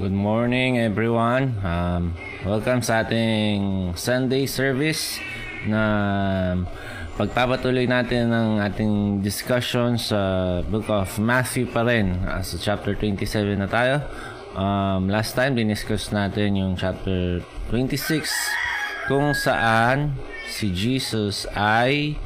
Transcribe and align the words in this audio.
Good 0.00 0.16
morning 0.16 0.80
everyone. 0.80 1.60
Um, 1.60 2.16
welcome 2.40 2.80
sa 2.80 3.04
ating 3.04 3.92
Sunday 4.00 4.48
service 4.48 5.20
na 5.68 6.56
pagpapatuloy 7.20 7.84
natin 7.84 8.32
ng 8.32 8.64
ating 8.64 9.20
discussion 9.20 10.00
sa 10.00 10.64
book 10.64 10.88
of 10.88 11.04
Matthew 11.20 11.68
pa 11.68 11.84
rin. 11.84 12.16
Uh, 12.24 12.40
sa 12.40 12.56
chapter 12.56 12.96
27 12.96 13.60
na 13.60 13.68
tayo. 13.68 14.00
Um, 14.56 15.12
last 15.12 15.36
time, 15.36 15.52
diniscuss 15.52 16.16
natin 16.16 16.56
yung 16.56 16.80
chapter 16.80 17.44
26 17.68 18.24
kung 19.04 19.36
saan 19.36 20.16
si 20.48 20.72
Jesus 20.72 21.44
ay 21.52 22.16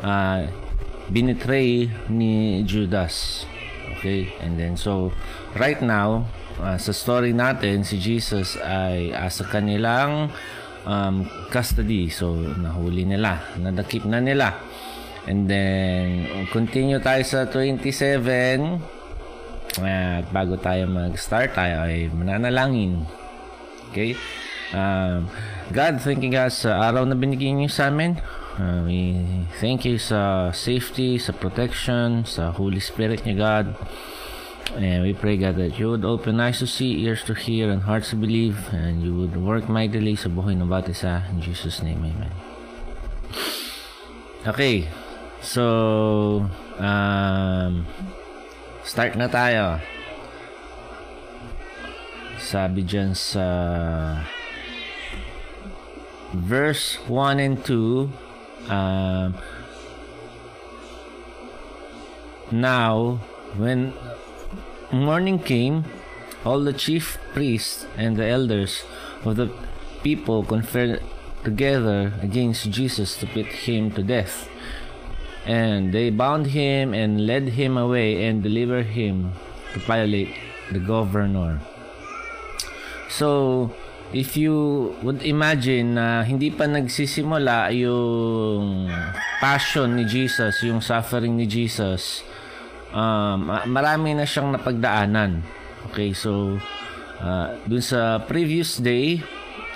uh, 0.00 0.48
binitray 1.12 1.84
ni 2.08 2.64
Judas. 2.64 3.44
Okay? 4.00 4.32
And 4.40 4.56
then, 4.56 4.80
so, 4.80 5.12
right 5.60 5.84
now, 5.84 6.24
uh, 6.60 6.78
sa 6.78 6.92
story 6.92 7.32
natin, 7.32 7.82
si 7.82 7.96
Jesus 7.96 8.60
ay 8.60 9.10
uh, 9.16 9.44
kanilang 9.48 10.30
um, 10.84 11.26
custody. 11.50 12.08
So, 12.12 12.36
nahuli 12.36 13.04
nila. 13.04 13.40
Nadakip 13.58 14.04
na 14.06 14.20
nila. 14.20 14.56
And 15.28 15.44
then, 15.48 16.26
continue 16.48 17.00
tayo 17.00 17.20
sa 17.24 17.44
27. 17.48 18.80
At 19.80 20.26
bago 20.34 20.58
tayo 20.58 20.88
mag-start, 20.90 21.54
tayo 21.54 21.84
ay 21.84 22.08
mananalangin. 22.10 23.04
Okay? 23.92 24.16
Um, 24.70 25.26
God, 25.70 26.02
thanking 26.02 26.34
us 26.38 26.66
sa 26.66 26.78
araw 26.90 27.06
na 27.06 27.14
binigyan 27.18 27.58
niyo 27.62 27.70
sa 27.70 27.90
amin. 27.90 28.18
Uh, 28.60 28.82
we 28.84 29.16
thank 29.62 29.86
you 29.86 29.96
sa 29.96 30.50
safety, 30.50 31.16
sa 31.16 31.32
protection, 31.32 32.26
sa 32.26 32.50
Holy 32.50 32.82
Spirit 32.82 33.22
niya, 33.22 33.36
God. 33.38 33.66
And 34.76 35.02
we 35.02 35.12
pray, 35.12 35.36
God, 35.36 35.56
that 35.56 35.78
you 35.78 35.90
would 35.90 36.04
open 36.04 36.38
eyes 36.38 36.58
to 36.60 36.66
see, 36.66 37.02
ears 37.02 37.24
to 37.24 37.34
hear, 37.34 37.70
and 37.70 37.82
hearts 37.82 38.10
to 38.10 38.16
believe, 38.16 38.70
and 38.72 39.02
you 39.02 39.14
would 39.16 39.36
work 39.36 39.68
mightily 39.68 40.14
sa 40.14 40.30
buhay 40.30 40.54
ng 40.54 40.70
bawat 40.70 40.94
isa. 40.94 41.26
In 41.34 41.42
Jesus' 41.42 41.82
name, 41.82 42.06
Amen. 42.06 42.30
Okay. 44.46 44.86
So, 45.42 46.46
um, 46.78 47.88
start 48.84 49.18
na 49.18 49.26
tayo. 49.26 49.82
Sabi 52.38 52.86
dyan 52.86 53.12
sa 53.12 53.44
verse 56.32 56.96
1 57.08 57.40
and 57.40 57.58
2, 57.64 58.10
um, 58.70 59.34
Now, 62.50 63.22
when 63.54 63.94
morning 64.92 65.38
came, 65.38 65.84
all 66.44 66.62
the 66.62 66.72
chief 66.72 67.18
priests 67.32 67.86
and 67.96 68.16
the 68.16 68.26
elders 68.26 68.82
of 69.24 69.36
the 69.36 69.50
people 70.02 70.42
conferred 70.42 71.02
together 71.44 72.12
against 72.22 72.70
Jesus 72.70 73.16
to 73.18 73.26
put 73.26 73.46
him 73.46 73.90
to 73.92 74.02
death. 74.02 74.48
And 75.46 75.92
they 75.92 76.10
bound 76.10 76.48
him 76.52 76.92
and 76.92 77.26
led 77.26 77.56
him 77.56 77.76
away 77.76 78.24
and 78.26 78.42
delivered 78.42 78.92
him 78.92 79.32
to 79.72 79.80
Pilate, 79.80 80.34
the 80.70 80.78
governor. 80.78 81.60
So, 83.08 83.70
if 84.12 84.36
you 84.36 84.94
would 85.02 85.22
imagine 85.22 85.94
na 85.94 86.22
hindi 86.22 86.50
pa 86.50 86.66
nagsisimula 86.66 87.70
yung 87.74 88.90
passion 89.38 89.96
ni 89.96 90.04
Jesus, 90.04 90.62
yung 90.62 90.82
suffering 90.82 91.38
ni 91.38 91.46
Jesus, 91.46 92.22
um, 92.94 93.50
marami 93.70 94.14
na 94.14 94.26
siyang 94.26 94.54
napagdaanan. 94.54 95.42
Okay, 95.90 96.14
so 96.14 96.58
uh, 97.22 97.48
dun 97.66 97.82
sa 97.82 98.22
previous 98.22 98.78
day, 98.78 99.18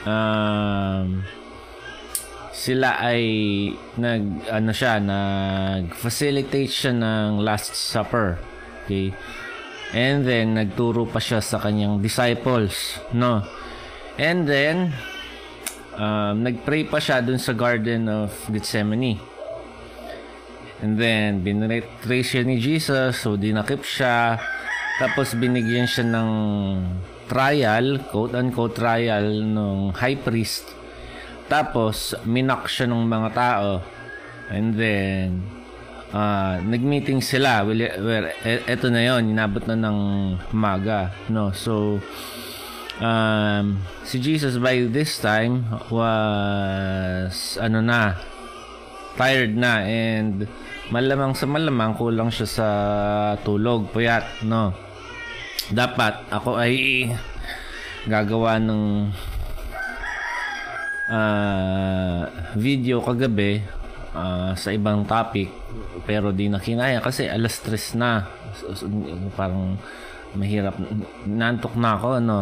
um, 0.07 1.25
sila 2.55 2.97
ay 3.03 3.23
nag 3.99 4.47
ano 4.49 4.71
siya 4.71 5.03
nag 5.03 5.91
facilitate 5.93 6.71
siya 6.71 6.93
ng 6.95 7.43
last 7.43 7.75
supper. 7.75 8.39
Okay? 8.85 9.11
And 9.95 10.27
then 10.27 10.59
nagturo 10.59 11.07
pa 11.07 11.23
siya 11.23 11.39
sa 11.43 11.59
kanyang 11.59 12.03
disciples 12.03 12.99
no? 13.15 13.43
And 14.15 14.47
then 14.47 14.95
um, 15.99 16.47
nagpray 16.47 16.87
pa 16.87 17.03
siya 17.03 17.23
dun 17.23 17.43
sa 17.43 17.55
garden 17.55 18.07
of 18.07 18.31
Gethsemane 18.51 19.34
And 20.85 21.01
then, 21.01 21.41
binretray 21.41 22.21
siya 22.21 22.45
ni 22.45 22.61
Jesus. 22.61 23.17
So, 23.25 23.41
dinakip 23.41 23.81
siya. 23.89 24.37
Tapos, 25.01 25.33
binigyan 25.33 25.89
siya 25.89 26.05
ng 26.05 26.31
trial, 27.25 28.05
quote-unquote 28.13 28.77
trial, 28.77 29.25
ng 29.49 29.97
high 29.97 30.21
priest. 30.21 30.69
Tapos, 31.49 32.13
minak 32.29 32.69
siya 32.69 32.93
ng 32.93 33.01
mga 33.01 33.31
tao. 33.33 33.81
And 34.53 34.77
then, 34.77 35.49
uh, 36.13 36.61
nag-meeting 36.61 37.25
sila. 37.25 37.65
Well, 37.65 37.81
well, 38.05 38.29
eto 38.45 38.93
na 38.93 39.09
yon 39.09 39.33
inabot 39.33 39.65
na 39.65 39.81
ng 39.81 39.99
maga. 40.53 41.17
No? 41.33 41.49
So, 41.57 42.05
um, 43.01 43.81
si 44.05 44.21
Jesus 44.21 44.61
by 44.61 44.85
this 44.93 45.17
time 45.17 45.65
was, 45.89 47.57
ano 47.57 47.81
na, 47.81 48.21
tired 49.17 49.57
na 49.57 49.81
and 49.81 50.45
malamang 50.93 51.33
sa 51.33 51.47
malamang 51.49 51.97
kulang 51.97 52.29
siya 52.29 52.49
sa 52.49 52.69
tulog, 53.41 53.89
puyat, 53.95 54.45
no? 54.45 54.75
Dapat 55.73 56.29
ako 56.29 56.61
ay 56.61 57.09
gagawa 58.05 58.61
ng 58.61 59.09
uh, 61.09 62.21
video 62.59 63.01
kagabi 63.01 63.65
uh, 64.13 64.53
sa 64.53 64.69
ibang 64.77 65.09
topic. 65.09 65.49
Pero 66.05 66.37
di 66.37 66.53
na 66.53 66.61
kinaya 66.61 67.01
kasi 67.01 67.29
alas 67.31 67.57
stress 67.57 67.97
na. 67.97 68.29
Parang 69.33 69.81
mahirap. 70.37 70.77
Nantok 71.25 71.81
na 71.81 71.97
ako 71.97 72.09
ano 72.21 72.39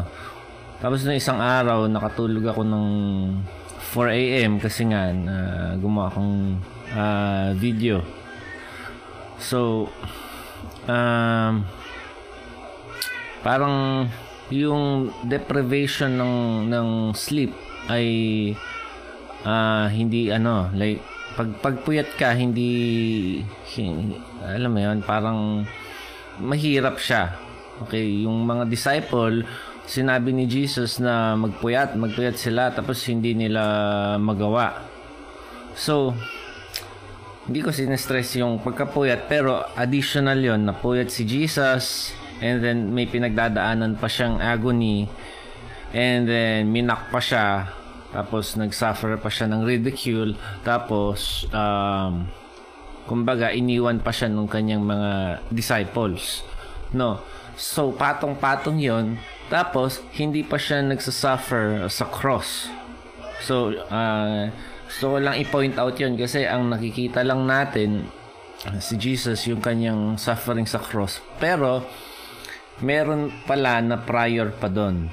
tapos 0.82 1.06
na 1.06 1.14
isang 1.14 1.38
araw 1.38 1.86
nakatulog 1.86 2.42
ako 2.42 2.66
ng 2.66 2.86
4 3.94 4.19
a.m. 4.19 4.58
kasi 4.58 4.82
nga 4.91 5.14
uh, 5.14 5.78
gumawa 5.78 6.10
akong 6.10 6.58
uh, 6.91 7.54
video 7.54 8.02
So, 9.42 9.91
um, 10.86 11.66
parang 13.42 14.06
yung 14.54 15.10
deprivation 15.26 16.14
ng 16.14 16.36
ng 16.70 16.88
sleep 17.19 17.50
ay 17.91 18.06
uh, 19.42 19.91
hindi 19.91 20.31
ano 20.31 20.70
like 20.76 21.02
pag 21.34 21.48
pagpuyat 21.58 22.14
ka 22.20 22.36
hindi, 22.36 22.70
hindi 23.75 24.14
alam 24.44 24.70
mo 24.70 24.81
yun 24.81 24.98
parang 25.02 25.64
mahirap 26.38 27.00
siya. 27.00 27.34
Okay 27.88 28.22
yung 28.22 28.44
mga 28.47 28.69
disciple 28.69 29.42
sinabi 29.88 30.31
ni 30.31 30.47
Jesus 30.47 31.02
na 31.02 31.34
magpuyat 31.34 31.98
magpuyat 31.98 32.38
sila 32.38 32.70
tapos 32.70 33.02
hindi 33.08 33.34
nila 33.34 33.64
magawa. 34.20 34.86
So 35.75 36.12
hindi 37.47 37.58
ko 37.58 37.75
sinestress 37.75 38.38
yung 38.38 38.62
pagkapuyat 38.62 39.26
pero 39.26 39.66
additional 39.75 40.38
yon 40.38 40.62
napuyat 40.62 41.10
si 41.10 41.26
Jesus 41.26 42.14
and 42.38 42.62
then 42.62 42.94
may 42.94 43.10
pinagdadaanan 43.10 43.98
pa 43.98 44.06
siyang 44.06 44.38
agony 44.38 45.10
and 45.91 46.31
then 46.31 46.70
minak 46.70 47.10
pa 47.10 47.19
siya 47.19 47.66
tapos 48.14 48.54
nagsuffer 48.54 49.19
pa 49.19 49.31
siya 49.32 49.50
ng 49.50 49.62
ridicule 49.66 50.38
tapos 50.62 51.50
um, 51.50 52.31
kumbaga 53.10 53.50
iniwan 53.50 53.98
pa 53.98 54.14
siya 54.14 54.31
ng 54.31 54.47
kanyang 54.47 54.84
mga 54.86 55.42
disciples 55.50 56.47
no? 56.94 57.20
So 57.58 57.92
patong 57.92 58.38
patong 58.38 58.78
yon 58.78 59.19
tapos 59.52 60.00
hindi 60.16 60.40
pa 60.40 60.56
siya 60.56 60.81
nagsasuffer 60.81 61.84
sa 61.93 62.08
cross. 62.08 62.72
So 63.44 63.76
uh, 63.90 64.49
So, 64.92 65.16
lang 65.16 65.40
i-point 65.40 65.76
out 65.80 65.96
yun 65.96 66.20
kasi 66.20 66.44
ang 66.44 66.68
nakikita 66.68 67.24
lang 67.24 67.48
natin 67.48 68.04
si 68.78 68.94
Jesus 69.00 69.48
yung 69.48 69.64
kanyang 69.64 70.20
suffering 70.20 70.68
sa 70.68 70.78
cross. 70.78 71.18
Pero, 71.40 71.82
meron 72.84 73.32
pala 73.48 73.80
na 73.80 73.96
prior 73.98 74.52
pa 74.52 74.68
doon. 74.68 75.08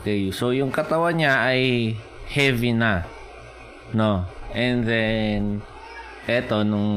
Okay, 0.00 0.30
so 0.30 0.50
yung 0.54 0.70
katawan 0.70 1.18
niya 1.18 1.46
ay 1.46 1.94
heavy 2.30 2.74
na. 2.74 3.06
No? 3.94 4.26
And 4.50 4.82
then, 4.86 5.42
eto, 6.26 6.62
nung 6.66 6.90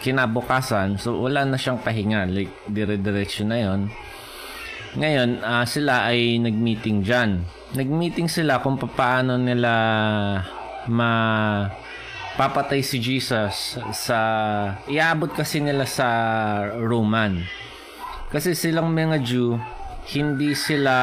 kinabukasan, 0.00 0.96
so 0.96 1.16
wala 1.20 1.44
na 1.44 1.60
siyang 1.60 1.80
pahinga. 1.80 2.28
Like, 2.28 2.52
dire-diretso 2.68 3.44
na 3.44 3.58
yon 3.60 3.80
Ngayon, 4.96 5.44
uh, 5.44 5.64
sila 5.68 6.08
ay 6.08 6.40
nag-meeting 6.40 7.04
dyan. 7.04 7.44
Nag-meeting 7.76 8.32
sila 8.32 8.64
kung 8.64 8.80
paano 8.80 9.36
nila 9.36 9.72
ma 10.88 11.10
papatay 12.36 12.84
si 12.84 13.00
Jesus 13.00 13.80
sa 13.96 14.18
iabot 14.86 15.32
kasi 15.32 15.58
nila 15.60 15.88
sa 15.88 16.08
Roman. 16.76 17.42
Kasi 18.28 18.52
silang 18.52 18.92
mga 18.92 19.22
Jew 19.24 19.56
hindi 20.06 20.54
sila 20.54 20.94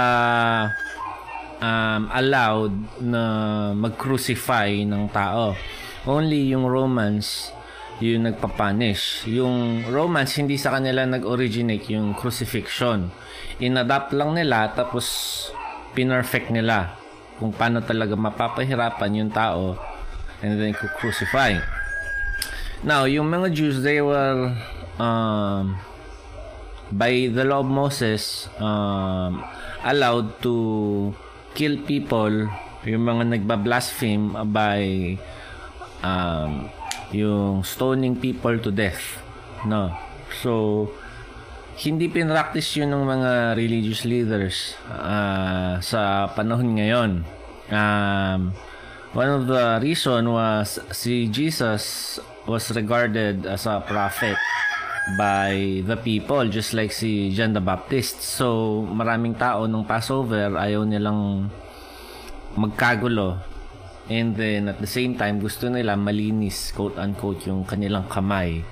um, 1.59 2.01
allowed 2.07 3.03
na 3.03 3.23
mag-crucify 3.75 4.71
ng 4.87 5.11
tao. 5.11 5.57
Only 6.07 6.55
yung 6.55 6.67
Romans 6.67 7.51
yung 8.01 8.25
nagpapunish. 8.25 9.27
Yung 9.29 9.85
Romans, 9.87 10.33
hindi 10.35 10.57
sa 10.57 10.75
kanila 10.75 11.05
nag-originate 11.05 11.93
yung 11.93 12.17
crucifixion. 12.17 13.13
Inadapt 13.61 14.11
lang 14.11 14.33
nila, 14.33 14.73
tapos 14.73 15.05
pinerfect 15.93 16.49
nila 16.49 17.02
kung 17.37 17.51
paano 17.53 17.81
talaga 17.81 18.13
mapapahirapan 18.13 19.25
yung 19.25 19.31
tao 19.33 19.77
and 20.43 20.59
then 20.59 20.73
crucify. 20.75 21.57
Now, 22.83 23.07
yung 23.07 23.31
mga 23.31 23.55
Jews, 23.55 23.79
they 23.79 24.03
were 24.03 24.51
um, 24.99 25.79
by 26.91 27.31
the 27.31 27.43
law 27.47 27.63
of 27.63 27.69
Moses 27.69 28.51
um, 28.59 29.41
allowed 29.83 30.41
to 30.43 31.15
kill 31.55 31.81
people 31.87 32.49
yung 32.83 33.03
mga 33.07 33.23
nagba-blaspheme 33.39 34.35
by 34.51 35.15
um, 36.03 36.67
yung 37.15 37.63
stoning 37.63 38.17
people 38.17 38.57
to 38.59 38.69
death 38.73 39.21
no 39.63 39.93
so 40.41 40.85
hindi 41.79 42.05
pinractice 42.09 42.77
yun 42.81 42.93
ng 42.93 43.03
mga 43.05 43.31
religious 43.57 44.05
leaders 44.05 44.77
uh, 44.93 45.81
sa 45.81 46.29
panahon 46.37 46.77
ngayon 46.77 47.11
um, 47.73 48.53
one 49.13 49.29
of 49.29 49.45
the 49.49 49.79
reason 49.81 50.29
was 50.29 50.81
si 50.93 51.29
Jesus 51.29 52.17
was 52.45 52.69
regarded 52.75 53.45
as 53.47 53.65
a 53.65 53.79
prophet 53.85 54.35
by 55.15 55.83
the 55.83 55.99
people 55.99 56.47
just 56.47 56.71
like 56.71 56.91
si 56.91 57.31
John 57.35 57.51
the 57.51 57.63
Baptist. 57.63 58.23
So, 58.23 58.81
maraming 58.87 59.35
tao 59.35 59.67
nung 59.67 59.83
Passover 59.83 60.55
ayaw 60.55 60.87
nilang 60.87 61.51
magkagulo. 62.55 63.39
And 64.11 64.35
then 64.35 64.67
at 64.67 64.83
the 64.83 64.89
same 64.89 65.15
time 65.15 65.39
gusto 65.39 65.71
nila 65.71 65.95
malinis 65.95 66.75
quote 66.75 66.99
unquote 66.99 67.47
yung 67.47 67.63
kanilang 67.63 68.07
kamay. 68.11 68.63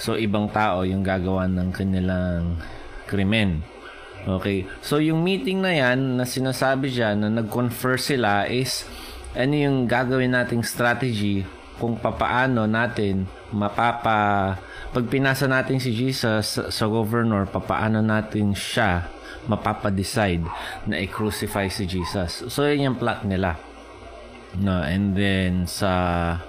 So 0.00 0.16
ibang 0.16 0.48
tao 0.48 0.82
yung 0.82 1.04
gagawa 1.04 1.44
ng 1.44 1.68
kanilang 1.70 2.56
krimen. 3.04 3.60
Okay. 4.24 4.64
So 4.80 4.96
yung 4.96 5.20
meeting 5.20 5.60
na 5.60 5.76
yan 5.76 6.16
na 6.16 6.24
sinasabi 6.24 6.88
diyan 6.88 7.20
na 7.20 7.28
nag-confer 7.28 8.00
sila 8.00 8.48
is 8.48 8.88
ano 9.36 9.54
yung 9.54 9.84
gagawin 9.84 10.32
nating 10.32 10.64
strategy 10.64 11.44
kung 11.76 11.96
papaano 11.96 12.64
natin 12.64 13.28
mapapa 13.54 14.58
pag 14.90 15.06
pinasa 15.06 15.46
natin 15.46 15.78
si 15.78 15.94
Jesus 15.94 16.58
sa 16.58 16.84
governor, 16.90 17.46
papaano 17.46 18.02
natin 18.02 18.58
siya 18.58 19.06
mapapa-decide 19.46 20.42
na 20.90 20.98
i-crucify 20.98 21.70
si 21.70 21.86
Jesus. 21.86 22.42
So, 22.50 22.66
yun 22.66 22.92
yung 22.92 22.98
plot 22.98 23.22
nila. 23.22 23.54
No, 24.58 24.82
and 24.82 25.14
then 25.14 25.70
sa 25.70 26.42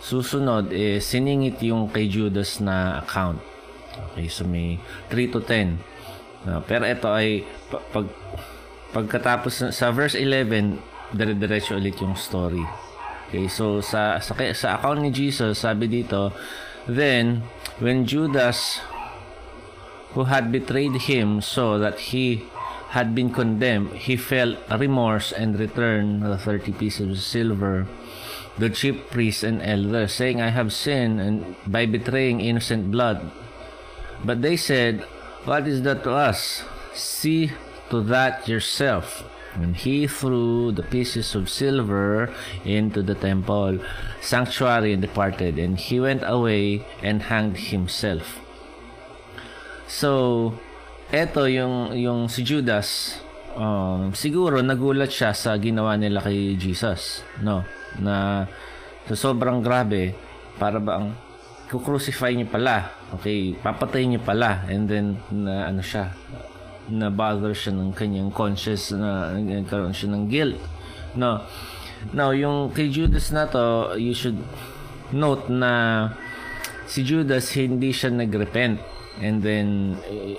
susunod 0.00 0.72
eh, 0.72 1.00
siningit 1.00 1.60
yung 1.64 1.88
kay 1.88 2.08
Judas 2.08 2.60
na 2.60 3.00
account. 3.00 3.40
Okay, 4.12 4.28
so 4.28 4.44
may 4.44 4.76
3 5.08 5.32
to 5.32 5.40
10. 5.40 5.80
No, 6.46 6.62
pero 6.62 6.86
ito 6.86 7.08
ay 7.10 7.42
pag 7.68 8.06
pagkatapos 8.94 9.74
sa 9.74 9.90
verse 9.90 10.14
11, 10.14 10.78
dire-diretso 11.12 11.76
ulit 11.76 11.98
yung 12.00 12.14
story. 12.14 12.62
Okay, 13.26 13.50
so 13.50 13.82
sa 13.82 14.22
sa, 14.22 14.32
sa 14.54 14.78
account 14.78 15.02
ni 15.02 15.10
Jesus, 15.10 15.58
sabi 15.58 15.90
dito, 15.90 16.30
Then, 16.86 17.42
when 17.82 18.06
Judas, 18.06 18.78
who 20.14 20.30
had 20.30 20.54
betrayed 20.54 21.10
him, 21.10 21.42
saw 21.42 21.82
that 21.82 22.14
he 22.14 22.46
had 22.94 23.10
been 23.12 23.34
condemned, 23.34 24.06
he 24.06 24.14
felt 24.14 24.62
remorse 24.70 25.34
and 25.34 25.58
returned 25.58 26.22
the 26.22 26.38
30 26.38 26.78
pieces 26.78 27.10
of 27.10 27.18
silver 27.18 27.90
the 28.58 28.70
chief 28.70 29.10
priests 29.10 29.42
and 29.42 29.60
elders, 29.62 30.12
saying, 30.12 30.40
I 30.40 30.48
have 30.48 30.72
sinned 30.72 31.20
and 31.20 31.56
by 31.66 31.86
betraying 31.86 32.40
innocent 32.40 32.90
blood. 32.90 33.30
But 34.24 34.42
they 34.42 34.56
said, 34.56 35.04
What 35.44 35.68
is 35.68 35.82
that 35.82 36.02
to 36.04 36.12
us? 36.12 36.64
See 36.94 37.52
to 37.90 38.02
that 38.10 38.48
yourself. 38.48 39.24
And 39.54 39.76
he 39.76 40.06
threw 40.06 40.72
the 40.72 40.82
pieces 40.82 41.34
of 41.34 41.48
silver 41.48 42.28
into 42.64 43.00
the 43.00 43.14
temple 43.14 43.80
sanctuary 44.20 44.92
and 44.92 45.00
departed. 45.00 45.58
And 45.58 45.78
he 45.78 46.00
went 46.00 46.22
away 46.24 46.84
and 47.02 47.22
hanged 47.22 47.72
himself. 47.72 48.40
So, 49.88 50.52
eto 51.08 51.48
yung, 51.48 51.96
yung 51.96 52.28
si 52.28 52.42
Judas, 52.42 53.16
um, 53.56 54.12
siguro 54.12 54.60
nagulat 54.60 55.08
siya 55.08 55.32
sa 55.32 55.56
ginawa 55.56 55.96
nila 55.96 56.20
kay 56.20 56.58
Jesus. 56.58 57.24
No? 57.40 57.64
Na 58.00 58.46
so 59.06 59.14
sobrang 59.14 59.62
grabe, 59.62 60.16
para 60.56 60.80
ba 60.82 60.98
ang 61.00 61.14
kukrucify 61.70 62.34
niya 62.34 62.48
pala. 62.48 62.76
Okay, 63.18 63.54
papatay 63.58 64.06
niya 64.06 64.22
pala. 64.22 64.66
And 64.70 64.86
then, 64.86 65.18
na 65.30 65.70
ano 65.70 65.82
siya, 65.82 66.14
na 66.90 67.10
bother 67.10 67.54
siya 67.54 67.74
ng 67.74 67.90
kanyang 67.94 68.30
conscious 68.30 68.94
na 68.94 69.34
nagkaroon 69.34 69.94
siya 69.94 70.10
ng 70.14 70.24
guilt. 70.30 70.58
No. 71.18 71.42
Now, 72.14 72.30
yung 72.30 72.70
kay 72.70 72.90
Judas 72.92 73.34
na 73.34 73.50
to, 73.50 73.94
you 73.98 74.14
should 74.14 74.38
note 75.10 75.50
na 75.50 76.14
si 76.86 77.02
Judas 77.02 77.50
hindi 77.58 77.90
siya 77.90 78.14
nagrepent. 78.14 78.78
And 79.18 79.42
then 79.42 79.98
eh, 80.06 80.38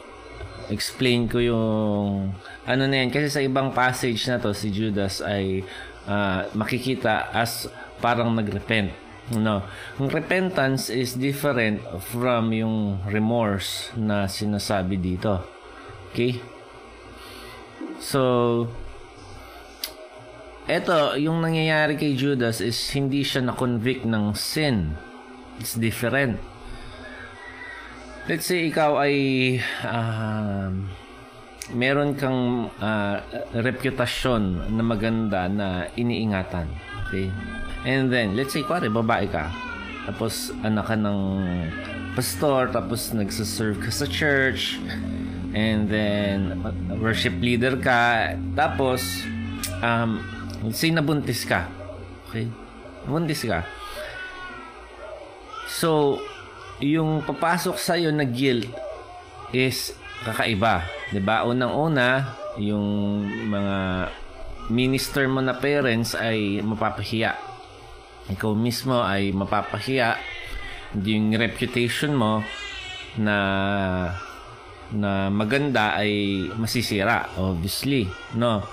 explain 0.69 1.27
ko 1.27 1.39
yung 1.39 2.31
ano 2.67 2.83
na 2.87 2.95
yan 2.99 3.09
kasi 3.09 3.31
sa 3.31 3.39
ibang 3.39 3.71
passage 3.71 4.19
na 4.27 4.37
to 4.37 4.51
si 4.51 4.67
Judas 4.69 5.23
ay 5.23 5.63
uh, 6.07 6.47
makikita 6.55 7.29
as 7.35 7.69
parang 8.01 8.33
nagrepent. 8.33 8.95
No. 9.35 9.67
Ang 9.99 10.07
repentance 10.07 10.87
is 10.87 11.19
different 11.19 11.83
from 11.99 12.55
yung 12.55 13.03
remorse 13.11 13.91
na 13.99 14.23
sinasabi 14.23 14.95
dito. 14.95 15.43
Okay? 16.09 16.39
So, 17.99 18.71
eto, 20.63 21.19
yung 21.19 21.43
nangyayari 21.43 21.99
kay 21.99 22.15
Judas 22.15 22.63
is 22.63 22.79
hindi 22.95 23.27
siya 23.27 23.43
na-convict 23.51 24.07
ng 24.07 24.31
sin. 24.31 24.95
It's 25.59 25.75
different. 25.75 26.39
Let's 28.31 28.47
say 28.47 28.67
ikaw 28.67 28.99
ay 29.03 29.15
um, 29.83 30.91
meron 31.73 32.15
kang 32.15 32.71
uh, 32.79 33.17
reputasyon 33.55 34.71
na 34.71 34.83
maganda 34.83 35.47
na 35.51 35.87
iniingatan. 35.95 36.67
Okay? 37.07 37.31
And 37.87 38.11
then, 38.11 38.35
let's 38.35 38.53
say, 38.53 38.63
kuwari, 38.63 38.91
babae 38.91 39.27
ka. 39.31 39.51
Tapos, 40.07 40.55
anak 40.63 40.91
ka 40.91 40.95
ng 40.95 41.19
pastor, 42.15 42.71
tapos 42.71 43.11
nagsaserve 43.11 43.79
ka 43.83 43.91
sa 43.91 44.07
church, 44.07 44.79
and 45.57 45.87
then 45.87 46.59
worship 46.99 47.33
leader 47.39 47.73
ka 47.79 48.35
tapos 48.57 49.25
um 49.79 50.19
say 50.69 50.91
nabuntis 50.91 51.47
ka 51.47 51.65
okay 52.27 52.45
nabuntis 53.07 53.41
ka 53.41 53.63
so 55.65 56.21
yung 56.77 57.25
papasok 57.25 57.77
sa 57.81 57.95
iyo 57.95 58.13
na 58.13 58.27
guilt 58.27 58.69
is 59.55 59.97
kakaiba 60.27 60.83
'di 61.11 61.21
ba? 61.23 61.47
Unang-una 61.47 62.35
yung 62.59 63.23
mga 63.47 63.77
minister 64.67 65.27
mo 65.31 65.39
na 65.39 65.55
parents 65.55 66.17
ay 66.17 66.59
mapapahiya. 66.59 67.35
Ikaw 68.27 68.51
mismo 68.57 68.99
ay 68.99 69.31
mapapahiya. 69.31 70.19
Yung 70.99 71.35
reputation 71.35 72.15
mo 72.15 72.43
na 73.19 73.37
na 74.87 75.27
maganda 75.27 75.99
ay 75.99 76.47
masisira 76.55 77.27
obviously 77.35 78.07
no? 78.39 78.63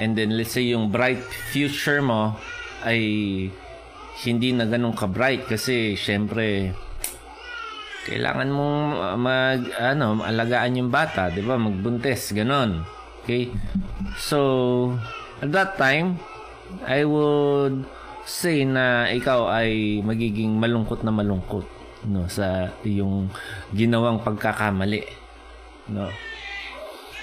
And 0.00 0.16
then 0.16 0.32
let's 0.32 0.56
say 0.56 0.72
yung 0.72 0.88
bright 0.88 1.20
future 1.52 2.00
mo 2.00 2.38
ay 2.86 3.02
hindi 4.24 4.48
na 4.54 4.64
ganun 4.64 4.96
ka 4.96 5.10
bright 5.10 5.44
kasi 5.44 5.98
syempre 5.98 6.72
kailangan 8.08 8.48
mong 8.48 8.82
mag 9.20 9.60
ano 9.76 10.24
alagaan 10.24 10.80
yung 10.80 10.90
bata 10.90 11.28
'di 11.28 11.44
ba 11.44 11.60
magbuntis 11.60 12.32
ganon 12.32 12.82
okay 13.22 13.52
so 14.16 14.92
at 15.44 15.52
that 15.52 15.76
time 15.76 16.16
I 16.88 17.04
would 17.04 17.84
say 18.24 18.64
na 18.64 19.08
ikaw 19.12 19.48
ay 19.52 20.00
magiging 20.04 20.56
malungkot 20.56 21.04
na 21.04 21.12
malungkot 21.12 21.64
no 22.08 22.24
sa 22.26 22.72
yung 22.84 23.28
ginawang 23.76 24.24
pagkakamali 24.24 25.28
No? 25.88 26.12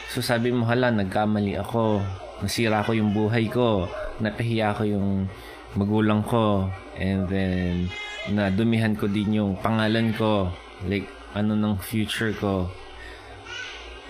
So 0.09 0.25
sabi 0.25 0.49
mo, 0.49 0.65
hala, 0.65 0.89
nagkamali 0.89 1.57
ako. 1.61 2.01
Nasira 2.41 2.81
ko 2.81 2.97
yung 2.97 3.13
buhay 3.13 3.45
ko. 3.47 3.85
Napahiya 4.19 4.73
ko 4.73 4.83
yung 4.85 5.29
magulang 5.77 6.25
ko. 6.25 6.65
And 6.97 7.29
then, 7.29 7.93
nadumihan 8.33 8.97
ko 8.97 9.05
din 9.05 9.37
yung 9.37 9.53
pangalan 9.61 10.11
ko. 10.17 10.49
Like, 10.83 11.07
ano 11.31 11.55
ng 11.55 11.79
future 11.79 12.35
ko. 12.35 12.67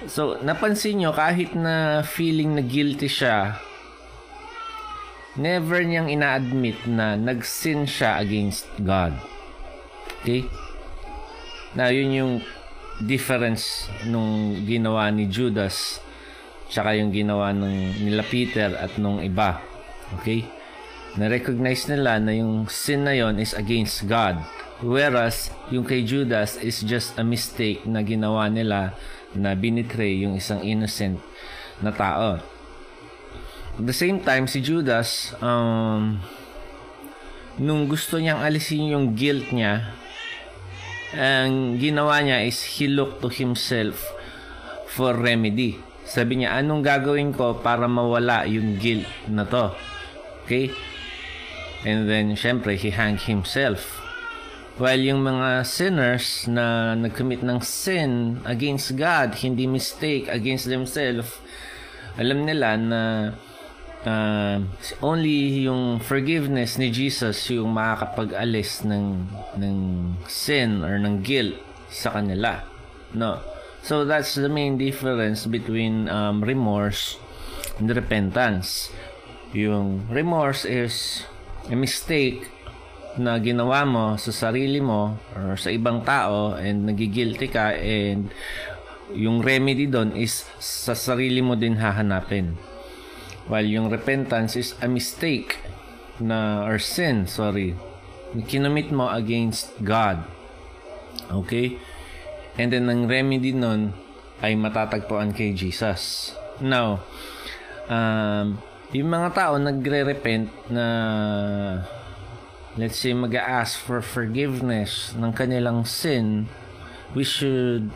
So, 0.10 0.42
napansin 0.42 1.02
nyo, 1.02 1.14
kahit 1.14 1.54
na 1.54 2.02
feeling 2.02 2.58
na 2.58 2.64
guilty 2.66 3.06
siya, 3.06 3.62
never 5.38 5.84
niyang 5.86 6.10
ina-admit 6.10 6.90
na 6.90 7.14
nag-sin 7.20 7.86
siya 7.86 8.18
against 8.18 8.66
God. 8.82 9.14
Okay? 10.22 10.50
Na 11.78 11.94
yun 11.94 12.12
yung 12.12 12.34
difference 13.04 13.92
nung 14.08 14.64
ginawa 14.64 15.12
ni 15.12 15.28
Judas 15.28 16.00
tsaka 16.72 16.96
yung 16.98 17.14
ginawa 17.14 17.54
nung 17.54 17.94
nila 18.02 18.24
Peter 18.26 18.74
at 18.76 18.98
nung 18.98 19.22
iba. 19.22 19.62
Okay? 20.22 20.48
Na-recognize 21.16 21.88
nila 21.88 22.20
na 22.20 22.36
yung 22.36 22.68
sin 22.68 23.08
na 23.08 23.16
yon 23.16 23.40
is 23.40 23.56
against 23.56 24.04
God. 24.10 24.40
Whereas, 24.84 25.56
yung 25.72 25.88
kay 25.88 26.04
Judas 26.04 26.60
is 26.60 26.84
just 26.84 27.16
a 27.16 27.24
mistake 27.24 27.88
na 27.88 28.04
ginawa 28.04 28.52
nila 28.52 28.92
na 29.32 29.56
binitray 29.56 30.20
yung 30.24 30.36
isang 30.36 30.60
innocent 30.64 31.24
na 31.80 31.96
tao. 31.96 32.44
At 33.76 33.84
the 33.84 33.96
same 33.96 34.20
time, 34.24 34.48
si 34.52 34.60
Judas, 34.60 35.36
um, 35.40 36.20
nung 37.60 37.88
gusto 37.88 38.20
niyang 38.20 38.44
alisin 38.44 38.92
yung 38.92 39.16
guilt 39.16 39.52
niya, 39.56 39.96
ang 41.16 41.80
ginawa 41.80 42.20
niya 42.20 42.44
is 42.44 42.60
he 42.80 42.92
looked 42.92 43.24
to 43.24 43.32
himself 43.32 44.04
for 44.92 45.16
remedy. 45.16 45.80
Sabi 46.04 46.44
niya, 46.44 46.60
anong 46.60 46.84
gagawin 46.84 47.32
ko 47.32 47.60
para 47.64 47.88
mawala 47.88 48.44
yung 48.44 48.76
guilt 48.76 49.08
na 49.32 49.48
to? 49.48 49.72
Okay? 50.44 50.72
And 51.88 52.08
then, 52.12 52.36
syempre, 52.36 52.76
he 52.76 52.92
hanged 52.92 53.24
himself. 53.24 54.05
While 54.76 55.00
yung 55.00 55.24
mga 55.24 55.64
sinners 55.64 56.52
na 56.52 56.96
nag-commit 57.00 57.44
ng 57.44 57.64
sin 57.64 58.44
against 58.44 59.00
God, 59.00 59.40
hindi 59.40 59.64
mistake 59.68 60.28
against 60.28 60.68
themselves, 60.68 61.40
alam 62.20 62.44
nila 62.44 62.76
na 62.76 63.02
uh, 64.04 64.60
only 65.00 65.64
yung 65.64 66.04
forgiveness 66.04 66.76
ni 66.76 66.92
Jesus 66.92 67.40
yung 67.52 67.72
makakapag-alis 67.72 68.84
ng 68.84 69.28
ng 69.56 69.78
sin 70.28 70.84
or 70.84 71.00
ng 71.00 71.24
guilt 71.24 71.56
sa 71.88 72.12
kanila 72.12 72.76
no? 73.16 73.40
So 73.82 74.04
that's 74.04 74.36
the 74.36 74.50
main 74.50 74.78
difference 74.78 75.46
between 75.48 76.10
um, 76.10 76.44
remorse 76.44 77.18
and 77.80 77.90
repentance. 77.90 78.92
Yung 79.56 80.10
remorse 80.12 80.66
is 80.66 81.24
a 81.72 81.76
mistake 81.76 82.52
na 83.16 83.40
ginawa 83.40 83.88
mo 83.88 84.06
sa 84.20 84.32
sarili 84.32 84.84
mo 84.84 85.16
or 85.36 85.56
sa 85.56 85.72
ibang 85.72 86.04
tao 86.04 86.56
and 86.60 86.84
nagigilty 86.84 87.48
ka 87.48 87.72
and 87.76 88.32
yung 89.16 89.40
remedy 89.40 89.86
doon 89.88 90.12
is 90.18 90.44
sa 90.60 90.98
sarili 90.98 91.40
mo 91.40 91.54
din 91.56 91.78
hahanapin 91.80 92.58
while 93.46 93.66
yung 93.66 93.88
repentance 93.94 94.58
is 94.58 94.74
a 94.82 94.90
mistake 94.90 95.62
na 96.18 96.64
or 96.66 96.80
sin, 96.80 97.28
sorry, 97.28 97.76
na 98.34 98.42
kinamit 98.44 98.90
mo 98.90 99.12
against 99.12 99.76
God. 99.84 100.24
Okay? 101.30 101.78
And 102.56 102.72
then 102.72 102.88
ang 102.88 103.06
remedy 103.06 103.52
nun 103.52 103.94
ay 104.40 104.56
matatagpuan 104.56 105.36
kay 105.36 105.52
Jesus. 105.56 106.34
Now, 106.64 107.04
um, 107.92 108.60
yung 108.96 109.12
mga 109.12 109.30
tao 109.36 109.54
nagre-repent 109.60 110.72
na 110.72 110.86
let's 112.76 113.00
say 113.00 113.16
mag-ask 113.16 113.80
for 113.80 114.04
forgiveness 114.04 115.16
ng 115.16 115.32
kanilang 115.32 115.88
sin, 115.88 116.52
we 117.16 117.24
should 117.24 117.92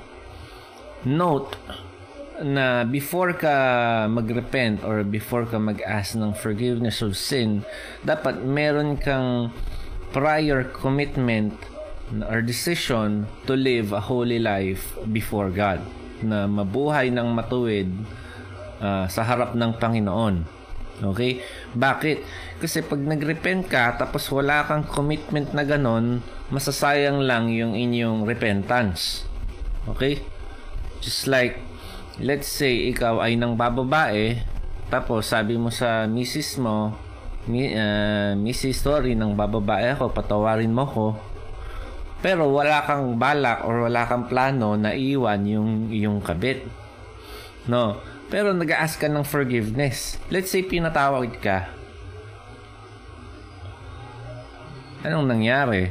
note 1.03 1.59
na 2.39 2.87
before 2.87 3.35
ka 3.35 4.07
magrepent 4.07 4.79
or 4.87 5.03
before 5.03 5.43
ka 5.43 5.59
mag-ask 5.59 6.15
ng 6.15 6.31
forgiveness 6.31 7.03
of 7.03 7.19
sin, 7.19 7.67
dapat 8.07 8.39
meron 8.43 8.95
kang 8.95 9.51
prior 10.15 10.63
commitment 10.63 11.53
or 12.31 12.41
decision 12.41 13.27
to 13.45 13.53
live 13.53 13.91
a 13.91 14.01
holy 14.01 14.39
life 14.39 14.95
before 15.11 15.51
God 15.51 15.83
na 16.23 16.47
mabuhay 16.47 17.11
ng 17.11 17.27
matuwid 17.35 17.91
uh, 18.79 19.05
sa 19.11 19.21
harap 19.23 19.53
ng 19.53 19.71
Panginoon. 19.75 20.58
Okay? 20.99 21.39
Bakit? 21.75 22.17
Kasi 22.59 22.83
pag 22.83 22.99
nagrepent 22.99 23.67
ka 23.71 23.95
tapos 23.95 24.27
wala 24.31 24.67
kang 24.67 24.83
commitment 24.83 25.55
na 25.55 25.63
ganon, 25.63 26.19
masasayang 26.51 27.23
lang 27.23 27.47
yung 27.51 27.77
inyong 27.77 28.27
repentance. 28.27 29.23
Okay? 29.87 30.19
Just 30.99 31.31
like 31.31 31.69
let's 32.19 32.51
say 32.51 32.91
ikaw 32.91 33.23
ay 33.23 33.39
nang 33.39 33.55
bababae 33.55 34.43
tapos 34.91 35.31
sabi 35.31 35.55
mo 35.55 35.71
sa 35.71 36.03
misis 36.03 36.59
mo 36.59 36.91
mi, 37.47 37.71
uh, 37.71 38.35
misis 38.35 38.83
story 38.83 39.15
nang 39.15 39.39
bababae 39.39 39.95
ako 39.95 40.11
patawarin 40.11 40.75
mo 40.75 40.83
ko 40.83 41.07
pero 42.19 42.51
wala 42.51 42.83
kang 42.83 43.15
balak 43.15 43.63
or 43.63 43.87
wala 43.87 44.03
kang 44.03 44.27
plano 44.27 44.75
na 44.75 44.91
iwan 44.91 45.47
yung 45.47 45.87
yung 45.87 46.19
kabit 46.19 46.67
no 47.71 47.95
pero 48.29 48.53
nag-ask 48.53 49.01
ka 49.01 49.09
ng 49.09 49.25
forgiveness. 49.25 50.21
Let's 50.29 50.53
say 50.53 50.61
pinatawag 50.61 51.37
ka. 51.41 51.69
Anong 55.03 55.27
nangyari? 55.27 55.89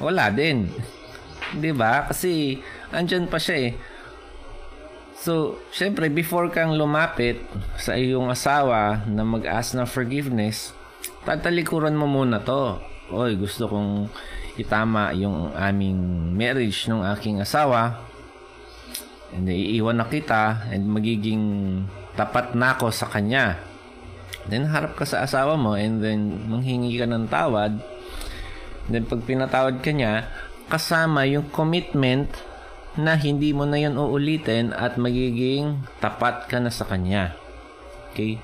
Wala 0.00 0.32
din. 0.32 0.68
'di 1.56 1.72
ba? 1.72 2.04
Kasi 2.08 2.60
andyan 2.92 3.30
pa 3.30 3.40
siya 3.40 3.56
eh. 3.56 3.72
So, 5.18 5.58
syempre, 5.74 6.06
before 6.06 6.46
kang 6.46 6.78
lumapit 6.78 7.42
sa 7.74 7.98
iyong 7.98 8.30
asawa 8.30 9.02
na 9.10 9.26
mag-ask 9.26 9.74
ng 9.74 9.88
forgiveness, 9.88 10.70
tatalikuran 11.26 11.98
mo 11.98 12.06
muna 12.06 12.38
to. 12.38 12.78
Oy, 13.10 13.34
gusto 13.34 13.66
kong 13.66 14.06
itama 14.54 15.10
yung 15.18 15.50
aming 15.58 15.98
marriage 16.38 16.86
ng 16.86 17.02
aking 17.02 17.42
asawa. 17.42 17.98
And 19.34 19.44
iiwan 19.44 20.00
na 20.00 20.08
kita 20.08 20.72
and 20.72 20.88
magiging 20.88 21.44
tapat 22.16 22.56
na 22.56 22.74
ako 22.74 22.88
sa 22.88 23.06
kanya. 23.06 23.60
Then 24.48 24.72
harap 24.72 24.96
ka 24.96 25.04
sa 25.04 25.22
asawa 25.28 25.60
mo 25.60 25.76
and 25.76 26.00
then 26.00 26.48
manghingi 26.48 26.96
ka 26.96 27.04
ng 27.04 27.28
tawad. 27.28 27.78
Then 28.88 29.04
pag 29.04 29.24
pinatawad 29.28 29.84
ka 29.84 29.92
niya, 29.92 30.32
kasama 30.72 31.28
yung 31.28 31.52
commitment 31.52 32.32
na 32.98 33.14
hindi 33.14 33.54
mo 33.54 33.68
na 33.68 33.78
yan 33.78 33.94
uulitin 33.94 34.74
at 34.74 34.98
magiging 34.98 35.84
tapat 36.02 36.48
ka 36.48 36.58
na 36.58 36.72
sa 36.72 36.88
kanya. 36.88 37.36
Okay? 38.10 38.42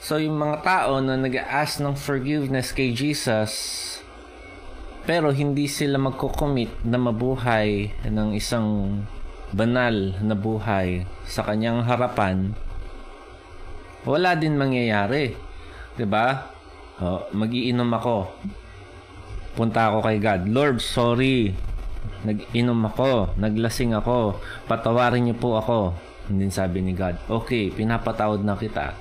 So, 0.00 0.16
yung 0.16 0.40
mga 0.40 0.64
tao 0.64 0.96
na 1.04 1.20
nag-ask 1.20 1.84
ng 1.84 1.92
forgiveness 1.92 2.72
kay 2.72 2.96
Jesus, 2.96 3.52
pero 5.04 5.28
hindi 5.28 5.68
sila 5.68 6.00
magko-commit 6.00 6.88
na 6.88 6.96
mabuhay 6.96 7.92
ng 8.08 8.32
isang 8.32 9.00
banal 9.50 10.14
na 10.22 10.34
buhay 10.34 11.06
sa 11.26 11.42
kanyang 11.42 11.82
harapan, 11.86 12.54
wala 14.06 14.34
din 14.38 14.56
mangyayari. 14.56 15.36
'Di 15.94 16.06
ba? 16.08 16.48
Oh, 17.00 17.24
magiinom 17.32 17.90
ako. 17.96 18.28
Punta 19.56 19.90
ako 19.90 19.98
kay 20.04 20.18
God. 20.20 20.42
Lord, 20.52 20.78
sorry 20.78 21.52
nag-inom 22.24 22.80
ako, 22.84 23.36
naglasing 23.40 23.96
ako, 23.96 24.36
patawarin 24.68 25.28
niyo 25.28 25.36
po 25.40 25.56
ako. 25.56 25.96
Hindi 26.28 26.52
sabi 26.52 26.84
ni 26.84 26.92
God, 26.94 27.16
okay, 27.26 27.72
pinapatawad 27.72 28.44
na 28.44 28.54
kita. 28.54 28.94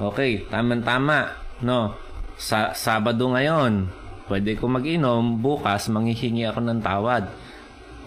Okay, 0.00 0.48
tama-tama, 0.48 1.36
no? 1.60 1.92
Sa 2.40 2.72
Sabado 2.72 3.28
ngayon, 3.28 3.92
pwede 4.32 4.56
ko 4.56 4.70
mag-inom, 4.70 5.44
bukas 5.44 5.92
manghihingi 5.92 6.48
ako 6.48 6.60
ng 6.64 6.80
tawad. 6.80 7.28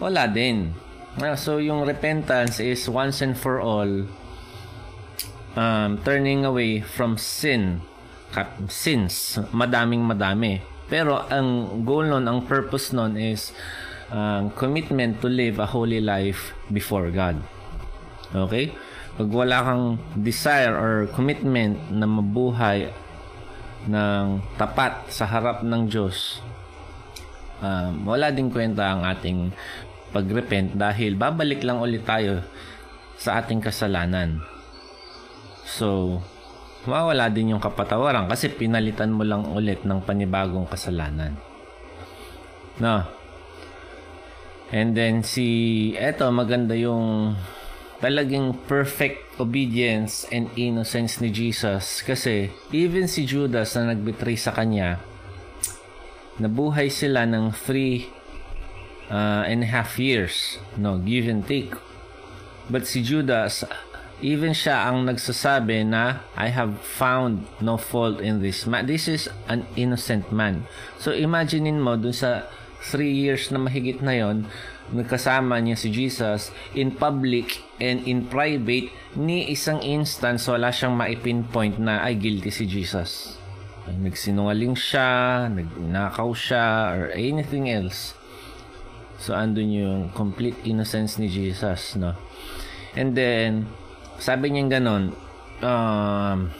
Wala 0.01 0.25
din. 0.25 0.74
So, 1.13 1.62
yung 1.62 1.86
repentance 1.86 2.58
is 2.58 2.89
once 2.89 3.22
and 3.22 3.38
for 3.38 3.62
all 3.62 4.10
um, 5.53 6.01
turning 6.01 6.46
away 6.46 6.82
from 6.82 7.22
sin. 7.22 7.86
Sins, 8.65 9.38
madaming 9.53 10.01
madami. 10.01 10.58
Pero 10.89 11.22
ang 11.29 11.82
goal 11.86 12.10
nun, 12.10 12.25
ang 12.25 12.41
purpose 12.50 12.89
nun 12.98 13.13
is 13.13 13.53
um, 14.10 14.50
commitment 14.58 15.22
to 15.22 15.29
live 15.29 15.62
a 15.62 15.70
holy 15.70 16.01
life 16.01 16.58
before 16.74 17.13
God. 17.13 17.38
Okay? 18.34 18.74
Pag 19.13 19.29
wala 19.29 19.62
kang 19.62 19.86
desire 20.17 20.74
or 20.74 21.05
commitment 21.13 21.77
na 21.93 22.10
mabuhay 22.10 22.89
ng 23.86 24.41
tapat 24.58 25.13
sa 25.13 25.29
harap 25.29 25.62
ng 25.62 25.86
Diyos, 25.86 26.41
um, 27.62 28.10
wala 28.10 28.34
din 28.34 28.50
kwenta 28.50 28.98
ang 28.98 29.05
ating 29.05 29.53
pagrepent 30.13 30.77
dahil 30.77 31.17
babalik 31.17 31.65
lang 31.65 31.82
ulit 31.82 32.05
tayo 32.05 32.46
sa 33.17 33.41
ating 33.41 33.60
kasalanan. 33.60 34.39
So, 35.65 36.22
mawala 36.86 37.32
din 37.34 37.55
yung 37.55 37.63
kapatawaran 37.63 38.29
kasi 38.29 38.51
pinalitan 38.51 39.10
mo 39.10 39.25
lang 39.25 39.50
ulit 39.50 39.82
ng 39.82 40.03
panibagong 40.05 40.70
kasalanan. 40.70 41.34
No. 42.77 43.05
And 44.74 44.98
then 44.98 45.22
si 45.22 45.93
eto 45.93 46.34
maganda 46.34 46.74
yung 46.74 47.38
talagang 48.01 48.58
perfect 48.67 49.38
obedience 49.39 50.27
and 50.34 50.50
innocence 50.60 51.22
ni 51.24 51.29
Jesus 51.32 52.03
kasi 52.03 52.51
even 52.74 53.08
si 53.08 53.24
Judas 53.24 53.77
na 53.77 53.93
nagbetray 53.96 54.36
sa 54.36 54.51
kanya 54.51 55.00
nabuhay 56.41 56.89
sila 56.89 57.24
ng 57.29 57.53
three 57.53 58.10
uh, 59.10 59.43
and 59.48 59.63
a 59.63 59.69
half 59.69 60.00
years 60.00 60.60
no 60.77 60.98
give 61.00 61.27
and 61.27 61.48
take. 61.48 61.74
But 62.69 62.88
si 62.88 63.03
Judas 63.03 63.63
even 64.24 64.55
siya 64.55 64.88
ang 64.88 65.03
nagsasabi 65.03 65.83
na 65.83 66.24
I 66.39 66.48
have 66.53 66.79
found 66.79 67.43
no 67.60 67.75
fault 67.75 68.24
in 68.24 68.39
this 68.39 68.63
man 68.63 68.88
this 68.88 69.12
is 69.12 69.27
an 69.51 69.67
innocent 69.75 70.31
man. 70.31 70.63
So 70.95 71.12
imaginein 71.12 71.83
mo 71.83 72.00
dun 72.00 72.15
sa 72.15 72.48
3 72.83 73.03
years 73.07 73.51
na 73.51 73.60
mahigit 73.60 74.03
na 74.03 74.15
yon 74.15 74.48
nagkasama 74.91 75.60
niya 75.63 75.79
si 75.79 75.88
Jesus 75.88 76.51
in 76.75 76.91
public 76.91 77.63
and 77.79 78.03
in 78.03 78.27
private 78.27 78.91
ni 79.15 79.48
isang 79.48 79.79
instance 79.79 80.43
wala 80.51 80.72
siyang 80.75 81.00
maipinpoint 81.00 81.79
na 81.79 82.03
ay 82.03 82.19
guilty 82.19 82.51
si 82.51 82.67
Jesus. 82.67 83.39
Nagsinungaling 83.88 84.75
siya 84.79 85.48
nagnakaw 85.51 86.31
siya 86.31 86.95
or 86.95 87.03
anything 87.15 87.67
else 87.67 88.15
so 89.24 89.32
andun 89.32 89.72
yung 89.72 90.01
complete 90.12 90.60
innocence 90.68 91.15
ni 91.15 91.32
Jesus 91.32 91.96
no 91.96 92.12
and 93.00 93.15
then 93.15 93.63
sabi 94.20 94.51
niya 94.51 94.77
ganon 94.77 95.15
um, 95.63 96.51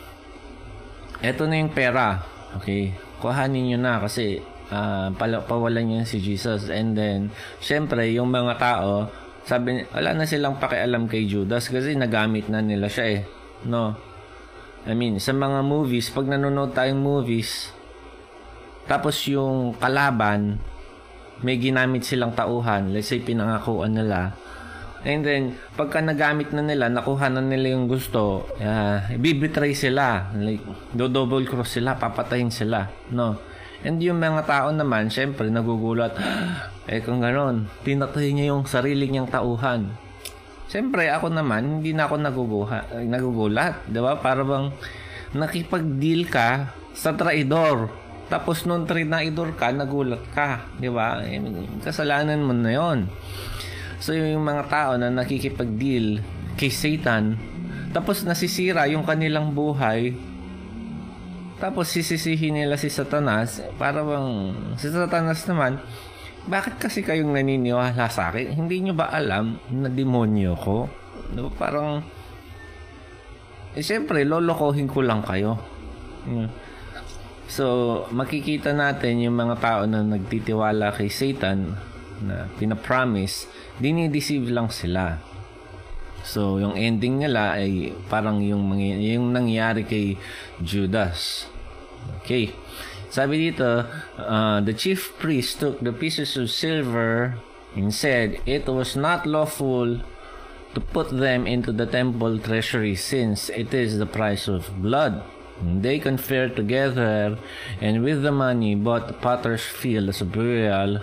eto 1.20 1.44
na 1.44 1.60
yung 1.60 1.76
pera 1.76 2.24
okay 2.56 2.96
kuhanin 3.20 3.68
niyo 3.68 3.78
na 3.80 4.00
kasi 4.00 4.40
uh, 4.74 5.08
pawalan 5.48 5.86
niya 5.86 6.04
si 6.04 6.20
Jesus. 6.20 6.68
And 6.68 6.98
then, 6.98 7.30
syempre, 7.62 8.10
yung 8.12 8.34
mga 8.34 8.60
tao, 8.60 9.08
sabi, 9.46 9.84
wala 9.92 10.12
na 10.16 10.26
silang 10.26 10.58
pakialam 10.58 11.06
kay 11.08 11.28
Judas 11.30 11.68
kasi 11.68 11.94
nagamit 11.94 12.48
na 12.50 12.64
nila 12.64 12.90
siya 12.90 13.06
eh. 13.20 13.22
No? 13.68 13.96
I 14.84 14.92
mean, 14.98 15.22
sa 15.24 15.32
mga 15.32 15.64
movies, 15.64 16.12
pag 16.12 16.28
nanonood 16.28 16.76
tayong 16.76 17.00
movies, 17.00 17.72
tapos 18.84 19.16
yung 19.32 19.80
kalaban, 19.80 20.60
may 21.44 21.60
ginamit 21.60 22.08
silang 22.08 22.32
tauhan, 22.32 22.96
let's 22.96 23.12
say 23.12 23.20
pinangakuan 23.20 23.94
nila, 23.94 24.34
and 25.04 25.22
then, 25.28 25.44
pagka 25.76 26.00
nagamit 26.00 26.56
na 26.56 26.64
nila, 26.64 26.88
nakuha 26.88 27.28
na 27.28 27.44
nila 27.44 27.76
yung 27.76 27.92
gusto, 27.92 28.48
uh, 28.64 29.04
bibitray 29.20 29.76
sila, 29.76 30.32
like, 30.40 30.64
do 30.96 31.12
double 31.12 31.44
cross 31.44 31.76
sila, 31.76 32.00
papatayin 32.00 32.50
sila, 32.50 32.88
no? 33.12 33.36
And 33.84 34.00
yung 34.00 34.24
mga 34.24 34.48
tao 34.48 34.72
naman, 34.72 35.12
syempre, 35.12 35.52
nagugulat. 35.52 36.16
eh 36.92 37.04
kung 37.04 37.20
gano'n, 37.20 37.84
pinatay 37.84 38.32
niya 38.32 38.56
yung 38.56 38.64
sarili 38.64 39.12
niyang 39.12 39.28
tauhan. 39.28 39.92
Syempre, 40.72 41.12
ako 41.12 41.28
naman, 41.30 41.80
hindi 41.80 41.92
na 41.92 42.08
ako 42.08 42.16
naguguha, 42.24 42.80
nagugulat. 43.04 43.84
Di 43.92 44.00
ba? 44.00 44.16
Para 44.18 44.48
bang 44.48 44.72
nakipag-deal 45.36 46.32
ka 46.32 46.72
sa 46.96 47.12
traidor. 47.12 47.92
Tapos 48.32 48.64
nung 48.64 48.88
traidor 48.88 49.56
ka, 49.56 49.72
nagulat 49.72 50.24
ka. 50.32 50.68
Di 50.80 50.88
ba? 50.88 51.22
Eh, 51.24 51.40
kasalanan 51.84 52.44
mo 52.44 52.56
na 52.56 52.72
yon. 52.72 53.10
So 54.04 54.12
yung 54.12 54.44
mga 54.44 54.68
tao 54.68 54.92
na 55.00 55.08
nakikipag-deal 55.08 56.20
kay 56.60 56.68
Satan, 56.68 57.40
tapos 57.96 58.28
nasisira 58.28 58.90
yung 58.92 59.08
kanilang 59.08 59.56
buhay, 59.56 60.12
tapos 61.64 61.88
sisisihin 61.94 62.60
nila 62.60 62.76
si 62.76 62.92
Satanas, 62.92 63.64
para 63.80 64.04
bang 64.04 64.52
si 64.76 64.92
Satanas 64.92 65.48
naman, 65.48 65.80
bakit 66.44 66.76
kasi 66.76 67.00
kayong 67.00 67.32
naniniwala 67.32 68.12
sa 68.12 68.28
akin? 68.28 68.52
Hindi 68.52 68.84
nyo 68.84 68.94
ba 69.00 69.08
alam 69.08 69.56
na 69.72 69.88
demonyo 69.88 70.60
ko? 70.60 70.92
Diba? 71.32 71.48
Parang, 71.56 72.04
eh 73.72 73.80
syempre, 73.80 74.28
lolokohin 74.28 74.92
ko 74.92 75.00
lang 75.00 75.24
kayo. 75.24 75.56
So, 77.54 78.10
makikita 78.10 78.74
natin 78.74 79.22
yung 79.22 79.38
mga 79.38 79.62
tao 79.62 79.82
na 79.86 80.02
nagtitiwala 80.02 80.90
kay 80.98 81.06
Satan 81.06 81.78
na 82.26 82.50
pinapromise, 82.58 83.46
dinideceive 83.78 84.50
lang 84.50 84.74
sila. 84.74 85.22
So, 86.26 86.58
yung 86.58 86.74
ending 86.74 87.22
nila 87.22 87.54
ay 87.54 87.94
parang 88.10 88.42
yung, 88.42 88.74
yung 88.82 89.38
nangyari 89.38 89.86
kay 89.86 90.18
Judas. 90.66 91.46
Okay. 92.26 92.58
Sabi 93.14 93.54
dito, 93.54 93.86
uh, 94.18 94.58
the 94.66 94.74
chief 94.74 95.14
priest 95.22 95.62
took 95.62 95.78
the 95.86 95.94
pieces 95.94 96.34
of 96.34 96.50
silver 96.50 97.38
and 97.78 97.94
said, 97.94 98.42
It 98.50 98.66
was 98.66 98.98
not 98.98 99.30
lawful 99.30 100.02
to 100.74 100.80
put 100.82 101.14
them 101.14 101.46
into 101.46 101.70
the 101.70 101.86
temple 101.86 102.42
treasury 102.42 102.98
since 102.98 103.54
it 103.54 103.70
is 103.78 104.02
the 104.02 104.10
price 104.10 104.50
of 104.50 104.74
blood. 104.82 105.22
They 105.64 106.00
conferred 106.00 106.56
together 106.56 107.38
and 107.80 108.04
with 108.04 108.24
the 108.24 108.32
money 108.32 108.76
bought 108.76 109.22
potter's 109.22 109.64
field 109.64 110.10
as 110.10 110.22
a 110.22 110.26
burial 110.26 111.02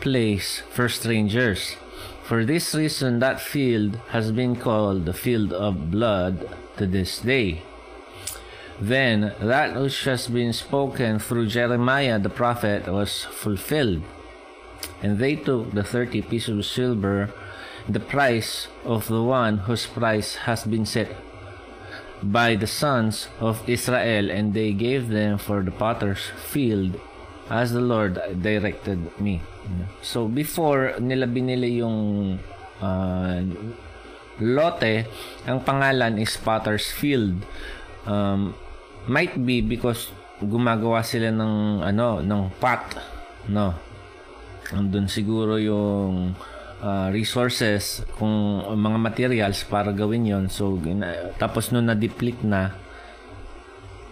place 0.00 0.62
for 0.70 0.88
strangers. 0.88 1.76
For 2.22 2.44
this 2.44 2.74
reason, 2.74 3.18
that 3.18 3.40
field 3.40 4.00
has 4.10 4.32
been 4.32 4.56
called 4.56 5.04
the 5.04 5.12
field 5.12 5.52
of 5.52 5.90
blood 5.90 6.48
to 6.76 6.86
this 6.86 7.20
day. 7.20 7.62
Then 8.80 9.34
that 9.40 9.76
which 9.76 10.04
has 10.04 10.28
been 10.28 10.52
spoken 10.52 11.18
through 11.18 11.48
Jeremiah 11.48 12.18
the 12.18 12.30
prophet 12.30 12.86
was 12.86 13.24
fulfilled. 13.24 14.02
And 15.02 15.18
they 15.18 15.36
took 15.36 15.72
the 15.72 15.84
thirty 15.84 16.22
pieces 16.22 16.58
of 16.58 16.66
silver, 16.66 17.30
the 17.88 18.00
price 18.00 18.68
of 18.84 19.08
the 19.08 19.22
one 19.22 19.58
whose 19.68 19.86
price 19.86 20.48
has 20.48 20.64
been 20.64 20.86
set 20.86 21.12
by 22.32 22.56
the 22.56 22.66
sons 22.66 23.28
of 23.40 23.60
Israel, 23.68 24.30
and 24.30 24.54
they 24.54 24.72
gave 24.72 25.08
them 25.12 25.36
for 25.36 25.60
the 25.60 25.70
potter's 25.70 26.32
field 26.36 26.96
as 27.50 27.72
the 27.72 27.84
Lord 27.84 28.16
directed 28.40 29.12
me. 29.20 29.44
So 30.00 30.28
before 30.28 30.96
nila 31.00 31.28
binili 31.28 31.84
yung 31.84 32.38
uh, 32.80 33.40
lote, 34.40 35.04
ang 35.44 35.60
pangalan 35.64 36.20
is 36.20 36.36
Potter's 36.40 36.88
Field. 36.88 37.44
Um, 38.08 38.56
might 39.08 39.36
be 39.36 39.60
because 39.60 40.08
gumagawa 40.40 41.04
sila 41.04 41.32
ng 41.32 41.84
ano 41.84 42.20
ng 42.20 42.42
pot 42.60 42.98
no 43.48 43.76
andun 44.72 45.06
siguro 45.06 45.60
yung 45.60 46.32
uh, 46.84 47.08
resources 47.08 48.04
kung 48.20 48.60
mga 48.60 48.98
materials 49.00 49.64
para 49.64 49.90
gawin 49.96 50.28
yon 50.28 50.44
so 50.52 50.76
tapos 51.40 51.72
nung 51.72 51.88
na-deplete 51.88 52.44
na 52.44 52.76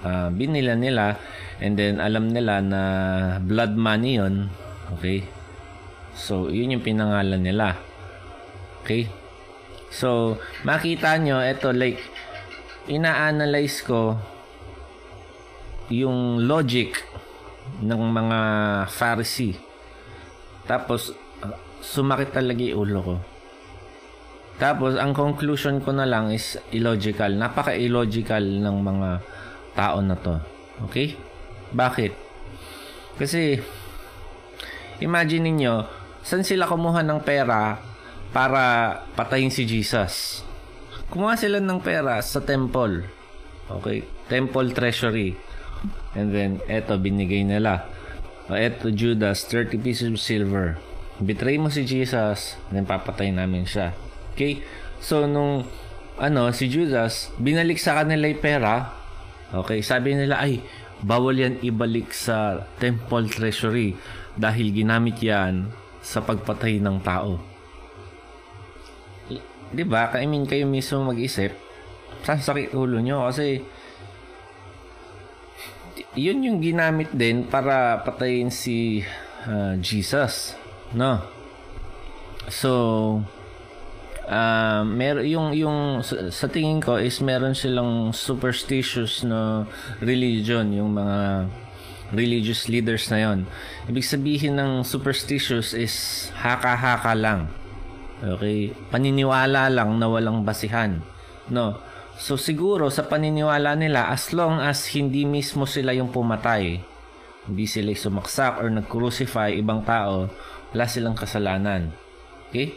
uh, 0.01 0.33
binila 0.33 0.73
nila 0.73 1.21
and 1.61 1.77
then 1.77 2.01
alam 2.01 2.33
nila 2.33 2.65
na 2.65 2.83
blood 3.45 3.77
money 3.77 4.17
yon 4.17 4.49
okay? 4.97 5.29
So 6.17 6.49
yun 6.49 6.73
yung 6.73 6.85
pinangalan 6.85 7.45
nila 7.45 7.77
okay? 8.81 9.13
So 9.93 10.41
makita 10.65 11.21
nyo 11.21 11.45
ito 11.45 11.69
like 11.77 12.01
ina-analyze 12.89 13.85
ko 13.85 14.17
yung 15.93 16.49
logic 16.49 16.97
ng 17.85 18.01
mga 18.01 18.39
Pharisee. 18.89 19.61
Tapos, 20.65 21.13
sumakit 21.83 22.31
talaga 22.31 22.63
yung 22.63 22.79
ulo 22.87 23.01
ko. 23.03 23.17
Tapos, 24.63 24.95
ang 24.95 25.11
conclusion 25.11 25.83
ko 25.83 25.91
na 25.91 26.07
lang 26.07 26.31
is 26.31 26.55
illogical. 26.71 27.35
Napaka-illogical 27.35 28.63
ng 28.63 28.77
mga 28.79 29.11
tao 29.75 29.99
na 29.99 30.15
to. 30.15 30.39
Okay? 30.87 31.19
Bakit? 31.75 32.13
Kasi, 33.19 33.59
imagine 35.03 35.51
niyo 35.51 35.91
saan 36.23 36.47
sila 36.47 36.71
kumuha 36.71 37.03
ng 37.03 37.21
pera 37.27 37.83
para 38.31 38.63
patayin 39.19 39.51
si 39.51 39.67
Jesus? 39.67 40.47
Kumuha 41.11 41.35
sila 41.35 41.59
ng 41.59 41.83
pera 41.83 42.23
sa 42.23 42.39
temple. 42.39 43.03
Okay? 43.67 44.07
Temple 44.31 44.71
treasury. 44.71 45.35
And 46.15 46.31
then, 46.31 46.63
eto, 46.71 47.01
binigay 47.03 47.43
nila. 47.43 47.89
O, 48.47 48.55
eto, 48.55 48.95
Judas, 48.95 49.43
30 49.49 49.81
pieces 49.83 50.07
of 50.13 50.23
silver. 50.23 50.79
Betray 51.21 51.61
mo 51.61 51.69
si 51.69 51.85
Jesus, 51.85 52.57
then 52.73 52.89
papatay 52.89 53.35
namin 53.35 53.69
siya. 53.69 53.93
Okay? 54.33 54.65
So, 55.03 55.29
nung, 55.29 55.69
ano, 56.17 56.49
si 56.55 56.71
Judas, 56.73 57.35
binalik 57.37 57.77
sa 57.77 58.01
kanila 58.01 58.31
yung 58.31 58.41
pera. 58.41 58.95
Okay? 59.53 59.85
Sabi 59.85 60.17
nila, 60.17 60.41
ay, 60.41 60.65
bawal 61.03 61.37
yan 61.37 61.59
ibalik 61.61 62.15
sa 62.15 62.65
temple 62.79 63.29
treasury 63.29 63.99
dahil 64.39 64.73
ginamit 64.73 65.21
yan 65.21 65.69
sa 66.01 66.25
pagpatay 66.25 66.81
ng 66.81 66.99
tao. 67.03 67.37
Di 69.73 69.85
ba? 69.89 70.13
I 70.17 70.29
mean, 70.29 70.45
kayo 70.45 70.69
mismo 70.69 71.01
mag-isip, 71.01 71.57
sasakit 72.23 72.77
ulo 72.77 73.01
nyo 73.01 73.27
kasi 73.27 73.65
yun 76.13 76.45
yung 76.45 76.59
ginamit 76.61 77.09
din 77.13 77.49
para 77.49 78.01
patayin 78.05 78.53
si 78.53 79.01
uh, 79.49 79.75
Jesus. 79.81 80.57
No? 80.93 81.23
So, 82.51 82.71
uh, 84.27 84.83
mer 84.85 85.23
yung 85.25 85.55
yung 85.57 86.03
sa, 86.05 86.29
sa 86.29 86.47
tingin 86.51 86.83
ko 86.83 86.99
is 86.99 87.21
meron 87.23 87.57
silang 87.57 88.11
superstitious 88.13 89.23
na 89.27 89.65
religion 90.03 90.69
yung 90.75 90.97
mga 90.97 91.49
religious 92.13 92.69
leaders 92.69 93.09
na 93.09 93.19
yon. 93.25 93.49
Ibig 93.89 94.05
sabihin 94.05 94.61
ng 94.61 94.85
superstitious 94.85 95.73
is 95.73 96.29
haka-haka 96.37 97.17
lang. 97.17 97.49
Okay? 98.21 98.77
Paniniwala 98.93 99.73
lang 99.73 99.97
na 99.97 100.07
walang 100.07 100.45
basihan. 100.45 101.01
No? 101.49 101.81
So 102.21 102.37
siguro 102.37 102.93
sa 102.93 103.09
paniniwala 103.09 103.75
nila 103.75 104.13
as 104.13 104.31
long 104.37 104.61
as 104.61 104.93
hindi 104.93 105.25
mismo 105.25 105.65
sila 105.65 105.97
yung 105.97 106.13
pumatay, 106.13 106.79
hindi 107.49 107.65
sila 107.67 107.91
sumaksak 107.97 108.61
or 108.61 108.69
nag-crucify 108.69 109.57
ibang 109.57 109.83
tao, 109.83 110.29
wala 110.73 110.89
silang 110.89 111.17
kasalanan. 111.17 111.93
Okay? 112.49 112.77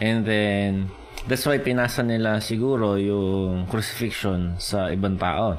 And 0.00 0.26
then 0.26 0.90
that's 1.28 1.46
why 1.46 1.60
pinasa 1.62 2.02
nila 2.02 2.42
siguro 2.42 2.98
yung 2.98 3.68
crucifixion 3.70 4.58
sa 4.58 4.90
ibang 4.90 5.20
tao. 5.20 5.54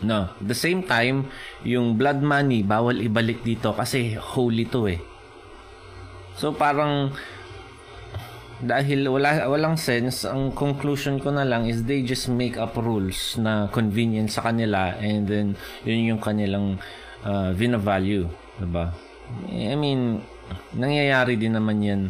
No, 0.00 0.32
the 0.40 0.56
same 0.56 0.86
time, 0.86 1.28
yung 1.60 2.00
blood 2.00 2.24
money 2.24 2.64
bawal 2.64 2.96
ibalik 3.04 3.44
dito 3.44 3.76
kasi 3.76 4.16
holy 4.16 4.64
to 4.70 4.88
eh. 4.88 5.00
So 6.40 6.56
parang 6.56 7.12
dahil 8.60 9.08
wala 9.08 9.48
walang 9.48 9.76
sense, 9.76 10.24
ang 10.28 10.52
conclusion 10.52 11.20
ko 11.20 11.32
na 11.32 11.44
lang 11.44 11.68
is 11.68 11.84
they 11.84 12.00
just 12.04 12.28
make 12.32 12.56
up 12.56 12.76
rules 12.76 13.36
na 13.40 13.68
convenient 13.72 14.28
sa 14.28 14.48
kanila 14.48 14.96
and 15.00 15.28
then 15.28 15.46
yun 15.84 16.16
yung 16.16 16.20
kanilang 16.20 16.80
uh, 17.24 17.52
vina-value, 17.52 18.24
'di 18.56 18.68
ba? 18.68 18.92
I 19.50 19.74
mean, 19.78 20.22
nangyayari 20.74 21.38
din 21.38 21.54
naman 21.54 21.78
'yan 21.82 22.02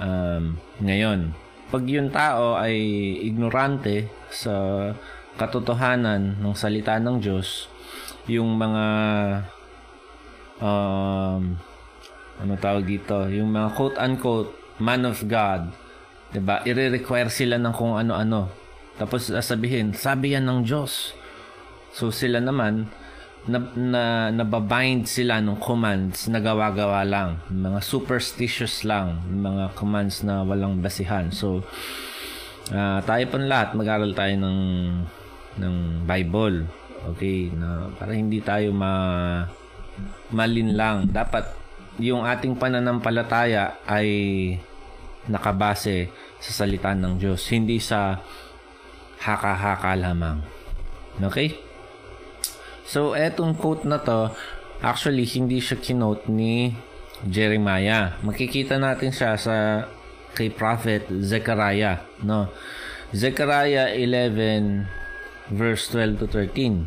um, 0.00 0.56
ngayon. 0.80 1.32
Pag 1.68 1.82
yung 1.90 2.10
tao 2.12 2.54
ay 2.54 2.76
ignorante 3.24 4.06
sa 4.30 4.52
katotohanan 5.34 6.38
ng 6.38 6.54
salita 6.54 7.00
ng 7.02 7.18
Diyos, 7.18 7.66
yung 8.30 8.54
mga 8.54 8.84
um, 10.62 11.58
ano 12.38 12.52
tawag 12.58 12.84
dito, 12.86 13.26
yung 13.30 13.50
mga 13.50 13.74
quote-unquote 13.74 14.52
man 14.78 15.02
of 15.06 15.22
God, 15.26 15.70
'di 16.30 16.40
ba? 16.42 16.62
I-require 16.62 17.30
sila 17.30 17.58
ng 17.58 17.74
kung 17.74 17.94
ano-ano. 17.98 18.50
Tapos 18.94 19.26
sasabihin, 19.26 19.90
sabi 19.94 20.38
yan 20.38 20.46
ng 20.46 20.60
Diyos. 20.62 21.14
So 21.94 22.10
sila 22.14 22.38
naman 22.38 22.90
na, 23.44 23.58
na 23.76 24.02
nababind 24.32 25.04
sila 25.04 25.40
ng 25.40 25.60
commands 25.60 26.28
na 26.32 26.40
gawa-gawa 26.40 27.04
lang, 27.04 27.40
mga 27.52 27.80
superstitious 27.84 28.88
lang, 28.88 29.20
mga 29.28 29.76
commands 29.76 30.24
na 30.24 30.40
walang 30.40 30.80
basihan. 30.80 31.28
So 31.28 31.60
uh, 32.72 32.98
tayo 33.04 33.24
pa 33.28 33.36
lahat 33.36 33.68
mag-aral 33.76 34.12
tayo 34.16 34.34
ng 34.40 34.58
ng 35.60 35.74
Bible. 36.08 36.64
Okay, 37.14 37.52
na 37.52 37.92
para 38.00 38.16
hindi 38.16 38.40
tayo 38.40 38.72
ma 38.72 38.92
malinlang. 40.32 41.12
Dapat 41.12 41.44
yung 42.00 42.24
ating 42.24 42.56
pananampalataya 42.56 43.78
ay 43.84 44.08
nakabase 45.28 46.08
sa 46.40 46.64
salita 46.64 46.92
ng 46.92 47.20
Diyos, 47.20 47.44
hindi 47.52 47.80
sa 47.80 48.18
haka-haka 49.20 49.96
lamang. 49.96 50.44
Okay? 51.20 51.63
So, 52.84 53.16
etong 53.16 53.56
quote 53.56 53.88
na 53.88 53.98
to, 54.04 54.32
actually, 54.84 55.24
hindi 55.24 55.60
siya 55.60 55.80
kinote 55.80 56.28
ni 56.28 56.76
Jeremiah. 57.24 58.20
Makikita 58.20 58.76
natin 58.76 59.10
siya 59.10 59.40
sa 59.40 59.88
kay 60.34 60.50
Prophet 60.52 61.08
Zechariah. 61.08 62.04
No? 62.20 62.50
Zechariah 63.14 63.94
11 63.94 64.88
verse 65.54 65.88
12 65.88 66.18
to 66.18 66.26
13. 66.26 66.86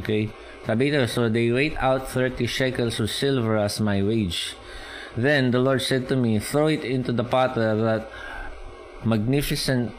Okay? 0.00 0.30
Sabi 0.64 0.92
ito, 0.92 1.04
So 1.10 1.28
they 1.28 1.50
weighed 1.50 1.76
out 1.82 2.08
30 2.08 2.46
shekels 2.46 3.00
of 3.00 3.10
silver 3.10 3.58
as 3.58 3.80
my 3.80 4.00
wage. 4.04 4.54
Then 5.16 5.50
the 5.50 5.58
Lord 5.58 5.82
said 5.82 6.06
to 6.08 6.16
me, 6.16 6.38
Throw 6.38 6.68
it 6.68 6.86
into 6.86 7.10
the 7.10 7.26
potter 7.26 7.74
that 7.74 8.06
magnificent 9.02 9.92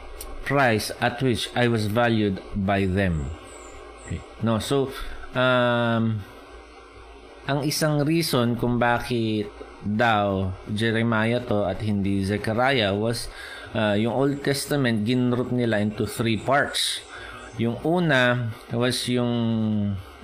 price 0.45 0.91
at 1.01 1.21
which 1.21 1.49
I 1.55 1.67
was 1.67 1.91
valued 1.91 2.39
by 2.55 2.85
them. 2.85 3.35
Okay. 4.05 4.21
No, 4.41 4.59
so, 4.59 4.95
um, 5.35 6.21
ang 7.47 7.59
isang 7.65 8.05
reason 8.05 8.55
kung 8.55 8.77
bakit 8.77 9.49
daw 9.81 10.53
Jeremiah 10.69 11.41
to 11.41 11.65
at 11.65 11.81
hindi 11.81 12.21
Zechariah 12.21 12.93
was 12.93 13.27
uh, 13.73 13.97
yung 13.97 14.13
Old 14.13 14.45
Testament 14.45 15.03
ginroup 15.03 15.49
nila 15.49 15.81
into 15.81 16.05
three 16.05 16.37
parts. 16.37 17.01
Yung 17.57 17.81
una 17.83 18.53
was 18.71 19.09
yung 19.11 19.33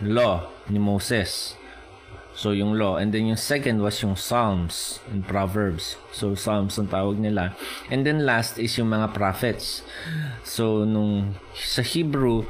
law 0.01 0.47
ni 0.69 0.79
Moses. 0.79 1.57
So, 2.37 2.53
yung 2.53 2.77
law. 2.77 3.01
And 3.01 3.09
then 3.09 3.33
yung 3.33 3.41
second 3.41 3.81
was 3.81 3.97
yung 4.05 4.13
Psalms 4.13 5.01
and 5.09 5.25
Proverbs. 5.25 5.97
So, 6.13 6.37
Psalms 6.37 6.77
ang 6.77 6.93
tawag 6.93 7.17
nila. 7.17 7.57
And 7.89 8.05
then 8.05 8.29
last 8.29 8.61
is 8.61 8.77
yung 8.77 8.93
mga 8.93 9.17
prophets. 9.17 9.81
So, 10.45 10.85
nung 10.85 11.33
sa 11.57 11.81
Hebrew, 11.81 12.45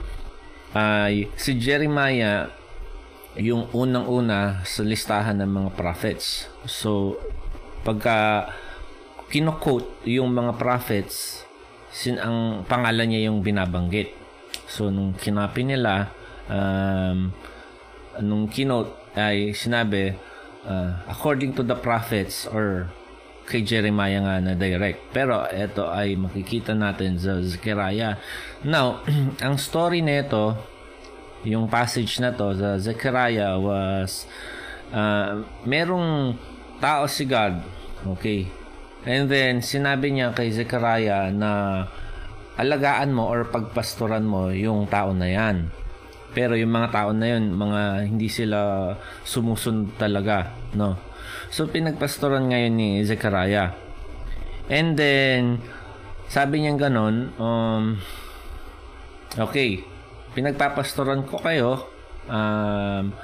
ay 0.76 1.32
si 1.40 1.56
Jeremiah 1.56 2.52
yung 3.38 3.70
unang-una 3.70 4.66
sa 4.66 4.82
listahan 4.82 5.38
ng 5.40 5.52
mga 5.52 5.70
prophets. 5.78 6.50
So, 6.66 7.22
pagka 7.86 8.50
kino-quote 9.30 10.08
yung 10.10 10.34
mga 10.34 10.58
prophets, 10.58 11.46
sin 11.94 12.18
ang 12.18 12.66
pangalan 12.66 13.14
niya 13.14 13.30
yung 13.30 13.46
binabanggit. 13.46 14.12
So, 14.66 14.90
nung 14.90 15.14
kinapi 15.14 15.64
nila, 15.64 16.10
um, 16.50 17.30
nung 18.20 18.50
keynote 18.50 18.92
ay 19.14 19.54
sinabi, 19.54 20.18
uh, 20.66 21.06
according 21.06 21.54
to 21.54 21.62
the 21.62 21.78
prophets 21.78 22.50
or 22.50 22.90
kay 23.48 23.64
Jeremiah 23.64 24.20
nga 24.20 24.44
na 24.44 24.54
direct. 24.60 25.16
Pero 25.16 25.48
ito 25.48 25.88
ay 25.88 26.20
makikita 26.20 26.76
natin 26.76 27.16
sa 27.16 27.40
Zechariah. 27.40 28.20
Now, 28.68 29.02
ang 29.46 29.56
story 29.56 30.04
nito, 30.04 30.54
yung 31.48 31.72
passage 31.72 32.20
na 32.20 32.36
to 32.36 32.52
sa 32.52 32.76
Zechariah 32.76 33.56
was 33.56 34.28
uh, 34.92 35.48
merong 35.64 36.36
tao 36.84 37.08
si 37.08 37.24
God. 37.24 37.64
Okay. 38.20 38.52
And 39.08 39.32
then 39.32 39.64
sinabi 39.64 40.12
niya 40.12 40.36
kay 40.36 40.52
Zechariah 40.52 41.32
na 41.32 41.84
alagaan 42.60 43.16
mo 43.16 43.32
or 43.32 43.48
pagpastoran 43.48 44.28
mo 44.28 44.52
yung 44.52 44.92
tao 44.92 45.16
na 45.16 45.32
yan. 45.32 45.72
Pero 46.36 46.60
yung 46.60 46.76
mga 46.76 46.92
tao 46.92 47.10
na 47.16 47.32
yun, 47.32 47.56
mga 47.56 48.12
hindi 48.12 48.28
sila 48.28 48.92
sumusunod 49.24 49.96
talaga, 49.96 50.52
no? 50.76 51.07
So, 51.50 51.68
pinagpastoran 51.68 52.52
ngayon 52.52 52.74
ni 52.74 52.90
Zechariah. 53.04 53.76
And 54.68 55.00
then, 55.00 55.64
sabi 56.28 56.64
niya 56.64 56.76
ganon, 56.76 57.32
um, 57.40 58.02
okay, 59.40 59.84
pinagpapastoran 60.36 61.24
ko 61.24 61.40
kayo, 61.40 61.88
um, 62.28 63.16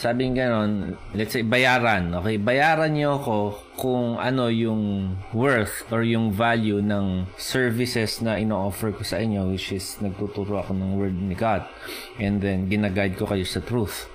sabi 0.00 0.32
nga 0.32 0.48
nun, 0.48 0.96
let's 1.12 1.36
say 1.36 1.44
bayaran, 1.44 2.08
okay? 2.16 2.40
Bayaran 2.40 2.96
niyo 2.96 3.20
ako 3.20 3.36
kung 3.76 4.16
ano 4.16 4.48
yung 4.48 5.12
worth 5.36 5.84
or 5.92 6.00
yung 6.00 6.32
value 6.32 6.80
ng 6.80 7.28
services 7.36 8.24
na 8.24 8.40
ino-offer 8.40 8.96
ko 8.96 9.04
sa 9.04 9.20
inyo 9.20 9.52
which 9.52 9.76
is 9.76 10.00
nagtuturo 10.00 10.64
ako 10.64 10.72
ng 10.72 10.96
word 10.96 11.12
ni 11.12 11.36
God 11.36 11.68
and 12.16 12.40
then 12.40 12.64
ginaguide 12.72 13.20
ko 13.20 13.28
kayo 13.28 13.44
sa 13.44 13.60
truth. 13.60 14.08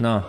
No. 0.00 0.24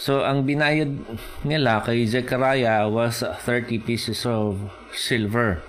So 0.00 0.24
ang 0.24 0.48
binayad 0.48 0.96
nila 1.44 1.84
kay 1.84 2.08
Zechariah 2.08 2.88
was 2.88 3.20
30 3.20 3.84
pieces 3.84 4.24
of 4.24 4.72
silver. 4.96 5.60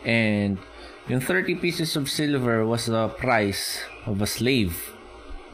And 0.00 0.56
yung 1.04 1.20
30 1.20 1.60
pieces 1.60 1.92
of 1.92 2.08
silver 2.08 2.64
was 2.64 2.88
the 2.88 3.12
price 3.20 3.84
of 4.08 4.24
a 4.24 4.28
slave 4.28 4.96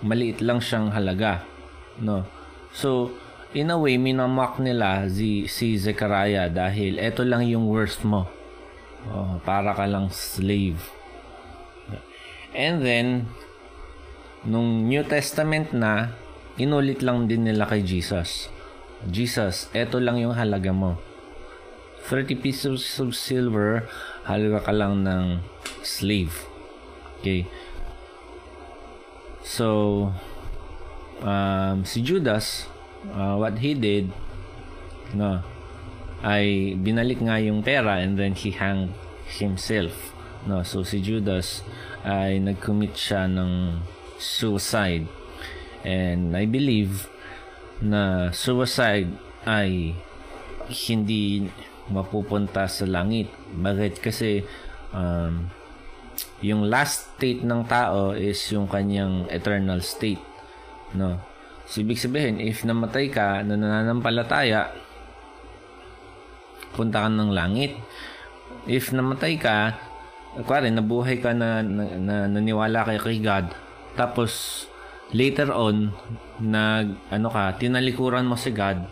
maliit 0.04 0.44
lang 0.44 0.60
siyang 0.60 0.92
halaga. 0.92 1.40
No? 1.98 2.28
So, 2.76 3.16
in 3.56 3.72
a 3.72 3.78
way, 3.80 3.96
minamak 3.96 4.60
nila 4.60 5.08
si, 5.08 5.48
si 5.48 5.80
Zechariah 5.80 6.52
dahil 6.52 7.00
eto 7.00 7.24
lang 7.24 7.48
yung 7.48 7.70
worth 7.70 8.04
mo. 8.04 8.28
Oh, 9.08 9.40
para 9.44 9.72
ka 9.72 9.88
lang 9.88 10.12
slave. 10.12 10.80
And 12.54 12.84
then, 12.84 13.28
nung 14.44 14.86
New 14.86 15.02
Testament 15.08 15.72
na, 15.72 16.14
inulit 16.60 17.02
lang 17.02 17.26
din 17.26 17.46
nila 17.46 17.66
kay 17.66 17.82
Jesus. 17.82 18.48
Jesus, 19.04 19.68
eto 19.76 20.00
lang 20.00 20.16
yung 20.22 20.32
halaga 20.32 20.70
mo. 20.70 20.96
30 22.08 22.36
pieces 22.44 22.84
of 23.00 23.16
silver, 23.16 23.88
halaga 24.28 24.60
ka 24.68 24.72
lang 24.72 25.04
ng 25.04 25.40
slave. 25.80 26.44
Okay. 27.20 27.48
So, 29.40 30.12
um, 31.24 31.84
si 31.84 32.04
Judas, 32.04 32.68
uh, 33.12 33.36
what 33.40 33.60
he 33.60 33.72
did, 33.72 34.12
no, 35.16 35.40
ay 36.24 36.76
binalik 36.80 37.20
nga 37.20 37.36
yung 37.40 37.60
pera 37.60 38.00
and 38.00 38.16
then 38.16 38.32
he 38.32 38.52
hanged 38.52 38.92
himself. 39.28 40.12
No, 40.44 40.60
so 40.60 40.84
si 40.84 41.00
Judas 41.00 41.64
ay 42.04 42.36
nag-commit 42.40 42.92
siya 42.96 43.24
ng 43.28 43.80
suicide. 44.20 45.08
And 45.84 46.32
I 46.32 46.48
believe 46.48 47.12
na 47.84 48.32
suicide 48.32 49.12
ay 49.44 49.92
hindi 50.88 51.44
mapupunta 51.92 52.64
sa 52.64 52.88
langit. 52.88 53.28
Bakit? 53.52 54.00
Kasi 54.00 54.40
um, 54.96 55.52
yung 56.40 56.68
last 56.68 57.16
state 57.16 57.44
ng 57.44 57.68
tao 57.68 58.16
is 58.16 58.40
yung 58.48 58.64
kanyang 58.68 59.28
eternal 59.28 59.84
state. 59.84 60.20
No? 60.96 61.20
So, 61.64 61.80
ibig 61.80 62.00
sabihin, 62.00 62.40
if 62.40 62.64
namatay 62.64 63.08
ka 63.08 63.40
na 63.40 63.56
nananampalataya, 63.56 64.72
punta 66.76 67.04
ka 67.04 67.08
ng 67.08 67.32
langit. 67.32 67.76
If 68.68 68.92
namatay 68.92 69.40
ka, 69.40 69.76
kwari, 70.44 70.68
nabuhay 70.68 71.20
ka 71.20 71.32
na, 71.32 71.64
na, 71.64 71.84
na 71.96 72.16
naniwala 72.28 72.84
kay, 72.84 73.00
kay 73.00 73.18
God, 73.24 73.48
tapos 73.96 74.64
later 75.14 75.54
on, 75.54 75.94
nag, 76.42 76.98
ano 77.08 77.30
ka, 77.30 77.54
tinalikuran 77.54 78.26
mo 78.26 78.34
si 78.34 78.50
God, 78.50 78.82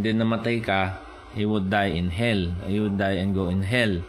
then 0.00 0.18
namatay 0.18 0.64
ka, 0.64 0.96
you 1.36 1.52
would 1.52 1.68
die 1.68 1.92
in 1.92 2.08
hell. 2.08 2.56
You 2.64 2.88
would 2.88 2.96
die 2.96 3.20
and 3.20 3.36
go 3.36 3.52
in 3.52 3.62
hell. 3.62 4.00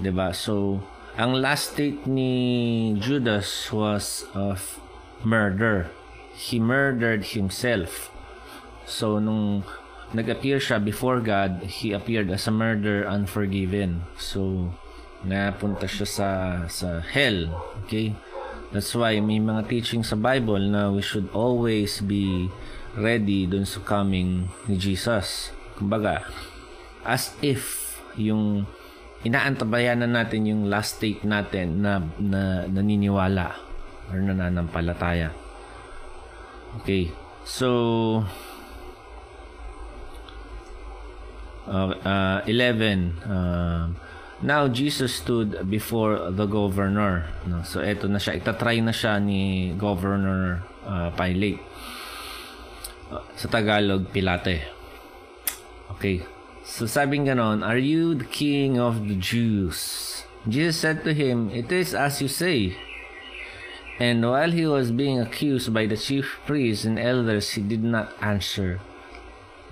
ba? 0.00 0.32
So, 0.32 0.80
ang 1.20 1.36
last 1.36 1.76
state 1.76 2.08
ni 2.08 2.96
Judas 2.96 3.68
was 3.68 4.24
of 4.32 4.80
murder. 5.20 5.92
He 6.32 6.56
murdered 6.56 7.36
himself. 7.36 8.08
So, 8.88 9.20
nung 9.20 9.68
nag-appear 10.16 10.56
siya 10.56 10.80
before 10.80 11.20
God, 11.20 11.68
he 11.68 11.92
appeared 11.92 12.32
as 12.32 12.48
a 12.48 12.54
murderer 12.54 13.04
unforgiven. 13.04 14.08
So, 14.16 14.72
napunta 15.22 15.84
siya 15.84 16.08
sa 16.08 16.28
sa 16.72 17.04
hell. 17.04 17.52
Okay? 17.84 18.16
That's 18.72 18.96
why 18.96 19.20
may 19.20 19.36
mga 19.36 19.68
teaching 19.68 20.00
sa 20.00 20.16
Bible 20.16 20.64
na 20.72 20.88
we 20.88 21.04
should 21.04 21.28
always 21.36 22.00
be 22.00 22.48
ready 22.96 23.44
dun 23.44 23.68
sa 23.68 23.84
coming 23.84 24.48
ni 24.64 24.80
Jesus. 24.80 25.52
Kumbaga, 25.76 26.24
as 27.04 27.36
if 27.44 27.96
yung 28.16 28.64
inaantabayan 29.28 30.00
na 30.00 30.08
natin 30.08 30.48
yung 30.48 30.72
last 30.72 30.96
state 30.96 31.20
natin 31.20 31.84
na, 31.84 32.00
na 32.16 32.64
naniniwala 32.64 33.60
or 34.08 34.16
nananampalataya. 34.24 35.36
Okay. 36.80 37.12
So, 37.44 38.24
uh, 41.68 41.92
uh, 42.02 42.40
11. 42.48 43.20
Uh, 43.20 43.92
now, 44.42 44.66
Jesus 44.66 45.14
stood 45.14 45.70
before 45.70 46.30
the 46.34 46.46
governor. 46.46 47.30
No? 47.46 47.62
So, 47.62 47.78
eto 47.78 48.10
na 48.10 48.18
siya. 48.18 48.42
Itatry 48.42 48.82
na 48.82 48.90
siya 48.90 49.22
ni 49.22 49.70
Governor 49.78 50.66
uh, 50.82 51.14
Pilate. 51.14 51.62
Uh, 53.06 53.22
sa 53.38 53.46
Tagalog, 53.46 54.10
Pilate. 54.10 54.66
Okay. 55.94 56.26
So 56.66 56.86
sabing 56.86 57.26
ganon, 57.26 57.62
Are 57.62 57.78
you 57.78 58.14
the 58.14 58.26
king 58.26 58.78
of 58.78 59.06
the 59.06 59.14
Jews? 59.14 60.22
Jesus 60.46 60.78
said 60.78 61.04
to 61.06 61.14
him, 61.14 61.50
It 61.50 61.70
is 61.70 61.94
as 61.94 62.18
you 62.22 62.26
say. 62.26 62.74
And 64.02 64.26
while 64.26 64.50
he 64.50 64.66
was 64.66 64.90
being 64.90 65.22
accused 65.22 65.70
by 65.70 65.86
the 65.86 65.96
chief 65.96 66.42
priests 66.46 66.82
and 66.82 66.98
elders, 66.98 67.54
he 67.54 67.62
did 67.62 67.84
not 67.84 68.10
answer. 68.18 68.80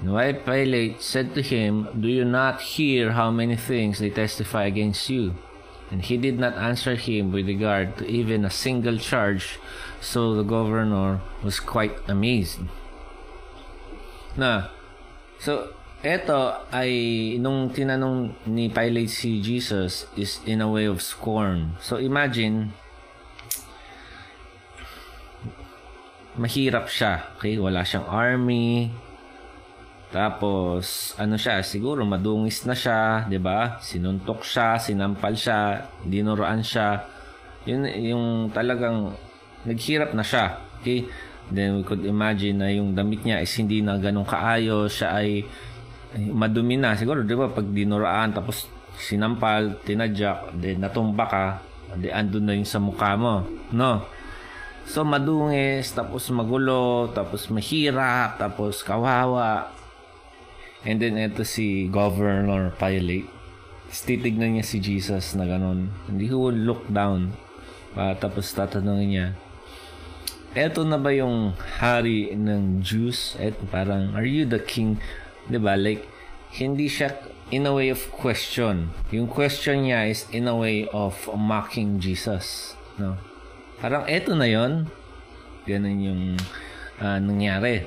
And 0.00 0.12
while 0.12 0.34
Pilate 0.34 1.02
said 1.02 1.34
to 1.34 1.42
him, 1.42 1.88
Do 1.98 2.08
you 2.08 2.24
not 2.24 2.60
hear 2.60 3.12
how 3.12 3.30
many 3.30 3.56
things 3.56 3.98
they 3.98 4.10
testify 4.10 4.64
against 4.64 5.08
you? 5.10 5.36
And 5.90 6.02
he 6.02 6.16
did 6.16 6.38
not 6.38 6.56
answer 6.56 6.94
him 6.94 7.32
with 7.32 7.46
regard 7.46 7.98
to 7.98 8.06
even 8.06 8.44
a 8.44 8.50
single 8.50 8.96
charge, 8.96 9.58
so 10.00 10.34
the 10.34 10.44
governor 10.44 11.20
was 11.42 11.60
quite 11.60 11.98
amazed. 12.08 12.60
Na, 14.36 14.70
so 15.38 15.74
Ito 16.00 16.64
ay 16.72 17.36
nung 17.36 17.68
tinanong 17.68 18.32
ni 18.48 18.72
Pilate 18.72 19.12
si 19.12 19.44
Jesus 19.44 20.08
is 20.16 20.40
in 20.48 20.64
a 20.64 20.68
way 20.72 20.88
of 20.88 21.04
scorn. 21.04 21.76
So 21.76 22.00
imagine 22.00 22.72
mahirap 26.40 26.88
siya. 26.88 27.36
Okay, 27.36 27.60
wala 27.60 27.84
siyang 27.84 28.08
army. 28.08 28.88
Tapos 30.10 31.14
ano 31.14 31.38
siya, 31.38 31.62
siguro 31.62 32.02
madungis 32.02 32.66
na 32.66 32.74
siya, 32.74 33.24
'di 33.30 33.38
ba? 33.38 33.78
Sinuntok 33.78 34.42
siya, 34.42 34.74
sinampal 34.76 35.38
siya, 35.38 35.86
dinuruan 36.02 36.66
siya. 36.66 37.06
Yun 37.66 37.86
yung 37.86 38.26
talagang 38.50 39.14
naghirap 39.62 40.10
na 40.12 40.26
siya. 40.26 40.58
Okay? 40.82 41.06
Then 41.50 41.78
we 41.78 41.82
could 41.86 42.02
imagine 42.02 42.58
na 42.58 42.70
yung 42.74 42.94
damit 42.94 43.22
niya 43.22 43.42
is 43.42 43.54
hindi 43.54 43.82
na 43.82 43.98
ganun 44.02 44.26
kaayos, 44.26 44.98
siya 44.98 45.18
ay 45.18 45.46
madumi 46.18 46.74
na 46.74 46.98
siguro 46.98 47.22
'di 47.22 47.34
ba 47.38 47.46
pag 47.46 47.70
dinuraan 47.70 48.34
tapos 48.34 48.66
sinampal, 48.98 49.78
tinadyak, 49.86 50.58
then 50.58 50.82
natumba 50.82 51.24
ka, 51.24 51.46
di 51.96 52.10
andun 52.12 52.50
na 52.50 52.52
yung 52.58 52.68
sa 52.68 52.82
mukha 52.82 53.16
mo, 53.16 53.46
no? 53.72 54.04
So 54.84 55.06
madungis, 55.06 55.94
tapos 55.94 56.26
magulo, 56.34 57.08
tapos 57.14 57.46
mahirap, 57.48 58.36
tapos 58.36 58.82
kawawa. 58.82 59.79
And 60.86 60.96
then 60.96 61.20
ito 61.20 61.44
si 61.44 61.88
Governor 61.92 62.72
Pilate. 62.80 63.28
Titignan 63.90 64.56
niya 64.56 64.64
si 64.64 64.78
Jesus 64.78 65.34
na 65.34 65.44
ganun. 65.44 65.92
Hindi 66.08 66.30
ko 66.30 66.48
look 66.48 66.88
down. 66.88 67.34
Uh, 67.92 68.14
tapos 68.14 68.54
tatanungin 68.54 69.08
niya, 69.10 69.26
eto 70.54 70.86
na 70.86 70.98
ba 70.98 71.10
yung 71.10 71.58
hari 71.82 72.30
ng 72.34 72.82
Jews? 72.82 73.34
Eto 73.38 73.66
parang, 73.66 74.14
are 74.14 74.26
you 74.26 74.46
the 74.46 74.62
king 74.62 75.02
ba? 75.50 75.74
Like 75.74 76.06
hindi 76.54 76.86
siya 76.86 77.18
in 77.50 77.66
a 77.66 77.74
way 77.74 77.90
of 77.90 77.98
question. 78.14 78.94
Yung 79.10 79.26
question 79.26 79.86
niya 79.86 80.06
is 80.06 80.26
in 80.30 80.46
a 80.46 80.54
way 80.54 80.86
of 80.94 81.14
mocking 81.34 81.98
Jesus, 81.98 82.78
no? 82.94 83.18
Parang 83.82 84.06
eto 84.06 84.38
na 84.38 84.46
'yon. 84.46 84.86
Ganun 85.66 85.98
yung 85.98 86.22
uh, 87.02 87.18
nangyari. 87.18 87.86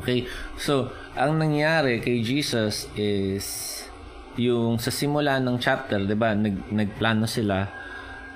Okay? 0.00 0.24
So, 0.56 0.88
ang 1.12 1.36
nangyari 1.36 2.00
kay 2.00 2.24
Jesus 2.24 2.88
is 2.96 3.44
yung 4.40 4.80
sa 4.80 4.88
simula 4.88 5.36
ng 5.36 5.60
chapter, 5.60 6.00
'di 6.00 6.16
ba? 6.16 6.32
Nag 6.32 6.72
nagplano 6.72 7.28
sila 7.28 7.68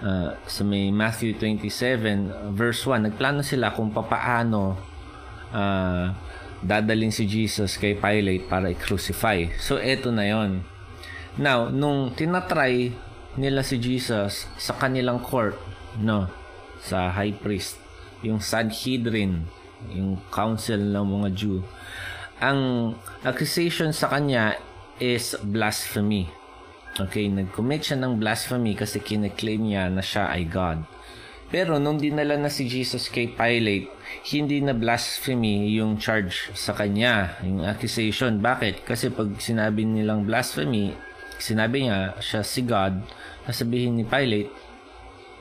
uh, 0.04 0.36
sa 0.44 0.62
may 0.64 0.92
Matthew 0.92 1.40
27 1.40 2.52
verse 2.52 2.84
1, 2.84 3.08
nagplano 3.08 3.40
sila 3.40 3.72
kung 3.72 3.88
papaano 3.88 4.76
uh, 5.56 6.06
dadalhin 6.60 7.12
si 7.12 7.24
Jesus 7.24 7.76
kay 7.76 7.96
Pilate 7.96 8.44
para 8.48 8.72
i-crucify. 8.72 9.48
So, 9.60 9.76
eto 9.80 10.12
na 10.12 10.24
yon. 10.28 10.64
Now, 11.36 11.68
nung 11.68 12.16
tinatry 12.16 12.96
nila 13.36 13.60
si 13.60 13.76
Jesus 13.76 14.48
sa 14.56 14.72
kanilang 14.76 15.20
court, 15.20 15.56
no, 16.00 16.32
sa 16.80 17.12
high 17.12 17.36
priest, 17.36 17.76
yung 18.24 18.40
Sanhedrin, 18.40 19.44
yung 19.92 20.18
council 20.32 20.78
ng 20.78 21.06
mga 21.06 21.28
Jew, 21.36 21.62
ang 22.40 22.92
accusation 23.24 23.92
sa 23.92 24.12
kanya 24.12 24.56
is 25.00 25.36
blasphemy. 25.40 26.28
Okay, 26.96 27.28
nag-commit 27.28 27.92
siya 27.92 28.00
ng 28.00 28.16
blasphemy 28.16 28.72
kasi 28.72 29.04
kine-claim 29.04 29.60
niya 29.60 29.92
na 29.92 30.00
siya 30.00 30.32
ay 30.32 30.48
God. 30.48 30.84
Pero 31.46 31.78
nung 31.78 32.00
dinala 32.00 32.34
na 32.34 32.50
si 32.50 32.66
Jesus 32.66 33.06
kay 33.06 33.30
Pilate, 33.30 33.86
hindi 34.34 34.58
na 34.58 34.74
blasphemy 34.74 35.70
yung 35.78 35.94
charge 36.00 36.50
sa 36.58 36.74
kanya, 36.74 37.38
yung 37.46 37.62
accusation. 37.62 38.42
Bakit? 38.42 38.82
Kasi 38.82 39.14
pag 39.14 39.30
sinabi 39.38 39.86
nilang 39.86 40.26
blasphemy, 40.26 40.90
sinabi 41.38 41.86
niya 41.86 42.18
siya 42.18 42.42
si 42.42 42.66
God, 42.66 42.98
sasabihin 43.46 43.94
ni 43.94 44.02
Pilate, 44.02 44.50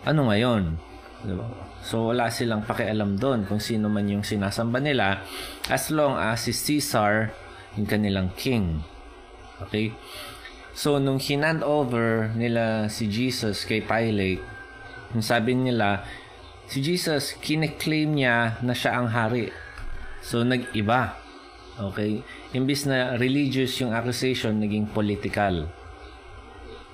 ano 0.05 0.29
ngayon? 0.29 0.77
Diba? 1.25 1.49
So 1.85 2.09
wala 2.09 2.33
silang 2.33 2.65
pakialam 2.65 3.21
doon 3.21 3.45
kung 3.45 3.61
sino 3.61 3.85
man 3.93 4.09
yung 4.09 4.25
sinasamba 4.25 4.81
nila 4.81 5.21
as 5.69 5.93
long 5.93 6.17
as 6.17 6.49
si 6.49 6.51
Caesar 6.51 7.29
yung 7.77 7.85
kanilang 7.85 8.33
king. 8.33 8.81
Okay? 9.61 9.93
So 10.73 10.97
nung 10.97 11.21
hinand 11.21 11.61
over 11.61 12.33
nila 12.33 12.89
si 12.89 13.05
Jesus 13.05 13.69
kay 13.69 13.85
Pilate, 13.85 14.55
sabi 15.23 15.55
nila, 15.55 16.03
si 16.67 16.81
Jesus, 16.81 17.37
kine-claim 17.39 18.17
niya 18.17 18.59
na 18.59 18.73
siya 18.75 18.99
ang 18.99 19.07
hari. 19.13 19.53
So, 20.25 20.41
nag-iba. 20.41 21.15
Okay? 21.77 22.25
Imbis 22.51 22.89
na 22.89 23.15
religious 23.15 23.77
yung 23.79 23.93
accusation, 23.93 24.59
naging 24.59 24.89
political. 24.89 25.69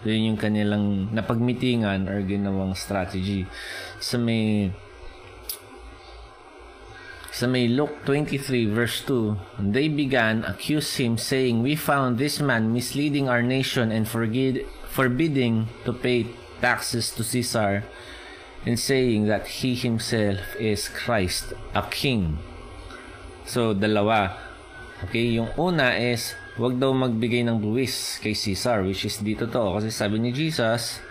Yun 0.02 0.34
yung 0.34 0.40
kanilang 0.40 1.14
napagmitingan 1.14 2.10
or 2.10 2.26
ginawang 2.26 2.74
strategy. 2.74 3.46
Sa 4.02 4.18
may 4.18 4.74
sa 7.32 7.48
may 7.48 7.66
Luke 7.66 8.06
23 8.06 8.70
verse 8.70 9.02
2, 9.08 9.64
they 9.72 9.88
began 9.88 10.44
accuse 10.46 10.98
him 10.98 11.18
saying, 11.18 11.64
We 11.64 11.74
found 11.74 12.18
this 12.18 12.42
man 12.42 12.74
misleading 12.74 13.30
our 13.30 13.42
nation 13.42 13.90
and 13.90 14.06
forgid, 14.06 14.68
forbidding 14.90 15.72
to 15.86 15.94
pay 15.94 16.28
taxes 16.62 17.10
to 17.18 17.24
Caesar 17.24 17.84
and 18.66 18.78
saying 18.78 19.26
that 19.26 19.48
he 19.62 19.74
himself 19.74 20.54
is 20.60 20.90
Christ, 20.90 21.54
a 21.74 21.82
king. 21.90 22.38
So, 23.46 23.74
dalawa. 23.74 24.38
Okay, 25.10 25.34
yung 25.34 25.50
una 25.58 25.98
is, 25.98 26.38
wag 26.62 26.78
daw 26.78 26.94
magbigay 26.94 27.42
ng 27.42 27.58
buwis 27.58 28.22
kay 28.22 28.38
Caesar, 28.38 28.86
which 28.86 29.02
is 29.02 29.18
dito 29.18 29.50
to. 29.50 29.82
Kasi 29.82 29.90
sabi 29.90 30.22
ni 30.22 30.30
Jesus, 30.30 31.02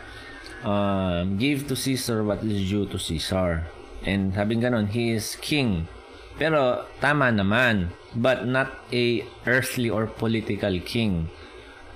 um, 0.63 1.35
give 1.35 1.67
to 1.67 1.75
Caesar 1.75 2.23
what 2.23 2.39
is 2.47 2.71
due 2.71 2.87
to 2.87 2.97
Caesar. 3.03 3.67
And 4.07 4.33
sabing 4.33 4.63
ganon, 4.63 4.95
he 4.95 5.11
is 5.11 5.35
king. 5.43 5.91
Pero 6.39 6.87
tama 7.03 7.35
naman, 7.35 7.93
but 8.15 8.47
not 8.47 8.73
a 8.95 9.27
earthly 9.45 9.91
or 9.91 10.07
political 10.07 10.73
king. 10.87 11.29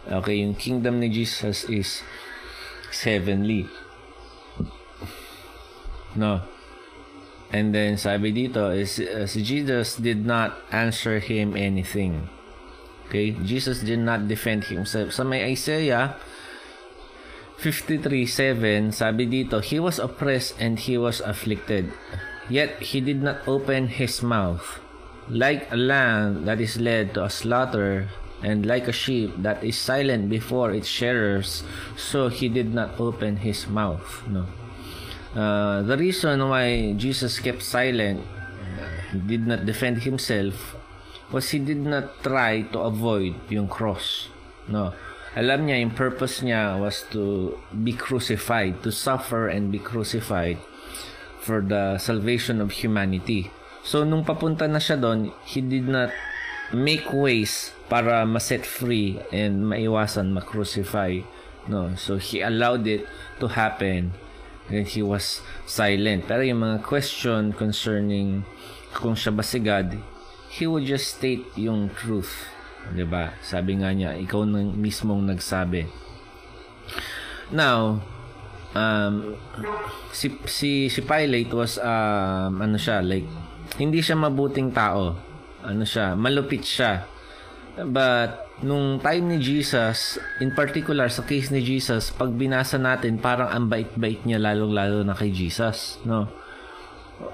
Okay, 0.04 0.44
yung 0.44 0.58
kingdom 0.58 1.00
ni 1.00 1.08
Jesus 1.08 1.64
is 1.70 2.04
heavenly. 3.06 3.70
No. 6.12 6.44
And 7.54 7.70
then 7.70 7.96
sabi 7.96 8.34
dito 8.34 8.74
is 8.74 8.98
uh, 8.98 9.30
Jesus 9.30 9.96
did 9.96 10.26
not 10.26 10.58
answer 10.74 11.22
him 11.22 11.54
anything. 11.54 12.33
Okay? 13.14 13.30
Jesus 13.46 13.78
did 13.86 14.02
not 14.02 14.26
defend 14.26 14.66
himself. 14.66 15.14
Sa 15.14 15.22
may 15.22 15.46
Isaiah 15.46 16.18
53:7, 17.62 18.90
sabi 18.90 19.30
dito, 19.30 19.62
he 19.62 19.78
was 19.78 20.02
oppressed 20.02 20.58
and 20.58 20.82
he 20.82 20.98
was 20.98 21.22
afflicted, 21.22 21.94
yet 22.50 22.74
he 22.82 22.98
did 22.98 23.22
not 23.22 23.46
open 23.46 23.86
his 23.86 24.18
mouth. 24.18 24.82
Like 25.30 25.70
a 25.70 25.78
lamb 25.78 26.42
that 26.50 26.58
is 26.58 26.82
led 26.82 27.14
to 27.14 27.24
a 27.24 27.30
slaughter, 27.30 28.10
and 28.42 28.66
like 28.66 28.90
a 28.90 28.92
sheep 28.92 29.30
that 29.46 29.62
is 29.62 29.78
silent 29.78 30.26
before 30.26 30.74
its 30.74 30.90
shearers, 30.90 31.62
so 31.94 32.26
he 32.26 32.50
did 32.50 32.74
not 32.74 32.98
open 32.98 33.46
his 33.46 33.70
mouth. 33.70 34.26
No. 34.26 34.50
Uh, 35.38 35.86
the 35.86 35.96
reason 35.96 36.42
why 36.50 36.98
Jesus 36.98 37.38
kept 37.38 37.62
silent, 37.62 38.26
he 39.14 39.22
did 39.22 39.46
not 39.46 39.64
defend 39.64 40.02
himself, 40.02 40.76
was 41.32 41.50
he 41.50 41.60
did 41.60 41.80
not 41.80 42.20
try 42.24 42.66
to 42.72 42.78
avoid 42.84 43.36
yung 43.48 43.68
cross. 43.68 44.28
No 44.68 44.92
alam 45.34 45.66
niya 45.66 45.82
yung 45.82 45.94
purpose 45.94 46.46
niya 46.46 46.78
was 46.78 47.02
to 47.10 47.54
be 47.82 47.90
crucified, 47.90 48.78
to 48.86 48.94
suffer 48.94 49.50
and 49.50 49.74
be 49.74 49.82
crucified 49.82 50.58
for 51.42 51.58
the 51.58 51.98
salvation 51.98 52.62
of 52.62 52.70
humanity. 52.70 53.50
So 53.82 54.06
nung 54.06 54.22
papunta 54.22 54.70
na 54.70 54.78
siya 54.78 54.96
doon, 54.96 55.34
he 55.42 55.58
did 55.58 55.90
not 55.90 56.14
make 56.70 57.10
ways 57.10 57.74
para 57.90 58.22
ma-set 58.24 58.62
free 58.62 59.20
and 59.34 59.66
maiwasan 59.66 60.32
ma-crucify. 60.32 61.20
No, 61.66 61.98
so 61.98 62.16
he 62.16 62.38
allowed 62.38 62.86
it 62.86 63.02
to 63.42 63.58
happen 63.58 64.14
and 64.70 64.86
he 64.86 65.02
was 65.02 65.42
silent. 65.66 66.30
Pero 66.30 66.46
yung 66.46 66.62
mga 66.62 66.86
question 66.86 67.50
concerning 67.50 68.46
kung 68.94 69.18
siya 69.18 69.34
ba 69.34 69.42
si 69.42 69.58
God, 69.58 69.98
he 70.54 70.70
would 70.70 70.86
just 70.86 71.18
state 71.18 71.42
yung 71.58 71.90
truth 71.90 72.54
'di 72.92 73.04
ba? 73.08 73.32
Sabi 73.40 73.80
nga 73.80 73.94
niya, 73.94 74.12
ikaw 74.18 74.44
nang 74.44 74.76
mismong 74.76 75.24
nagsabi. 75.24 75.88
Now, 77.54 78.02
um, 78.76 79.38
si 80.12 80.34
si 80.44 80.92
si 80.92 81.00
Pilate 81.00 81.52
was 81.54 81.80
um, 81.80 82.60
ano 82.60 82.76
siya, 82.76 83.00
like 83.00 83.24
hindi 83.80 84.04
siya 84.04 84.18
mabuting 84.18 84.74
tao. 84.74 85.16
Ano 85.64 85.88
siya, 85.88 86.12
malupit 86.12 86.66
siya. 86.66 87.08
But 87.74 88.60
nung 88.60 89.00
time 89.00 89.34
ni 89.34 89.38
Jesus, 89.40 90.20
in 90.38 90.52
particular 90.52 91.08
sa 91.08 91.24
case 91.24 91.48
ni 91.48 91.64
Jesus, 91.64 92.12
pag 92.12 92.30
binasa 92.36 92.76
natin, 92.76 93.16
parang 93.16 93.48
ang 93.48 93.66
bait-bait 93.66 94.22
niya 94.28 94.38
lalong-lalo 94.38 95.02
na 95.02 95.16
kay 95.16 95.32
Jesus, 95.32 95.98
no? 96.04 96.28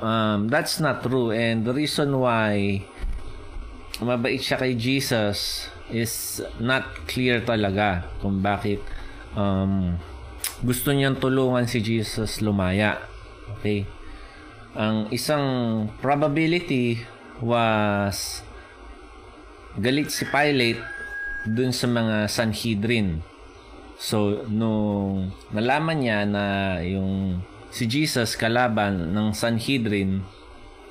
Um, 0.00 0.46
that's 0.46 0.78
not 0.78 1.00
true 1.00 1.32
and 1.32 1.64
the 1.64 1.72
reason 1.72 2.12
why 2.12 2.84
mabait 3.98 4.38
siya 4.38 4.56
kay 4.56 4.78
Jesus 4.78 5.66
is 5.90 6.38
not 6.62 6.86
clear 7.10 7.42
talaga 7.42 8.06
kung 8.22 8.38
bakit 8.38 8.78
um, 9.34 9.98
gusto 10.62 10.94
niyang 10.94 11.18
tulungan 11.18 11.66
si 11.66 11.82
Jesus 11.82 12.38
lumaya. 12.38 13.02
Okay? 13.58 13.84
Ang 14.78 15.10
isang 15.10 15.44
probability 15.98 17.02
was 17.42 18.46
galit 19.74 20.14
si 20.14 20.22
Pilate 20.30 20.78
dun 21.50 21.74
sa 21.74 21.90
mga 21.90 22.30
Sanhedrin. 22.30 23.26
So, 24.00 24.46
nung 24.48 25.34
nalaman 25.52 26.00
niya 26.00 26.24
na 26.24 26.44
yung 26.80 27.44
si 27.68 27.84
Jesus 27.84 28.36
kalaban 28.36 29.12
ng 29.12 29.36
Sanhedrin, 29.36 30.24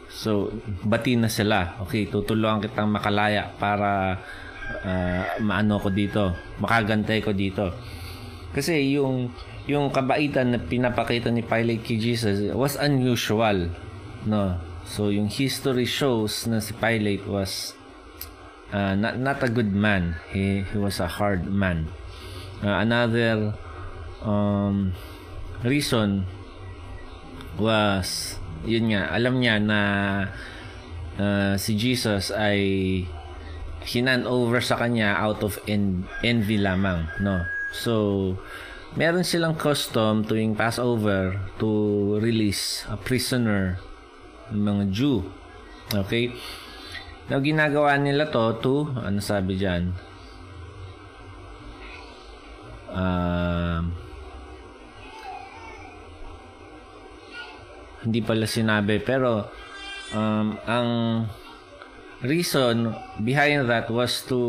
So, 0.09 0.49
bati 0.81 1.13
na 1.13 1.29
sila. 1.29 1.77
Okay, 1.85 2.09
tutulungan 2.09 2.65
kitang 2.65 2.89
makalaya 2.89 3.53
para 3.61 4.17
uh, 4.81 5.23
maano 5.39 5.77
ko 5.77 5.93
dito, 5.93 6.33
makagantay 6.57 7.21
ko 7.21 7.29
dito. 7.31 7.69
Kasi 8.49 8.97
yung 8.97 9.29
yung 9.69 9.93
kabaitan 9.93 10.49
na 10.49 10.57
pinapakita 10.57 11.29
ni 11.29 11.45
Pilate 11.45 11.85
kay 11.85 12.01
Jesus 12.01 12.49
was 12.57 12.73
unusual. 12.81 13.69
No. 14.25 14.57
So, 14.89 15.13
yung 15.13 15.29
history 15.29 15.85
shows 15.85 16.49
na 16.49 16.57
si 16.57 16.73
Pilate 16.73 17.29
was 17.29 17.77
uh, 18.73 18.97
not, 18.97 19.21
not 19.21 19.37
a 19.45 19.49
good 19.53 19.69
man. 19.69 20.17
He, 20.33 20.65
he 20.65 20.77
was 20.81 20.97
a 20.97 21.05
hard 21.05 21.45
man. 21.45 21.93
Uh, 22.65 22.81
another 22.81 23.53
um, 24.25 24.97
reason 25.61 26.25
was 27.61 28.38
yun 28.67 28.91
nga, 28.91 29.11
alam 29.13 29.39
niya 29.39 29.61
na 29.61 29.81
uh, 31.19 31.53
si 31.55 31.75
Jesus 31.79 32.31
ay 32.31 32.59
hinan 33.87 34.27
over 34.27 34.59
sa 34.59 34.75
kanya 34.75 35.15
out 35.15 35.39
of 35.43 35.59
en- 35.67 36.07
envy 36.23 36.59
lamang, 36.59 37.07
no? 37.23 37.47
So, 37.71 38.35
meron 38.97 39.23
silang 39.23 39.55
custom 39.55 40.25
tuwing 40.25 40.57
Passover 40.57 41.37
to 41.61 41.69
release 42.19 42.83
a 42.89 42.97
prisoner 42.97 43.77
ng 44.49 44.59
mga 44.59 44.83
Jew. 44.91 45.29
Okay? 45.93 46.33
Now, 47.29 47.39
ginagawa 47.39 47.95
nila 48.01 48.27
to 48.33 48.57
to, 48.59 48.75
ano 48.97 49.21
sabi 49.21 49.53
dyan? 49.55 49.93
Um, 52.89 53.93
uh, 53.93 54.08
hindi 58.05 58.23
pala 58.23 58.47
sinabi 58.47 59.03
pero 59.03 59.49
um, 60.15 60.55
ang 60.63 60.89
reason 62.23 62.91
behind 63.23 63.67
that 63.67 63.87
was 63.87 64.23
to 64.27 64.39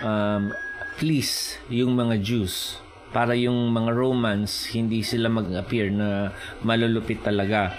um, 0.00 0.52
please 0.96 1.60
yung 1.68 1.96
mga 1.96 2.20
Jews 2.20 2.80
para 3.12 3.32
yung 3.32 3.72
mga 3.72 3.96
Romans 3.96 4.68
hindi 4.72 5.00
sila 5.00 5.32
mag-appear 5.32 5.88
na 5.88 6.32
malulupit 6.60 7.24
talaga. 7.24 7.72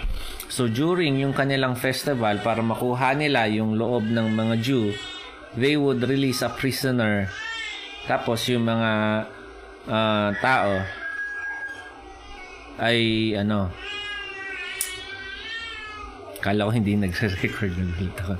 So 0.48 0.66
during 0.66 1.20
yung 1.22 1.36
kanilang 1.36 1.78
festival 1.78 2.40
para 2.42 2.64
makuha 2.64 3.14
nila 3.14 3.46
yung 3.46 3.78
loob 3.78 4.08
ng 4.08 4.34
mga 4.34 4.54
Jew, 4.64 4.90
they 5.54 5.78
would 5.78 6.02
release 6.02 6.42
a 6.42 6.50
prisoner. 6.50 7.30
Tapos 8.08 8.48
yung 8.48 8.66
mga 8.66 8.90
uh, 9.86 10.30
tao 10.40 10.82
ay 12.78 13.34
ano 13.34 13.68
Kala 16.38 16.66
ko 16.66 16.70
hindi 16.70 16.94
nagre-record 16.94 17.74
ng 17.74 17.92
ako. 18.22 18.34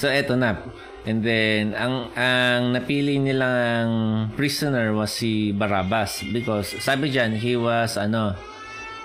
So, 0.00 0.08
eto 0.08 0.38
na. 0.38 0.56
And 1.04 1.24
then, 1.24 1.72
ang, 1.72 2.12
ang 2.12 2.76
napili 2.76 3.16
nilang 3.16 4.28
prisoner 4.36 4.92
was 4.92 5.16
si 5.16 5.52
Barabbas 5.52 6.24
because 6.28 6.76
sabi 6.80 7.08
diyan 7.08 7.40
he 7.40 7.56
was, 7.56 7.96
ano, 7.96 8.36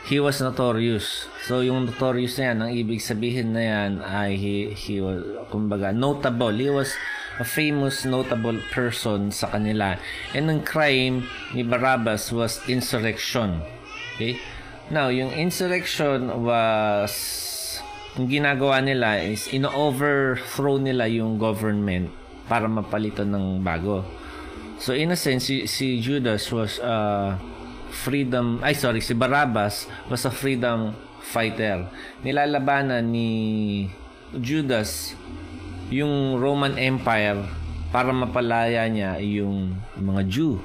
he 0.07 0.19
was 0.19 0.39
notorious. 0.43 1.27
So, 1.47 1.63
yung 1.63 1.87
notorious 1.87 2.35
na 2.37 2.43
yan, 2.51 2.57
ang 2.61 2.71
ibig 2.71 2.99
sabihin 2.99 3.55
na 3.55 3.63
yan 3.63 3.91
ay 4.03 4.35
he, 4.35 4.55
he 4.75 4.99
was, 4.99 5.23
kumbaga, 5.49 5.95
notable. 5.95 6.53
He 6.53 6.71
was 6.71 6.93
a 7.39 7.47
famous, 7.47 8.07
notable 8.07 8.59
person 8.71 9.31
sa 9.31 9.51
kanila. 9.51 9.99
And 10.31 10.47
ang 10.47 10.63
crime 10.63 11.27
ni 11.51 11.63
Barabbas 11.63 12.31
was 12.31 12.63
insurrection. 12.71 13.59
Okay? 14.15 14.39
Now, 14.93 15.09
yung 15.09 15.33
insurrection 15.33 16.29
was 16.45 17.13
yung 18.15 18.31
ginagawa 18.31 18.79
nila 18.79 19.19
is 19.19 19.51
ino-overthrow 19.51 20.79
nila 20.79 21.09
yung 21.11 21.35
government 21.35 22.07
para 22.47 22.63
mapalitan 22.69 23.33
ng 23.33 23.59
bago. 23.59 24.07
So 24.79 24.95
in 24.95 25.11
a 25.11 25.19
sense, 25.19 25.51
si, 25.51 25.67
si 25.67 25.99
Judas 25.99 26.47
was 26.51 26.79
a 26.79 27.35
freedom, 27.91 28.63
ay 28.63 28.71
sorry, 28.75 29.03
si 29.03 29.11
Barabbas 29.11 29.87
was 30.07 30.23
a 30.23 30.31
freedom 30.31 30.95
fighter. 31.19 31.91
Nilalabanan 32.23 33.03
ni 33.09 33.31
Judas 34.31 35.11
yung 35.91 36.39
Roman 36.39 36.79
Empire 36.79 37.43
para 37.91 38.15
mapalaya 38.15 38.87
niya 38.87 39.19
yung 39.19 39.75
mga 39.99 40.21
Jew. 40.27 40.63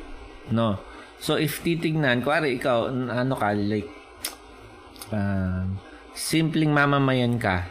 No? 0.54 0.78
So, 1.20 1.36
if 1.36 1.60
titignan, 1.60 2.24
kuwari 2.24 2.56
ikaw, 2.56 2.88
ano 2.90 3.34
ka, 3.36 3.52
like, 3.52 3.99
uh, 5.10 5.66
simpleng 6.14 6.74
mamamayan 6.74 7.38
ka, 7.38 7.66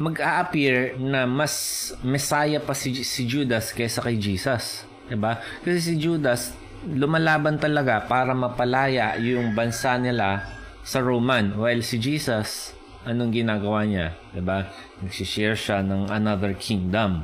mag-a-appear 0.00 0.96
na 0.96 1.28
mas 1.28 1.90
Messiah 2.00 2.62
pa 2.62 2.72
si, 2.72 3.04
si 3.04 3.28
Judas 3.28 3.74
kaysa 3.74 4.00
kay 4.00 4.16
Jesus. 4.16 4.86
Diba? 5.06 5.42
Kasi 5.60 5.78
si 5.82 5.94
Judas, 6.00 6.56
lumalaban 6.88 7.60
talaga 7.60 8.02
para 8.08 8.32
mapalaya 8.32 9.14
yung 9.20 9.52
bansa 9.52 10.00
nila 10.00 10.42
sa 10.82 10.98
Roman. 11.04 11.54
While 11.54 11.84
si 11.84 12.00
Jesus, 12.00 12.72
anong 13.04 13.34
ginagawa 13.36 13.84
niya? 13.84 14.16
Diba? 14.32 14.72
Nagsishare 15.04 15.58
siya 15.58 15.84
ng 15.84 16.08
another 16.08 16.56
kingdom. 16.56 17.22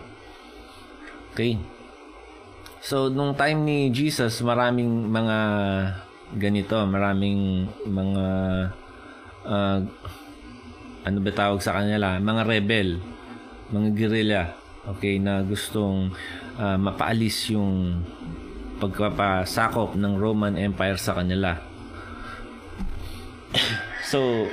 Okay? 1.33 1.59
So, 2.79 3.11
nung 3.11 3.35
time 3.35 3.67
ni 3.67 3.79
Jesus, 3.91 4.39
maraming 4.45 5.11
mga 5.11 5.39
ganito, 6.37 6.77
maraming 6.85 7.71
mga 7.89 8.27
uh, 9.49 9.79
ano 11.09 11.19
ba 11.25 11.31
tawag 11.33 11.61
sa 11.65 11.81
kanila? 11.81 12.21
Mga 12.21 12.43
rebel, 12.45 13.01
mga 13.73 13.89
guerrilla, 13.97 14.43
okay, 14.85 15.17
na 15.17 15.41
gustong 15.41 16.13
uh, 16.61 16.77
mapaalis 16.77 17.49
yung 17.55 18.05
pagpapasakop 18.77 19.97
ng 19.97 20.13
Roman 20.21 20.55
Empire 20.61 21.01
sa 21.01 21.17
kanila. 21.17 21.57
so, 24.13 24.49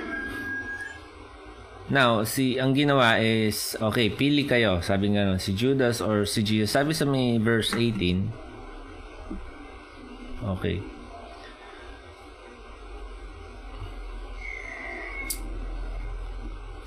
Now, 1.86 2.26
si 2.26 2.57
ang 2.57 2.73
ginawa 2.73 3.21
is 3.21 3.78
okay, 3.78 4.09
pili 4.09 4.49
kayo, 4.49 4.82
sabi 4.82 5.13
nga 5.13 5.38
si 5.38 5.53
Judas 5.53 6.01
or 6.01 6.26
si 6.26 6.41
Jesus. 6.41 6.73
Sabi 6.73 6.97
sa 6.97 7.05
may 7.05 7.38
verse 7.38 7.78
18. 7.78 8.26
Okay. 10.57 10.94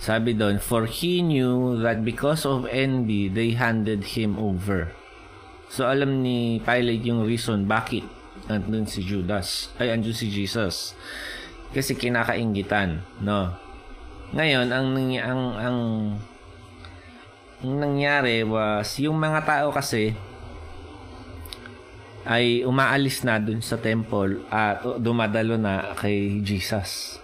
Sabi 0.08 0.32
doon, 0.32 0.56
for 0.56 0.88
he 0.88 1.20
knew 1.20 1.76
that 1.84 2.00
because 2.00 2.48
of 2.48 2.64
envy, 2.72 3.28
they 3.28 3.52
handed 3.52 4.16
him 4.16 4.40
over. 4.40 4.88
So, 5.68 5.84
alam 5.84 6.24
ni 6.24 6.64
Pilate 6.64 7.04
yung 7.12 7.28
reason 7.28 7.68
bakit 7.68 8.08
andun 8.48 8.88
si 8.88 9.04
Judas, 9.04 9.68
ay 9.76 9.92
andun 9.92 10.16
si 10.16 10.32
Jesus. 10.32 10.96
Kasi 11.76 11.92
kinakaingitan, 11.92 13.04
no? 13.20 13.52
Ngayon, 14.32 14.72
ang 14.72 14.96
ang 14.96 15.42
ang 15.60 15.78
ang 17.60 17.72
nangyari 17.76 18.48
was 18.48 18.88
yung 19.04 19.20
mga 19.20 19.44
tao 19.44 19.68
kasi 19.76 20.16
ay 22.24 22.64
umaalis 22.64 23.28
na 23.28 23.36
dun 23.36 23.60
sa 23.60 23.76
temple 23.76 24.40
at 24.48 24.80
dumadalo 25.04 25.60
na 25.60 25.92
kay 26.00 26.40
Jesus. 26.40 27.20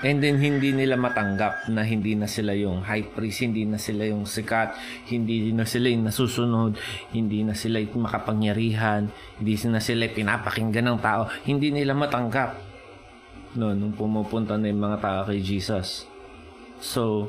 And 0.00 0.24
then 0.24 0.40
hindi 0.40 0.72
nila 0.72 0.96
matanggap 0.96 1.68
na 1.68 1.84
hindi 1.84 2.16
na 2.16 2.24
sila 2.24 2.56
yung 2.56 2.80
high 2.80 3.04
priest, 3.04 3.44
hindi 3.44 3.68
na 3.68 3.76
sila 3.76 4.08
yung 4.08 4.24
sikat, 4.24 4.72
hindi 5.12 5.52
na 5.52 5.68
sila 5.68 5.92
yung 5.92 6.08
nasusunod, 6.08 6.72
hindi 7.12 7.44
na 7.44 7.52
sila 7.52 7.84
yung 7.84 8.08
makapangyarihan, 8.08 9.12
hindi 9.36 9.54
na 9.68 9.76
sila 9.76 10.08
yung 10.08 10.16
pinapakinggan 10.16 10.88
ng 10.88 11.00
tao, 11.04 11.28
hindi 11.44 11.68
nila 11.68 11.92
matanggap. 11.92 12.56
No, 13.60 13.76
nung 13.76 13.92
pumupunta 13.92 14.56
na 14.56 14.72
yung 14.72 14.80
mga 14.80 14.98
tao 15.04 15.20
kay 15.28 15.44
Jesus. 15.44 16.08
So, 16.80 17.28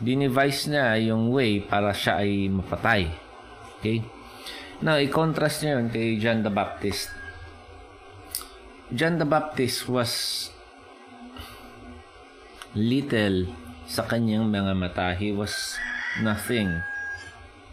dinevise 0.00 0.72
niya 0.72 0.96
yung 1.12 1.28
way 1.28 1.60
para 1.60 1.92
siya 1.92 2.24
ay 2.24 2.48
mapatay. 2.48 3.12
Okay? 3.76 4.00
Now, 4.80 4.96
i-contrast 4.96 5.60
niya 5.60 5.76
yun 5.76 5.92
kay 5.92 6.16
John 6.16 6.40
the 6.40 6.48
Baptist. 6.48 7.12
John 8.88 9.20
the 9.20 9.28
Baptist 9.28 9.84
was 9.84 10.48
little 12.74 13.50
sa 13.90 14.06
kanyang 14.06 14.46
mga 14.46 14.72
mata. 14.78 15.14
He 15.18 15.34
was 15.34 15.76
nothing. 16.22 16.78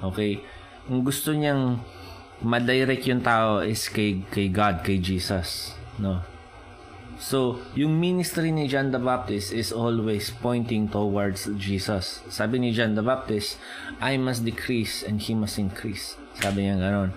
Okay? 0.02 0.42
Ang 0.90 1.06
gusto 1.06 1.34
niyang 1.34 1.82
madirect 2.42 3.06
yung 3.10 3.22
tao 3.22 3.62
is 3.62 3.90
kay, 3.90 4.22
kay 4.30 4.50
God, 4.50 4.82
kay 4.82 4.98
Jesus. 4.98 5.74
No? 5.98 6.22
So, 7.18 7.58
yung 7.74 7.98
ministry 7.98 8.54
ni 8.54 8.70
John 8.70 8.94
the 8.94 9.02
Baptist 9.02 9.50
is 9.50 9.74
always 9.74 10.30
pointing 10.30 10.86
towards 10.86 11.50
Jesus. 11.58 12.22
Sabi 12.30 12.62
ni 12.62 12.70
John 12.70 12.94
the 12.94 13.02
Baptist, 13.02 13.58
I 13.98 14.22
must 14.22 14.46
decrease 14.46 15.02
and 15.02 15.18
He 15.18 15.34
must 15.34 15.58
increase. 15.58 16.14
Sabi 16.38 16.70
niya 16.70 16.78
gano'n. 16.78 17.12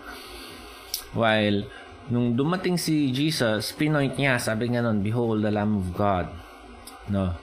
While, 1.13 1.69
nung 2.09 2.33
dumating 2.33 2.81
si 2.81 3.13
Jesus, 3.13 3.77
pinoint 3.77 4.17
niya, 4.17 4.41
sabi 4.41 4.73
nga 4.73 4.81
nun, 4.81 5.05
Behold 5.05 5.45
the 5.45 5.53
Lamb 5.53 5.77
of 5.77 5.93
God. 5.93 6.33
No? 7.13 7.37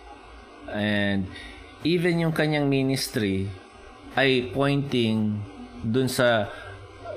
And, 0.71 1.31
even 1.87 2.19
yung 2.19 2.33
kanyang 2.33 2.67
ministry 2.67 3.47
ay 4.17 4.49
pointing 4.49 5.39
dun 5.85 6.09
sa 6.09 6.49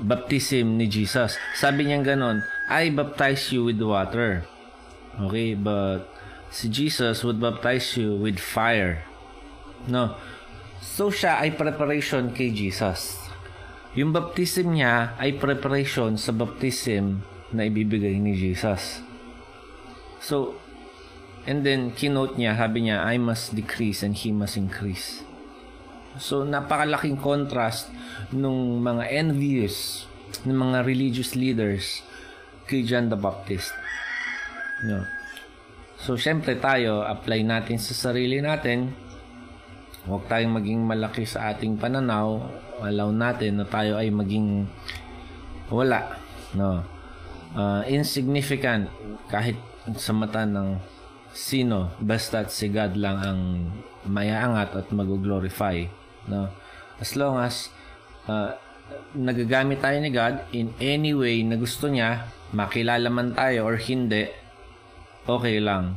baptism 0.00 0.76
ni 0.76 0.88
Jesus. 0.88 1.36
Sabi 1.56 1.88
niya 1.88 2.00
gano'n, 2.04 2.44
I 2.68 2.92
baptize 2.92 3.52
you 3.52 3.68
with 3.68 3.80
water. 3.80 4.44
Okay, 5.20 5.56
but 5.56 6.08
si 6.48 6.68
Jesus 6.68 7.24
would 7.24 7.40
baptize 7.40 7.96
you 7.96 8.16
with 8.16 8.40
fire. 8.40 9.04
No. 9.88 10.16
So 10.80 11.12
siya 11.12 11.40
ay 11.40 11.56
preparation 11.56 12.32
kay 12.32 12.52
Jesus. 12.52 13.20
Yung 13.92 14.14
baptism 14.14 14.76
niya 14.76 15.18
ay 15.18 15.36
preparation 15.36 16.14
sa 16.14 16.32
baptism 16.32 17.26
na 17.50 17.66
ibibigay 17.66 18.16
ni 18.16 18.38
Jesus. 18.38 19.02
So, 20.22 20.54
and 21.48 21.64
then 21.64 21.92
kinote 21.96 22.36
niya, 22.36 22.56
sabi 22.56 22.88
niya, 22.88 23.04
I 23.04 23.16
must 23.16 23.56
decrease 23.56 24.04
and 24.04 24.12
He 24.12 24.32
must 24.32 24.56
increase. 24.60 25.24
So, 26.18 26.42
napakalaking 26.42 27.22
contrast 27.22 27.88
nung 28.34 28.82
mga 28.82 29.08
envious 29.14 30.04
ng 30.42 30.58
mga 30.58 30.78
religious 30.82 31.38
leaders 31.38 32.02
kay 32.66 32.82
John 32.82 33.06
the 33.08 33.18
Baptist. 33.18 33.70
No. 34.84 35.06
So, 36.00 36.16
syempre 36.16 36.58
tayo, 36.58 37.04
apply 37.06 37.46
natin 37.46 37.78
sa 37.78 37.92
sarili 37.92 38.42
natin. 38.42 38.90
Huwag 40.08 40.26
tayong 40.26 40.56
maging 40.56 40.80
malaki 40.82 41.28
sa 41.28 41.52
ating 41.52 41.76
pananaw. 41.76 42.40
Allow 42.80 43.12
natin 43.12 43.60
na 43.60 43.66
tayo 43.68 44.00
ay 44.00 44.08
maging 44.08 44.64
wala. 45.68 46.16
No. 46.56 46.82
Uh, 47.54 47.82
insignificant 47.86 48.90
kahit 49.30 49.58
sa 49.98 50.14
mata 50.14 50.42
ng 50.42 50.78
sino 51.30 51.94
basta 52.02 52.46
si 52.50 52.70
God 52.70 52.98
lang 52.98 53.16
ang 53.22 53.40
mayaangat 54.06 54.74
at 54.74 54.86
mag-glorify 54.90 55.86
no? 56.26 56.50
As 57.00 57.16
long 57.16 57.40
as 57.40 57.72
uh, 58.28 58.52
nagagamit 59.16 59.80
tayo 59.80 59.98
ni 60.02 60.10
God 60.10 60.42
in 60.52 60.74
any 60.82 61.14
way 61.14 61.40
na 61.46 61.56
gusto 61.56 61.86
niya 61.86 62.26
makilala 62.50 63.08
man 63.08 63.32
tayo 63.32 63.66
or 63.66 63.78
hindi 63.78 64.26
okay 65.24 65.62
lang. 65.62 65.96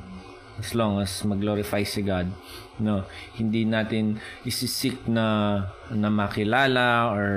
As 0.53 0.77
long 0.77 1.01
as 1.01 1.09
mag-glorify 1.25 1.81
si 1.81 2.05
God 2.05 2.29
no? 2.77 3.09
Hindi 3.35 3.65
natin 3.65 4.21
isisik 4.45 5.09
na 5.09 5.57
na 5.89 6.09
makilala 6.13 7.09
or 7.09 7.29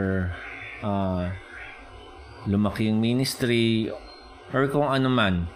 uh, 0.84 1.32
lumaki 2.46 2.92
yung 2.92 3.00
ministry 3.00 3.90
or 4.52 4.68
kung 4.70 4.86
ano 4.86 5.08
man 5.10 5.50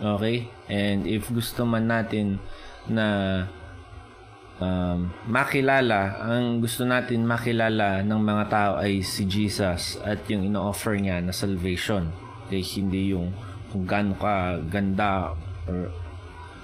okay? 0.00 0.48
And 0.70 1.04
if 1.04 1.28
gusto 1.28 1.66
man 1.68 1.90
natin 1.90 2.40
na 2.88 3.06
um, 4.62 5.10
makilala 5.26 6.22
ang 6.22 6.62
gusto 6.62 6.86
natin 6.86 7.26
makilala 7.26 8.00
ng 8.06 8.20
mga 8.20 8.44
tao 8.48 8.72
ay 8.78 9.02
si 9.02 9.26
Jesus 9.26 9.98
at 10.02 10.22
yung 10.30 10.46
ino-offer 10.46 10.96
niya 10.96 11.18
na 11.18 11.34
salvation. 11.34 12.08
Okay? 12.46 12.62
Hindi 12.62 13.12
yung 13.12 13.34
kung 13.74 13.88
gaano 13.88 14.14
ka 14.16 14.60
ganda 14.68 15.32
or 15.66 15.88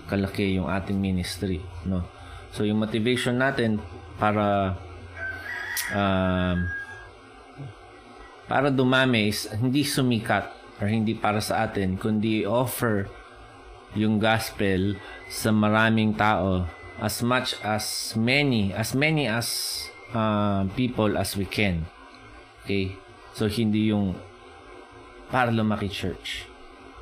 kalaki 0.09 0.57
yung 0.57 0.68
ating 0.68 0.97
ministry 0.97 1.61
no? 1.85 2.05
So 2.53 2.64
yung 2.64 2.81
motivation 2.81 3.37
natin 3.37 3.81
para 4.16 4.76
um, 5.93 6.57
para 8.49 8.72
dumami 8.72 9.29
is 9.29 9.45
hindi 9.53 9.85
sumikat 9.85 10.49
or 10.81 10.89
hindi 10.89 11.12
para 11.12 11.45
sa 11.45 11.68
atin 11.68 12.01
kundi 12.01 12.49
offer 12.49 13.18
yung 13.97 14.20
gospel 14.20 14.97
sa 15.28 15.53
maraming 15.55 16.12
tao 16.16 16.68
as 16.99 17.22
much 17.22 17.55
as 17.62 18.12
many 18.18 18.74
as 18.74 18.93
many 18.93 19.24
as 19.24 19.49
uh, 20.12 20.66
people 20.74 21.16
as 21.16 21.39
we 21.39 21.47
can 21.47 21.86
okay 22.64 22.93
so 23.32 23.47
hindi 23.47 23.95
yung 23.95 24.18
para 25.32 25.53
lumaki 25.53 25.89
church 25.89 26.49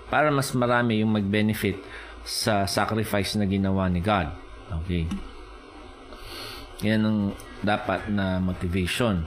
para 0.06 0.30
mas 0.30 0.54
marami 0.54 1.02
yung 1.02 1.14
mag-benefit 1.14 1.78
sa 2.26 2.66
sacrifice 2.66 3.38
na 3.38 3.46
ginawa 3.46 3.86
ni 3.86 4.02
God. 4.02 4.30
Okay. 4.82 5.06
Yan 6.82 7.06
ang 7.06 7.18
dapat 7.62 8.10
na 8.10 8.42
motivation. 8.42 9.24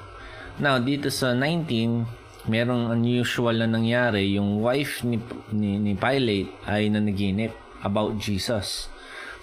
Now, 0.59 0.77
dito 0.83 1.07
sa 1.07 1.31
19, 1.31 2.03
merong 2.49 2.89
unusual 2.89 3.53
na 3.61 3.69
nangyari. 3.69 4.33
Yung 4.33 4.59
wife 4.59 5.05
ni, 5.05 5.21
ni, 5.53 5.77
ni 5.77 5.93
Pilate 5.93 6.49
ay 6.65 6.89
nanaginip 6.89 7.53
about 7.85 8.17
Jesus. 8.17 8.89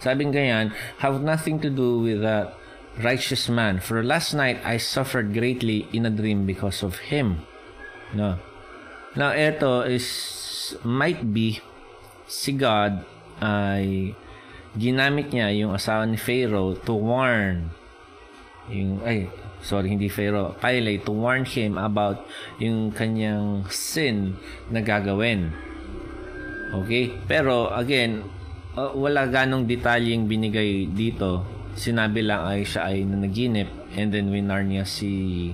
Sabing 0.02 0.34
ganyan, 0.34 0.74
have 1.00 1.22
nothing 1.22 1.62
to 1.62 1.70
do 1.70 2.02
with 2.02 2.20
that 2.20 2.52
righteous 3.00 3.48
man. 3.48 3.80
For 3.80 4.02
last 4.02 4.34
night, 4.34 4.61
I 4.66 4.76
suffered 4.76 5.32
greatly 5.32 5.88
in 5.94 6.04
a 6.04 6.12
dream 6.12 6.44
because 6.44 6.82
of 6.82 7.09
him. 7.09 7.46
No. 8.12 8.42
Now, 9.16 9.32
ito 9.32 9.80
is, 9.88 10.76
might 10.84 11.32
be, 11.32 11.64
si 12.26 12.52
God 12.52 13.07
ay 13.40 14.12
ginamit 14.76 15.32
niya 15.32 15.54
yung 15.57 15.72
asawa 15.72 16.04
ni 16.04 16.20
Pharaoh 16.20 16.76
to 16.84 16.92
warn 16.92 17.72
yung, 18.68 19.00
ay, 19.07 19.30
sorry, 19.66 19.90
hindi 19.90 20.06
Pharaoh, 20.06 20.54
Pilate 20.62 21.02
to 21.02 21.10
warn 21.10 21.42
him 21.42 21.74
about 21.74 22.22
yung 22.62 22.94
kanyang 22.94 23.66
sin 23.66 24.38
na 24.70 24.78
gagawin. 24.78 25.50
Okay? 26.70 27.18
Pero, 27.26 27.74
again, 27.74 28.22
uh, 28.78 28.94
wala 28.94 29.26
ganong 29.26 29.66
detalyeng 29.66 30.30
binigay 30.30 30.86
dito. 30.86 31.42
Sinabi 31.74 32.22
lang 32.22 32.46
ay 32.46 32.62
siya 32.62 32.94
ay 32.94 33.02
nanaginip 33.02 33.68
and 33.98 34.14
then 34.14 34.30
winar 34.30 34.62
niya 34.62 34.86
si 34.86 35.50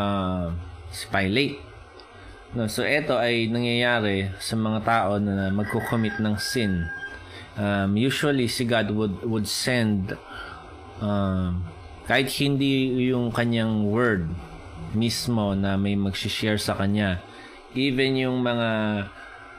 uh, 0.00 0.50
si 0.90 1.04
Pilate. 1.12 1.60
No, 2.54 2.70
so 2.70 2.86
ito 2.86 3.18
ay 3.18 3.50
nangyayari 3.50 4.30
sa 4.38 4.54
mga 4.54 4.80
tao 4.86 5.18
na 5.18 5.50
magko-commit 5.50 6.22
ng 6.22 6.38
sin. 6.38 6.86
Um, 7.54 7.94
usually 7.98 8.50
si 8.50 8.66
God 8.66 8.90
would 8.94 9.22
would 9.26 9.46
send 9.46 10.18
um, 10.98 11.62
kahit 12.04 12.28
hindi 12.40 12.92
yung 13.08 13.32
kanyang 13.32 13.88
word 13.88 14.28
mismo 14.92 15.56
na 15.56 15.80
may 15.80 15.96
mag-share 15.96 16.60
sa 16.60 16.76
kanya, 16.76 17.24
even 17.74 18.14
yung 18.20 18.44
mga 18.44 18.70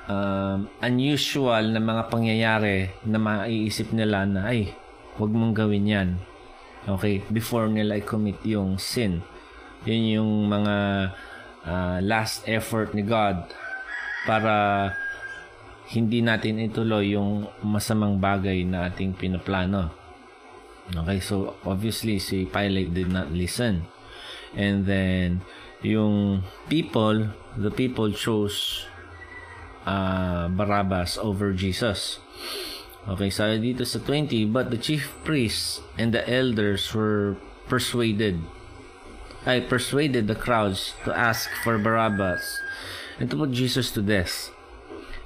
um, 0.07 0.69
unusual 0.79 1.73
na 1.73 1.81
mga 1.81 2.03
pangyayari 2.07 2.77
na 3.03 3.17
maiisip 3.19 3.91
nila 3.91 4.23
na, 4.29 4.49
ay, 4.49 4.71
huwag 5.17 5.33
mong 5.33 5.53
gawin 5.57 5.89
yan. 5.89 6.09
Okay? 6.85 7.25
Before 7.33 7.67
nila 7.67 7.97
i-commit 7.99 8.39
yung 8.45 8.77
sin. 8.77 9.25
Yun 9.85 10.03
yung 10.21 10.31
mga 10.49 10.75
uh, 11.65 11.97
last 12.01 12.45
effort 12.45 12.93
ni 12.93 13.01
God 13.05 13.41
para 14.25 14.53
hindi 15.93 16.21
natin 16.25 16.57
ituloy 16.61 17.13
yung 17.13 17.45
masamang 17.61 18.17
bagay 18.17 18.65
na 18.65 18.89
ating 18.89 19.13
pinaplano. 19.13 20.04
Okay, 20.93 21.19
so 21.19 21.55
obviously 21.65 22.19
si 22.19 22.45
Pilate 22.45 22.93
did 22.93 23.09
not 23.09 23.33
listen. 23.33 23.89
And 24.53 24.85
then 24.85 25.41
yung 25.81 26.43
people, 26.69 27.33
the 27.57 27.71
people 27.71 28.13
chose 28.13 28.85
uh, 29.85 30.47
Barabbas 30.49 31.17
over 31.17 31.53
Jesus. 31.53 32.19
Okay, 33.09 33.29
so 33.29 33.45
dito 33.57 33.85
sa 33.85 33.97
20, 34.01 34.45
but 34.49 34.69
the 34.69 34.77
chief 34.81 35.13
priests 35.25 35.81
and 35.97 36.13
the 36.13 36.25
elders 36.29 36.93
were 36.93 37.37
persuaded 37.65 38.41
I 39.45 39.61
persuaded 39.61 40.25
the 40.25 40.33
crowds 40.33 40.97
to 41.05 41.13
ask 41.13 41.53
for 41.61 41.77
Barabbas 41.77 42.41
and 43.21 43.29
to 43.29 43.37
put 43.37 43.53
Jesus 43.53 43.93
to 43.93 44.01
death. 44.01 44.49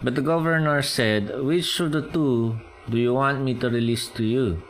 But 0.04 0.16
the 0.16 0.22
governor 0.22 0.82
said, 0.84 1.40
Which 1.40 1.80
of 1.80 1.96
the 1.96 2.04
two 2.04 2.60
do 2.92 3.00
you 3.00 3.14
want 3.14 3.48
me 3.48 3.56
to 3.64 3.72
release 3.72 4.12
to 4.20 4.28
you? 4.28 4.62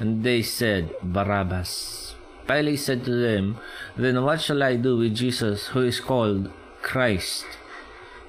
And 0.00 0.24
they 0.24 0.40
said, 0.40 0.96
Barabbas. 1.04 2.16
Pilate 2.48 2.80
said 2.80 3.04
to 3.04 3.12
them, 3.12 3.60
Then 3.94 4.24
what 4.24 4.40
shall 4.40 4.64
I 4.64 4.74
do 4.74 4.96
with 4.96 5.14
Jesus 5.14 5.68
who 5.76 5.84
is 5.84 6.00
called 6.00 6.50
Christ? 6.80 7.44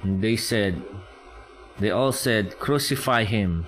And 0.03 0.21
they 0.21 0.35
said, 0.35 0.83
They 1.79 1.89
all 1.89 2.11
said, 2.11 2.59
Crucify 2.59 3.23
him. 3.23 3.65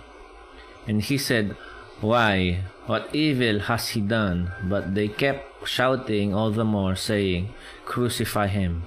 And 0.86 1.02
he 1.02 1.18
said, 1.18 1.56
Why? 2.04 2.68
What 2.86 3.08
evil 3.16 3.72
has 3.72 3.96
he 3.96 4.02
done? 4.02 4.52
But 4.68 4.94
they 4.94 5.08
kept 5.08 5.66
shouting 5.66 6.36
all 6.36 6.52
the 6.52 6.68
more, 6.68 7.00
saying, 7.00 7.56
Crucify 7.88 8.52
him. 8.52 8.84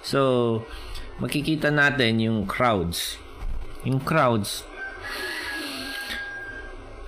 So, 0.00 0.64
makikita 1.20 1.68
natin 1.68 2.24
yung 2.24 2.48
crowds. 2.48 3.20
Yung 3.84 4.00
crowds, 4.00 4.64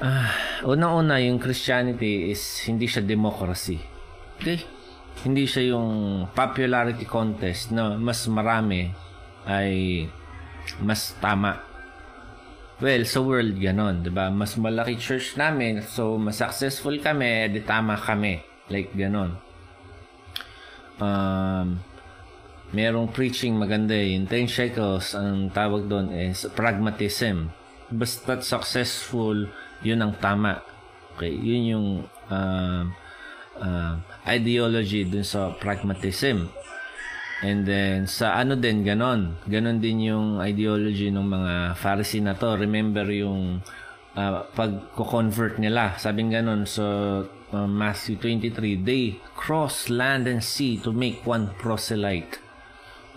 uh, 0.05 0.29
unang-una 0.69 1.17
yung 1.25 1.41
Christianity 1.41 2.29
is 2.29 2.41
hindi 2.69 2.85
siya 2.85 3.01
democracy. 3.01 3.81
Okay? 4.39 4.61
Hindi 5.25 5.49
siya 5.49 5.75
yung 5.75 5.89
popularity 6.37 7.09
contest 7.09 7.73
na 7.73 7.97
mas 7.97 8.29
marami 8.29 8.93
ay 9.49 10.05
mas 10.85 11.17
tama. 11.21 11.61
Well, 12.83 13.07
sa 13.07 13.23
world 13.23 13.55
ganon, 13.57 14.03
'di 14.03 14.11
ba? 14.11 14.29
Mas 14.35 14.59
malaki 14.59 14.99
church 14.99 15.39
namin, 15.39 15.81
so 15.81 16.19
mas 16.19 16.43
successful 16.43 16.93
kami, 16.99 17.49
di 17.55 17.63
tama 17.63 17.95
kami. 17.95 18.43
Like 18.67 18.91
ganon. 18.99 19.39
Um, 20.99 21.79
merong 22.75 23.15
preaching 23.15 23.55
maganda 23.55 23.95
eh. 23.95 24.19
In 24.19 24.27
10 24.27 24.51
shekels, 24.51 25.15
ang 25.15 25.55
tawag 25.55 25.87
doon 25.87 26.11
is 26.11 26.49
pragmatism. 26.59 27.55
Basta 27.95 28.43
successful 28.43 29.47
yun 29.85 30.01
ang 30.01 30.17
tama. 30.19 30.65
Okay, 31.15 31.31
yun 31.31 31.63
yung 31.71 31.89
uh, 32.33 32.83
uh, 33.61 33.95
ideology 34.27 35.07
dun 35.07 35.23
sa 35.23 35.55
pragmatism. 35.55 36.51
And 37.45 37.69
then, 37.69 38.09
sa 38.09 38.41
ano 38.41 38.57
din, 38.57 38.83
ganon. 38.83 39.37
Ganon 39.45 39.79
din 39.79 40.09
yung 40.09 40.41
ideology 40.41 41.13
ng 41.13 41.29
mga 41.29 41.53
Pharisee 41.77 42.25
na 42.25 42.33
to. 42.33 42.57
Remember 42.57 43.05
yung 43.13 43.61
uh, 44.17 44.49
pag-convert 44.57 45.61
nila. 45.61 45.95
Sabing 46.01 46.33
ganon, 46.33 46.65
so 46.65 46.83
uh, 47.53 47.69
Matthew 47.69 48.17
23, 48.17 48.81
they 48.81 49.21
cross 49.37 49.93
land 49.93 50.25
and 50.25 50.41
sea 50.41 50.81
to 50.81 50.91
make 50.91 51.21
one 51.29 51.53
proselyte. 51.61 52.41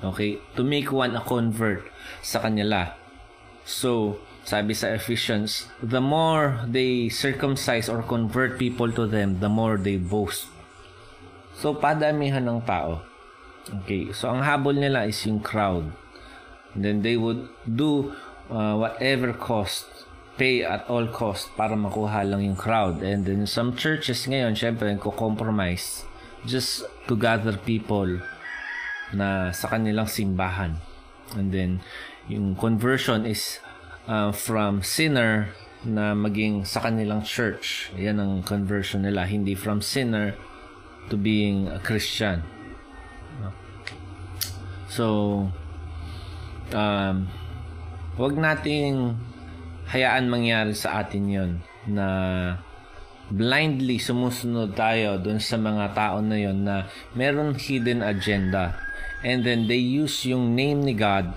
Okay? 0.04 0.44
To 0.60 0.62
make 0.62 0.92
one 0.92 1.16
a 1.16 1.24
convert 1.24 1.88
sa 2.20 2.44
kanila. 2.44 2.94
So, 3.64 4.20
sabi 4.48 4.72
sa 4.72 4.96
Ephesians, 4.96 5.68
the 5.84 6.00
more 6.00 6.64
they 6.64 7.12
circumcise 7.12 7.92
or 7.92 8.00
convert 8.00 8.56
people 8.56 8.88
to 8.88 9.04
them, 9.04 9.44
the 9.44 9.52
more 9.52 9.76
they 9.76 10.00
boast. 10.00 10.48
So, 11.60 11.76
padamihan 11.76 12.48
ng 12.48 12.64
tao. 12.64 13.04
Okay, 13.84 14.16
so 14.16 14.32
ang 14.32 14.48
habol 14.48 14.80
nila 14.80 15.04
is 15.04 15.20
yung 15.28 15.44
crowd. 15.44 15.92
And 16.72 16.80
then 16.80 17.04
they 17.04 17.20
would 17.20 17.52
do 17.68 18.16
uh, 18.48 18.80
whatever 18.80 19.36
cost, 19.36 20.08
pay 20.40 20.64
at 20.64 20.88
all 20.88 21.12
cost 21.12 21.52
para 21.60 21.76
makuha 21.76 22.24
lang 22.24 22.48
yung 22.48 22.56
crowd. 22.56 23.04
And 23.04 23.28
then 23.28 23.44
some 23.52 23.76
churches 23.76 24.24
ngayon, 24.32 24.56
syempre, 24.56 24.88
ko-compromise 24.96 26.08
just 26.48 26.88
to 27.12 27.20
gather 27.20 27.60
people 27.60 28.24
na 29.12 29.52
sa 29.52 29.68
kanilang 29.68 30.08
simbahan. 30.08 30.80
And 31.36 31.52
then, 31.52 31.84
yung 32.32 32.56
conversion 32.56 33.28
is 33.28 33.60
uh, 34.08 34.32
from 34.32 34.82
sinner 34.82 35.54
na 35.86 36.18
maging 36.18 36.66
sa 36.66 36.82
kanilang 36.82 37.22
church. 37.22 37.94
Yan 38.00 38.18
ang 38.18 38.42
conversion 38.42 39.06
nila. 39.06 39.28
Hindi 39.30 39.54
from 39.54 39.84
sinner 39.84 40.34
to 41.12 41.16
being 41.16 41.68
a 41.68 41.80
Christian. 41.80 42.44
So, 44.88 45.46
um, 46.72 47.16
wag 48.16 48.34
nating 48.34 49.20
hayaan 49.92 50.32
mangyari 50.32 50.74
sa 50.74 51.04
atin 51.04 51.24
yon 51.28 51.52
na 51.88 52.08
blindly 53.28 54.00
sumusunod 54.00 54.76
tayo 54.76 55.20
dun 55.20 55.40
sa 55.44 55.60
mga 55.60 55.92
tao 55.92 56.24
na 56.24 56.40
yon 56.40 56.64
na 56.64 56.88
meron 57.12 57.56
hidden 57.60 58.00
agenda 58.00 58.80
and 59.24 59.44
then 59.44 59.68
they 59.68 59.80
use 59.80 60.24
yung 60.24 60.56
name 60.56 60.84
ni 60.84 60.96
God 60.96 61.36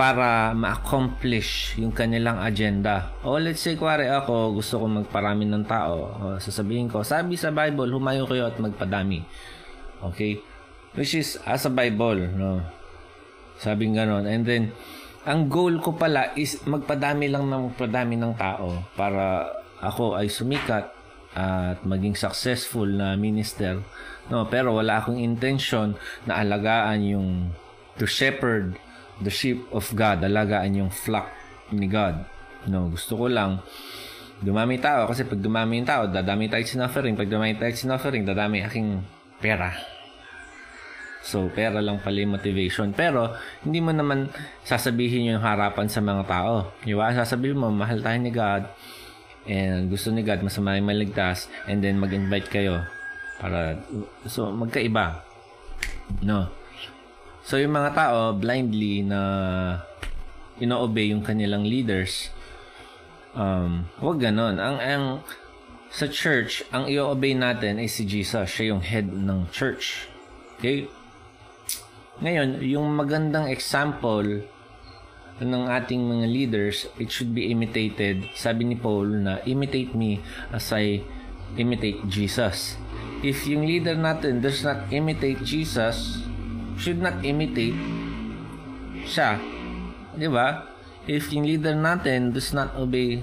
para 0.00 0.56
ma-accomplish 0.56 1.76
yung 1.76 1.92
kanilang 1.92 2.40
agenda. 2.40 3.12
O 3.20 3.36
let's 3.36 3.60
say, 3.60 3.76
kuwari 3.76 4.08
ako, 4.08 4.56
gusto 4.56 4.80
ko 4.80 4.88
magparami 4.88 5.44
ng 5.44 5.68
tao. 5.68 5.96
O, 6.16 6.24
sasabihin 6.40 6.88
ko, 6.88 7.04
sabi 7.04 7.36
sa 7.36 7.52
Bible, 7.52 7.92
humayo 7.92 8.24
kayo 8.24 8.48
at 8.48 8.56
magpadami. 8.56 9.20
Okay? 10.00 10.40
Which 10.96 11.12
is, 11.12 11.36
as 11.44 11.68
a 11.68 11.72
Bible, 11.72 12.32
no? 12.32 12.64
Sabing 13.60 13.92
ganon. 13.92 14.24
And 14.24 14.48
then, 14.48 14.72
ang 15.28 15.52
goal 15.52 15.76
ko 15.84 15.92
pala 15.92 16.32
is 16.32 16.64
magpadami 16.64 17.28
lang 17.28 17.52
ng 17.52 17.76
magpadami 17.76 18.16
ng 18.16 18.40
tao 18.40 18.80
para 18.96 19.52
ako 19.84 20.16
ay 20.16 20.32
sumikat 20.32 20.96
at 21.36 21.84
maging 21.84 22.16
successful 22.16 22.88
na 22.88 23.20
minister. 23.20 23.84
No, 24.32 24.48
pero 24.48 24.80
wala 24.80 25.04
akong 25.04 25.20
intention 25.20 25.92
na 26.24 26.40
alagaan 26.40 27.04
yung 27.04 27.28
to 28.00 28.08
shepherd 28.08 28.80
the 29.20 29.32
sheep 29.32 29.68
of 29.70 29.86
God, 29.92 30.24
alagaan 30.24 30.76
yung 30.76 30.92
flock 30.92 31.28
ni 31.72 31.86
God. 31.86 32.24
No, 32.68 32.92
gusto 32.92 33.16
ko 33.16 33.26
lang 33.28 33.60
dumami 34.40 34.80
tao 34.80 35.04
kasi 35.04 35.28
pag 35.28 35.38
dumami 35.40 35.80
yung 35.80 35.88
tao, 35.88 36.02
dadami 36.08 36.48
tayo 36.48 36.64
offering. 36.64 37.14
Pag 37.14 37.28
dumami 37.28 37.54
tayo 37.60 37.72
offering, 37.92 38.24
dadami 38.24 38.64
aking 38.64 39.04
pera. 39.38 39.72
So, 41.20 41.52
pera 41.52 41.84
lang 41.84 42.00
pala 42.00 42.24
yung 42.24 42.32
motivation. 42.32 42.96
Pero, 42.96 43.36
hindi 43.60 43.84
mo 43.84 43.92
naman 43.92 44.32
sasabihin 44.64 45.36
yung 45.36 45.44
harapan 45.44 45.84
sa 45.84 46.00
mga 46.00 46.24
tao. 46.24 46.72
Di 46.80 46.96
ba? 46.96 47.12
Sasabihin 47.12 47.60
mo, 47.60 47.68
mahal 47.68 48.00
tayo 48.00 48.16
ni 48.16 48.32
God. 48.32 48.64
And 49.44 49.92
gusto 49.92 50.08
ni 50.08 50.24
God, 50.24 50.40
masama 50.40 50.80
yung 50.80 50.88
maligtas. 50.88 51.52
And 51.68 51.84
then, 51.84 52.00
mag-invite 52.00 52.48
kayo. 52.48 52.88
Para, 53.36 53.76
so, 54.24 54.48
magkaiba. 54.48 55.20
No? 56.24 56.48
So, 57.44 57.56
yung 57.56 57.72
mga 57.72 57.96
tao, 57.96 58.36
blindly 58.36 59.04
na 59.04 59.20
ino-obey 60.60 61.10
yung 61.10 61.24
kanilang 61.24 61.64
leaders, 61.64 62.28
um, 63.32 63.88
wag 63.98 64.20
ganon. 64.20 64.60
Ang, 64.60 64.76
ang, 64.78 65.04
sa 65.90 66.06
church, 66.06 66.62
ang 66.70 66.86
i-obey 66.86 67.34
natin 67.34 67.82
ay 67.82 67.90
si 67.90 68.06
Jesus. 68.06 68.46
Siya 68.46 68.76
yung 68.76 68.84
head 68.84 69.10
ng 69.10 69.50
church. 69.50 70.06
Okay? 70.60 70.86
Ngayon, 72.20 72.60
yung 72.62 72.86
magandang 72.94 73.48
example 73.48 74.44
ng 75.40 75.64
ating 75.72 76.04
mga 76.04 76.26
leaders, 76.28 76.84
it 77.00 77.08
should 77.08 77.32
be 77.32 77.48
imitated. 77.48 78.28
Sabi 78.36 78.68
ni 78.68 78.76
Paul 78.76 79.24
na, 79.24 79.40
imitate 79.48 79.96
me 79.96 80.20
as 80.52 80.68
I 80.70 81.00
imitate 81.56 82.04
Jesus. 82.06 82.76
If 83.24 83.48
yung 83.48 83.64
leader 83.64 83.96
natin 83.96 84.44
does 84.44 84.60
not 84.60 84.92
imitate 84.92 85.40
Jesus, 85.42 86.20
should 86.80 87.04
not 87.04 87.20
imitate 87.20 87.76
siya. 89.04 89.36
Di 90.16 90.26
ba? 90.32 90.64
If 91.04 91.28
yung 91.28 91.44
leader 91.44 91.76
natin 91.76 92.32
does 92.32 92.56
not 92.56 92.72
obey 92.76 93.20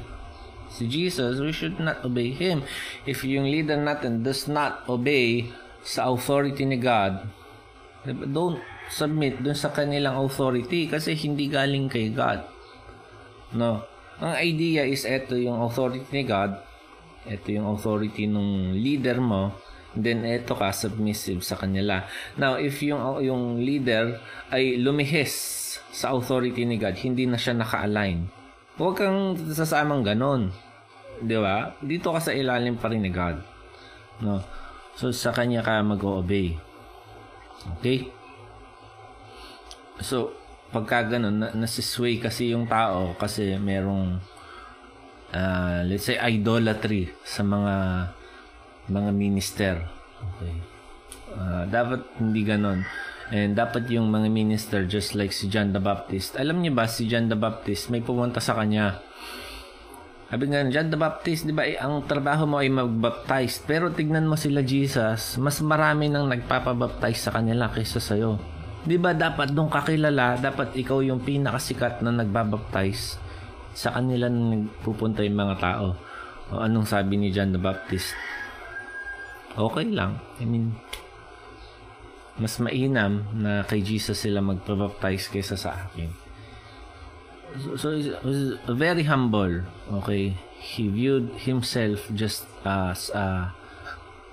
si 0.69 0.85
Jesus, 0.85 1.41
we 1.41 1.49
should 1.49 1.81
not 1.81 2.05
obey 2.05 2.29
Him. 2.37 2.61
If 3.09 3.25
yung 3.25 3.49
leader 3.49 3.81
natin 3.81 4.21
does 4.21 4.45
not 4.45 4.85
obey 4.85 5.49
sa 5.81 6.11
authority 6.13 6.69
ni 6.69 6.77
God, 6.77 7.25
don't 8.05 8.61
submit 8.87 9.43
dun 9.43 9.57
sa 9.57 9.73
kanilang 9.73 10.15
authority 10.21 10.87
kasi 10.87 11.17
hindi 11.17 11.49
galing 11.51 11.89
kay 11.91 12.13
God. 12.13 12.45
No. 13.55 13.83
Ang 14.17 14.33
idea 14.37 14.83
is 14.83 15.05
ito 15.05 15.37
yung 15.37 15.61
authority 15.61 16.07
ni 16.09 16.23
God, 16.25 16.57
ito 17.27 17.47
yung 17.53 17.69
authority 17.77 18.25
ng 18.25 18.75
leader 18.75 19.21
mo, 19.21 19.53
then 19.97 20.21
ito 20.23 20.53
ka 20.53 20.69
submissive 20.69 21.41
sa 21.41 21.57
kanila. 21.57 22.05
Now, 22.37 22.61
if 22.61 22.79
yung 22.85 23.01
yung 23.25 23.57
leader 23.57 24.21
ay 24.53 24.77
lumihis 24.77 25.33
sa 25.89 26.13
authority 26.13 26.63
ni 26.63 26.77
God, 26.77 26.95
hindi 27.01 27.25
na 27.25 27.41
siya 27.41 27.57
naka-align. 27.57 28.29
Huwag 28.77 29.01
kang 29.01 29.33
sasamang 29.49 30.05
ganon. 30.05 30.53
Di 31.17 31.33
ba? 31.41 31.73
Dito 31.81 32.13
ka 32.13 32.21
sa 32.21 32.29
ilalim 32.29 32.77
pa 32.77 32.93
rin 32.93 33.01
ni 33.01 33.09
God. 33.09 33.41
No. 34.21 34.41
So, 34.93 35.09
sa 35.09 35.33
kanya 35.33 35.65
ka 35.65 35.81
mag-obey. 35.81 36.57
Okay? 37.77 38.13
So, 40.01 40.37
pagka 40.69 41.17
ganun, 41.17 41.41
na, 41.41 41.49
nasisway 41.57 42.21
kasi 42.21 42.53
yung 42.53 42.69
tao 42.69 43.17
kasi 43.17 43.57
merong 43.57 44.21
uh, 45.33 45.81
let's 45.87 46.05
say 46.05 46.19
idolatry 46.19 47.09
sa 47.23 47.41
mga 47.41 47.75
mga 48.87 49.11
minister. 49.13 49.73
Okay. 50.17 50.55
Uh, 51.31 51.63
dapat 51.69 52.01
hindi 52.17 52.41
ganon. 52.43 52.83
And 53.27 53.59
dapat 53.59 53.91
yung 53.91 54.07
mga 54.07 54.31
minister 54.31 54.87
just 54.87 55.11
like 55.11 55.35
si 55.35 55.51
John 55.51 55.75
the 55.75 55.83
Baptist. 55.83 56.39
Alam 56.39 56.63
niyo 56.63 56.71
ba 56.71 56.87
si 56.87 57.11
John 57.11 57.27
the 57.27 57.35
Baptist 57.35 57.91
may 57.91 57.99
pumunta 57.99 58.39
sa 58.39 58.55
kanya. 58.55 59.03
Sabi 60.27 60.51
nga, 60.51 60.63
John 60.67 60.91
the 60.91 60.99
Baptist, 60.99 61.47
di 61.47 61.55
ba, 61.55 61.63
eh, 61.63 61.79
ang 61.79 62.03
trabaho 62.03 62.43
mo 62.43 62.59
ay 62.59 62.67
mag-baptize. 62.67 63.63
Pero 63.63 63.95
tignan 63.95 64.27
mo 64.27 64.35
sila 64.35 64.59
Jesus, 64.59 65.39
mas 65.39 65.63
marami 65.63 66.11
nang 66.11 66.27
nagpapabaptize 66.27 67.27
sa 67.27 67.31
kanila 67.31 67.71
kaysa 67.71 68.03
sa'yo. 68.03 68.35
'Di 68.87 68.95
ba 68.95 69.11
dapat 69.11 69.51
doon 69.51 69.67
kakilala, 69.67 70.39
dapat 70.39 70.71
ikaw 70.79 71.03
yung 71.03 71.19
pinakasikat 71.19 71.99
na 71.99 72.23
nagbabaptize 72.23 73.19
sa 73.75 73.91
kanila 73.91 74.31
nang 74.31 74.71
nagpupunta 74.71 75.27
yung 75.27 75.39
mga 75.43 75.55
tao. 75.59 75.87
O 76.55 76.63
anong 76.63 76.87
sabi 76.87 77.19
ni 77.19 77.27
John 77.35 77.51
the 77.51 77.59
Baptist? 77.59 78.15
Okay 79.57 79.89
lang. 79.89 80.21
I 80.37 80.45
mean, 80.45 80.77
mas 82.37 82.61
mainam 82.61 83.25
na 83.33 83.65
kay 83.65 83.81
Jesus 83.81 84.21
sila 84.21 84.45
magpabaptize 84.45 85.33
kaysa 85.33 85.57
sa 85.57 85.89
akin. 85.89 86.13
So, 87.65 87.73
so 87.73 87.87
was 88.21 88.61
very 88.69 89.01
humble. 89.01 89.65
Okay. 90.05 90.37
He 90.61 90.89
viewed 90.93 91.33
himself 91.41 92.05
just 92.13 92.45
as 92.61 93.09
a, 93.17 93.49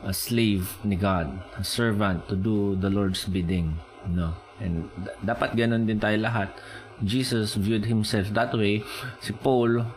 a 0.05 0.13
slave 0.13 0.77
ni 0.85 0.97
God, 0.97 1.33
a 1.57 1.65
servant 1.65 2.29
to 2.29 2.37
do 2.37 2.77
the 2.77 2.93
Lord's 2.93 3.25
bidding. 3.25 3.81
No. 4.05 4.37
And 4.61 4.93
d- 5.01 5.17
dapat 5.25 5.57
ganun 5.57 5.89
din 5.89 6.01
tayo 6.01 6.21
lahat. 6.21 6.53
Jesus 7.01 7.57
viewed 7.57 7.89
himself 7.89 8.29
that 8.37 8.53
way. 8.53 8.85
Si 9.25 9.33
Paul 9.33 9.89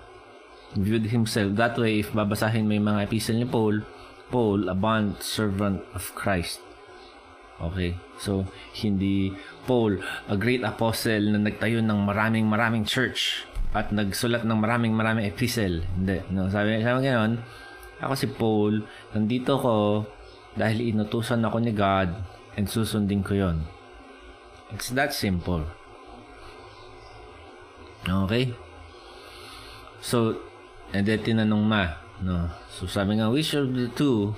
viewed 0.80 1.12
himself 1.12 1.52
that 1.60 1.76
way. 1.76 2.00
If 2.00 2.16
babasahin 2.16 2.64
mo 2.64 2.80
yung 2.80 2.88
mga 2.88 3.12
epistle 3.12 3.44
ni 3.44 3.48
Paul, 3.48 3.84
Paul, 4.28 4.68
a 4.68 4.76
bond 4.76 5.24
servant 5.24 5.84
of 5.96 6.12
Christ. 6.14 6.60
Okay? 7.58 7.98
So, 8.22 8.46
hindi 8.78 9.34
Paul, 9.66 10.02
a 10.30 10.36
great 10.38 10.62
apostle 10.62 11.34
na 11.34 11.40
nagtayo 11.42 11.82
ng 11.82 12.00
maraming 12.06 12.46
maraming 12.46 12.86
church 12.86 13.48
at 13.76 13.92
nagsulat 13.92 14.46
ng 14.48 14.58
maraming 14.58 14.94
maraming 14.94 15.28
epistle. 15.28 15.84
Hindi. 15.98 16.24
No, 16.32 16.48
sabi, 16.50 16.82
sabi 16.82 17.08
ganoon, 17.10 17.42
ako 18.02 18.14
si 18.14 18.28
Paul, 18.30 18.74
nandito 19.14 19.58
ko 19.58 20.06
dahil 20.58 20.94
inutusan 20.94 21.46
ako 21.46 21.58
ni 21.62 21.74
God 21.74 22.10
and 22.58 22.66
susundin 22.66 23.22
ko 23.22 23.38
yon 23.38 23.62
It's 24.74 24.92
that 24.98 25.14
simple. 25.14 25.64
Okay? 28.08 28.52
So, 30.02 30.40
and 30.92 31.04
then 31.04 31.22
tinanong 31.24 31.64
ma, 31.68 31.84
no? 32.24 32.48
So 32.78 32.86
sabi 32.86 33.18
nga, 33.18 33.34
which 33.34 33.58
of 33.58 33.74
the 33.74 33.90
two 33.90 34.38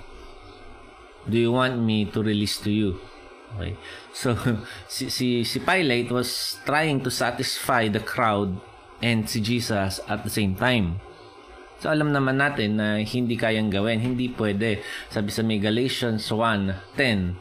do 1.27 1.35
you 1.35 1.51
want 1.51 1.75
me 1.75 2.07
to 2.07 2.23
release 2.23 2.55
to 2.63 2.71
you? 2.71 2.95
Okay. 3.59 3.75
So, 4.15 4.37
si, 4.87 5.11
si, 5.11 5.43
si 5.43 5.59
Pilate 5.59 6.07
was 6.07 6.55
trying 6.63 7.03
to 7.03 7.11
satisfy 7.11 7.91
the 7.91 7.99
crowd 7.99 8.55
and 9.03 9.27
si 9.27 9.43
Jesus 9.43 9.99
at 10.07 10.23
the 10.23 10.31
same 10.31 10.55
time. 10.55 11.03
So, 11.83 11.91
alam 11.91 12.15
naman 12.15 12.39
natin 12.39 12.79
na 12.79 13.03
hindi 13.03 13.35
kayang 13.35 13.75
gawin. 13.75 13.99
Hindi 13.99 14.31
pwede. 14.31 14.83
Sabi 15.11 15.35
sa 15.35 15.43
may 15.43 15.59
Galatians 15.59 16.31
1.10, 16.31 17.35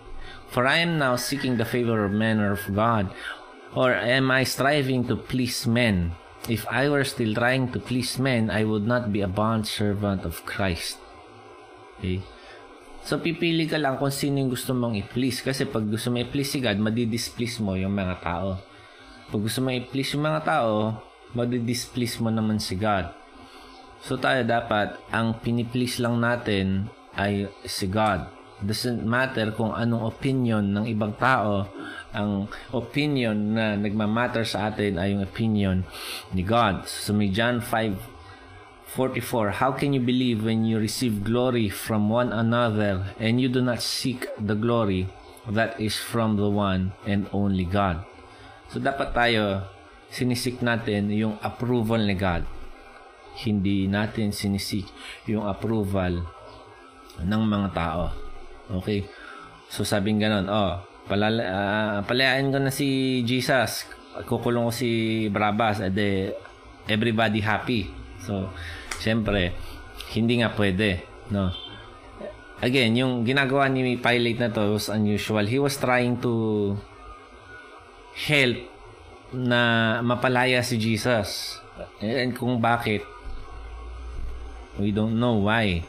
For 0.51 0.67
I 0.67 0.83
am 0.83 0.99
now 0.99 1.15
seeking 1.15 1.63
the 1.63 1.69
favor 1.69 2.03
of 2.03 2.11
men 2.11 2.43
or 2.43 2.59
of 2.59 2.67
God, 2.75 3.15
or 3.71 3.95
am 3.95 4.35
I 4.35 4.43
striving 4.43 5.07
to 5.07 5.15
please 5.15 5.63
men? 5.63 6.19
If 6.49 6.65
I 6.73 6.89
were 6.89 7.05
still 7.05 7.37
trying 7.37 7.77
to 7.77 7.79
please 7.79 8.17
men, 8.17 8.49
I 8.49 8.65
would 8.65 8.89
not 8.89 9.13
be 9.13 9.21
a 9.21 9.29
bond 9.29 9.69
servant 9.69 10.25
of 10.25 10.41
Christ. 10.49 10.97
Okay? 12.01 12.25
So, 13.05 13.21
pipili 13.21 13.69
ka 13.69 13.77
lang 13.77 14.01
kung 14.01 14.09
sino 14.09 14.41
yung 14.41 14.53
gusto 14.53 14.73
mong 14.73 14.97
i-please. 14.97 15.45
Kasi 15.45 15.69
pag 15.69 15.85
gusto 15.85 16.09
mo 16.09 16.17
i-please 16.25 16.57
si 16.57 16.59
God, 16.65 16.81
madidisplease 16.81 17.61
mo 17.61 17.77
yung 17.77 17.93
mga 17.93 18.25
tao. 18.25 18.57
Pag 19.29 19.41
gusto 19.45 19.61
mo 19.61 19.69
i-please 19.69 20.17
yung 20.17 20.25
mga 20.25 20.43
tao, 20.49 20.97
madidisplease 21.37 22.17
mo 22.25 22.33
naman 22.33 22.57
si 22.57 22.81
God. 22.81 23.13
So, 24.01 24.17
tayo 24.17 24.41
dapat, 24.41 24.97
ang 25.13 25.37
piniplease 25.45 26.01
lang 26.01 26.17
natin 26.17 26.89
ay 27.13 27.53
si 27.69 27.85
God 27.85 28.39
doesn't 28.59 29.07
matter 29.07 29.55
kung 29.55 29.71
anong 29.71 30.11
opinion 30.11 30.67
ng 30.75 30.87
ibang 30.91 31.15
tao 31.15 31.71
ang 32.13 32.49
opinion 32.73 33.37
na 33.53 33.77
nagmamatter 33.77 34.45
sa 34.49 34.73
atin 34.73 34.97
ay 34.97 35.13
yung 35.13 35.23
opinion 35.25 35.85
ni 36.33 36.41
God. 36.41 36.89
So 36.89 37.13
may 37.13 37.29
John 37.29 37.61
5:44 37.61 39.61
how 39.61 39.77
can 39.77 39.93
you 39.93 40.01
believe 40.01 40.41
when 40.41 40.65
you 40.65 40.81
receive 40.81 41.21
glory 41.21 41.69
from 41.69 42.09
one 42.09 42.33
another 42.33 43.13
and 43.21 43.37
you 43.41 43.53
do 43.53 43.61
not 43.61 43.85
seek 43.85 44.25
the 44.41 44.57
glory 44.57 45.13
that 45.49 45.77
is 45.77 46.01
from 46.01 46.41
the 46.41 46.49
one 46.49 46.97
and 47.05 47.29
only 47.33 47.69
God? 47.69 48.01
So 48.73 48.81
dapat 48.81 49.13
tayo 49.13 49.69
sinisik 50.09 50.65
natin 50.65 51.13
yung 51.13 51.37
approval 51.45 52.01
ni 52.01 52.17
God. 52.17 52.49
Hindi 53.39 53.87
natin 53.87 54.33
sinisik 54.33 54.89
yung 55.29 55.47
approval 55.47 56.25
ng 57.23 57.43
mga 57.45 57.69
tao. 57.77 58.11
Okay. 58.81 59.05
So 59.69 59.85
sabing 59.85 60.19
ganon, 60.19 60.49
oh, 60.49 60.81
palala, 61.09 61.43
uh, 61.43 61.99
palayain 62.05 62.53
ko 62.53 62.61
na 62.61 62.69
si 62.69 63.21
Jesus. 63.25 63.89
Kukulong 64.29 64.69
ko 64.69 64.73
si 64.75 64.91
Barabas. 65.33 65.81
Ede, 65.81 66.37
everybody 66.85 67.41
happy. 67.41 67.89
So, 68.23 68.53
syempre, 69.01 69.57
hindi 70.13 70.45
nga 70.45 70.53
pwede. 70.53 71.03
No? 71.33 71.49
Again, 72.61 72.93
yung 72.99 73.25
ginagawa 73.25 73.73
ni 73.73 73.97
Pilate 73.97 74.41
na 74.45 74.53
to 74.53 74.77
was 74.77 74.93
unusual. 74.93 75.47
He 75.49 75.57
was 75.57 75.81
trying 75.81 76.21
to 76.21 76.75
help 78.29 78.59
na 79.33 80.03
mapalaya 80.05 80.61
si 80.61 80.77
Jesus. 80.77 81.63
And 82.03 82.35
kung 82.35 82.59
bakit 82.59 83.07
We 84.79 84.95
don't 84.95 85.19
know 85.19 85.43
why. 85.43 85.83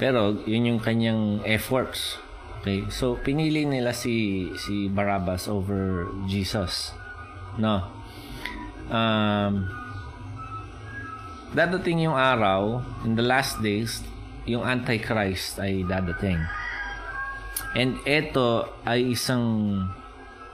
Pero 0.00 0.40
yun 0.48 0.72
yung 0.72 0.80
kanyang 0.80 1.44
efforts. 1.44 2.16
Okay? 2.66 2.90
So 2.90 3.14
pinili 3.22 3.62
nila 3.62 3.94
si 3.94 4.50
si 4.58 4.90
Barabbas 4.90 5.46
over 5.46 6.10
Jesus. 6.26 6.90
No. 7.62 7.86
Um 8.90 9.70
dadating 11.54 12.10
yung 12.10 12.18
araw 12.18 12.82
in 13.06 13.14
the 13.14 13.22
last 13.22 13.62
days 13.62 14.02
yung 14.50 14.66
Antichrist 14.66 15.62
ay 15.62 15.86
dadating. 15.86 16.42
And 17.78 18.02
ito 18.02 18.66
ay 18.82 19.14
isang 19.14 19.86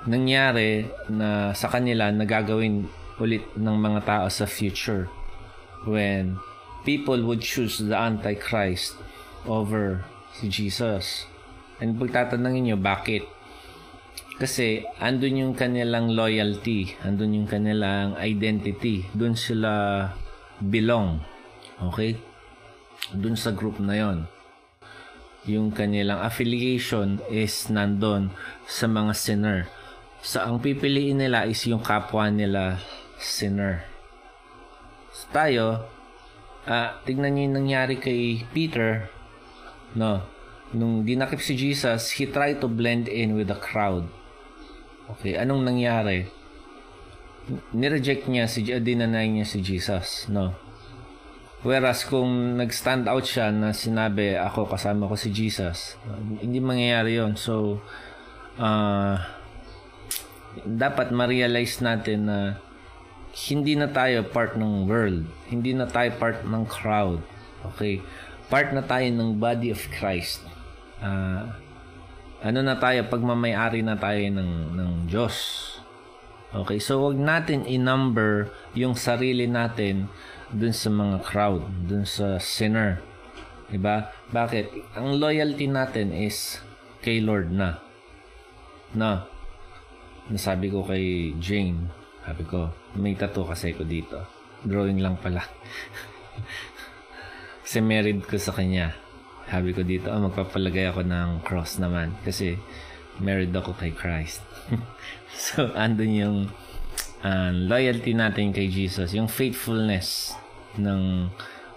nangyari 0.04 0.92
na 1.08 1.56
sa 1.56 1.72
kanila 1.72 2.12
na 2.12 2.28
gagawin 2.28 2.92
ulit 3.16 3.56
ng 3.56 3.76
mga 3.80 4.00
tao 4.04 4.26
sa 4.28 4.44
future 4.44 5.08
when 5.88 6.36
people 6.84 7.24
would 7.24 7.40
choose 7.40 7.80
the 7.80 7.96
Antichrist 7.96 9.00
over 9.48 10.04
si 10.36 10.52
Jesus. 10.52 11.31
And 11.82 11.98
pagtatanungin 11.98 12.70
nyo, 12.70 12.78
bakit? 12.78 13.26
Kasi 14.38 14.86
andun 15.02 15.42
yung 15.42 15.54
kanilang 15.58 16.14
loyalty, 16.14 16.94
andun 17.02 17.42
yung 17.42 17.48
kanilang 17.50 18.14
identity, 18.22 19.02
dun 19.10 19.34
sila 19.34 20.06
belong. 20.62 21.18
Okay? 21.90 22.14
Dun 23.10 23.34
sa 23.34 23.50
group 23.50 23.82
na 23.82 23.98
yon 23.98 24.18
yung 25.42 25.74
kanilang 25.74 26.22
affiliation 26.22 27.18
is 27.26 27.66
nandun 27.66 28.30
sa 28.70 28.86
mga 28.86 29.12
sinner. 29.14 29.58
So, 30.22 30.38
ang 30.38 30.62
pipiliin 30.62 31.18
nila 31.18 31.50
is 31.50 31.58
yung 31.66 31.82
kapwa 31.82 32.30
nila 32.30 32.78
sinner. 33.18 33.82
So, 35.10 35.26
tayo, 35.34 35.66
uh, 36.62 36.88
tignan 37.02 37.34
niyo 37.34 37.50
yung 37.50 37.56
nangyari 37.58 37.98
kay 37.98 38.46
Peter, 38.54 39.10
no? 39.98 40.22
Nung 40.72 41.04
dinakip 41.04 41.40
si 41.44 41.52
Jesus, 41.52 42.16
he 42.16 42.24
tried 42.24 42.64
to 42.64 42.68
blend 42.68 43.08
in 43.08 43.36
with 43.36 43.52
the 43.52 43.58
crowd. 43.60 44.08
Okay, 45.18 45.36
anong 45.36 45.68
nangyari? 45.68 46.28
Nireject 47.76 48.30
niya 48.30 48.48
si 48.48 48.64
dinanay 48.64 49.28
niya 49.28 49.44
si 49.44 49.60
Jesus, 49.60 50.30
no? 50.32 50.56
Whereas 51.62 52.02
kung 52.02 52.58
nag-stand 52.58 53.06
out 53.06 53.22
siya 53.22 53.54
na 53.54 53.70
sinabi 53.70 54.34
ako 54.34 54.66
kasama 54.66 55.06
ko 55.06 55.14
si 55.14 55.30
Jesus, 55.30 55.94
hindi 56.42 56.58
mangyayari 56.58 57.22
yon 57.22 57.38
So, 57.38 57.78
uh, 58.58 59.14
dapat 60.66 61.14
ma-realize 61.14 61.78
natin 61.78 62.26
na 62.26 62.38
hindi 63.48 63.78
na 63.78 63.88
tayo 63.88 64.26
part 64.26 64.58
ng 64.58 64.90
world. 64.90 65.24
Hindi 65.48 65.72
na 65.72 65.88
tayo 65.88 66.12
part 66.18 66.44
ng 66.44 66.64
crowd. 66.68 67.22
Okay? 67.72 68.04
Part 68.52 68.76
na 68.76 68.84
tayo 68.84 69.08
ng 69.08 69.40
body 69.40 69.72
of 69.72 69.80
Christ. 69.94 70.51
Uh, 71.02 71.50
ano 72.42 72.58
na 72.62 72.78
tayo, 72.78 73.02
pagmamayari 73.10 73.82
na 73.82 73.98
tayo 73.98 74.22
ng, 74.22 74.78
ng 74.78 74.90
Diyos. 75.10 75.34
Okay? 76.54 76.78
So, 76.78 77.02
wag 77.02 77.18
natin 77.18 77.66
i-number 77.66 78.54
yung 78.78 78.94
sarili 78.94 79.50
natin 79.50 80.06
dun 80.52 80.74
sa 80.74 80.90
mga 80.92 81.16
crowd, 81.26 81.64
dun 81.86 82.06
sa 82.06 82.38
sinner. 82.38 83.02
Diba? 83.72 84.12
Bakit? 84.30 84.94
Ang 85.00 85.16
loyalty 85.16 85.66
natin 85.66 86.12
is 86.12 86.60
kay 87.00 87.24
Lord 87.24 87.50
na. 87.50 87.80
Na. 88.92 89.26
Nasabi 90.28 90.70
ko 90.70 90.86
kay 90.86 91.34
Jane, 91.42 91.90
sabi 92.22 92.46
ko, 92.46 92.70
may 92.94 93.18
tattoo 93.18 93.48
kasi 93.48 93.74
ko 93.74 93.82
dito. 93.82 94.22
Drawing 94.62 95.02
lang 95.02 95.18
pala. 95.18 95.42
kasi 97.66 97.82
married 97.82 98.22
ko 98.22 98.38
sa 98.38 98.54
kanya. 98.54 99.01
Sabi 99.52 99.76
ko 99.76 99.84
dito, 99.84 100.08
oh, 100.08 100.32
magpapalagay 100.32 100.88
ako 100.88 101.04
ng 101.04 101.44
cross 101.44 101.76
naman. 101.76 102.16
Kasi 102.24 102.56
married 103.20 103.52
ako 103.52 103.76
kay 103.76 103.92
Christ. 103.92 104.40
so, 105.36 105.68
andun 105.76 106.12
yung 106.16 106.38
uh, 107.20 107.52
loyalty 107.52 108.16
natin 108.16 108.56
kay 108.56 108.72
Jesus, 108.72 109.12
yung 109.12 109.28
faithfulness 109.28 110.32
ng 110.80 111.28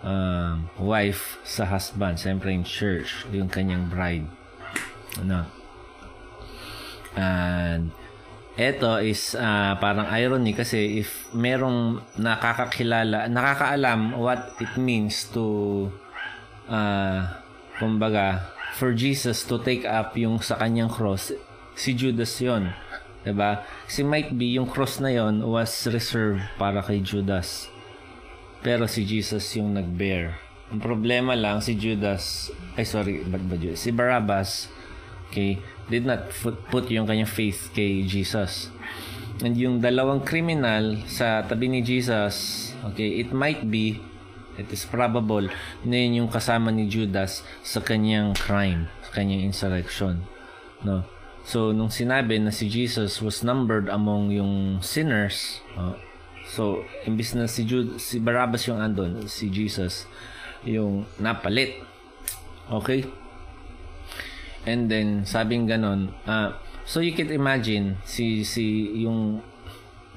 uh, 0.08 0.56
wife 0.80 1.36
sa 1.44 1.68
husband, 1.68 2.16
siyempre 2.16 2.56
in 2.56 2.64
church, 2.64 3.28
yung 3.36 3.52
kanyang 3.52 3.92
bride. 3.92 4.32
Ano? 5.20 5.44
And 7.20 7.92
ito 8.56 9.04
is 9.04 9.36
uh, 9.36 9.76
parang 9.84 10.08
irony 10.16 10.56
kasi 10.56 11.04
if 11.04 11.28
merong 11.36 12.00
nakakakilala, 12.16 13.28
nakakaalam 13.28 14.16
what 14.16 14.56
it 14.64 14.72
means 14.80 15.28
to 15.36 15.92
uh, 16.72 17.44
kumbaga 17.78 18.52
for 18.76 18.92
Jesus 18.92 19.48
to 19.48 19.60
take 19.62 19.88
up 19.88 20.16
yung 20.20 20.44
sa 20.44 20.60
kanyang 20.60 20.92
cross, 20.92 21.32
si 21.76 21.96
Judas 21.96 22.36
yon 22.40 22.72
'di 23.26 23.34
ba? 23.34 23.66
Kasi 23.90 24.06
might 24.06 24.30
be 24.38 24.54
yung 24.54 24.70
cross 24.70 25.02
na 25.02 25.10
yon 25.10 25.42
was 25.42 25.74
reserved 25.90 26.46
para 26.62 26.86
kay 26.86 27.02
Judas. 27.02 27.74
Pero 28.62 28.86
si 28.86 29.02
Jesus 29.02 29.46
yung 29.58 29.74
nag-bear. 29.74 30.38
Ang 30.74 30.82
problema 30.82 31.38
lang, 31.38 31.62
si 31.62 31.78
Judas, 31.78 32.50
ay 32.74 32.86
sorry, 32.86 33.22
ba't 33.22 33.42
ba 33.46 33.58
Judas? 33.58 33.86
Si 33.86 33.94
Barabbas, 33.94 34.70
okay, 35.30 35.62
did 35.90 36.06
not 36.06 36.34
put 36.74 36.90
yung 36.90 37.06
kanyang 37.06 37.30
faith 37.30 37.70
kay 37.74 38.02
Jesus. 38.10 38.74
And 39.46 39.54
yung 39.54 39.84
dalawang 39.84 40.26
criminal 40.26 40.98
sa 41.06 41.46
tabi 41.46 41.70
ni 41.70 41.86
Jesus, 41.86 42.72
okay, 42.82 43.22
it 43.22 43.30
might 43.30 43.70
be, 43.70 44.02
it 44.58 44.72
is 44.72 44.88
probable, 44.88 45.48
na 45.84 45.96
yun 45.96 46.26
yung 46.26 46.32
kasama 46.32 46.72
ni 46.72 46.88
Judas 46.88 47.44
sa 47.62 47.80
kanyang 47.80 48.36
crime, 48.36 48.88
sa 49.06 49.22
kanyang 49.22 49.52
insurrection. 49.52 50.26
No? 50.84 51.04
So, 51.46 51.72
nung 51.72 51.94
sinabi 51.94 52.42
na 52.42 52.50
si 52.50 52.66
Jesus 52.68 53.22
was 53.22 53.46
numbered 53.46 53.86
among 53.88 54.34
yung 54.34 54.82
sinners, 54.82 55.62
uh, 55.78 55.94
So, 56.46 56.86
imbis 57.10 57.34
na 57.34 57.50
si, 57.50 57.66
Jude, 57.66 57.98
si 57.98 58.22
Barabbas 58.22 58.70
yung 58.70 58.78
andon, 58.78 59.26
si 59.26 59.50
Jesus 59.50 60.06
yung 60.62 61.10
napalit. 61.18 61.82
Okay? 62.70 63.10
And 64.66 64.90
then, 64.90 65.26
sabing 65.26 65.66
ganon, 65.66 66.14
uh, 66.30 66.54
so 66.86 67.02
you 67.02 67.18
can 67.18 67.34
imagine 67.34 67.98
si, 68.06 68.46
si 68.46 68.94
yung 69.06 69.42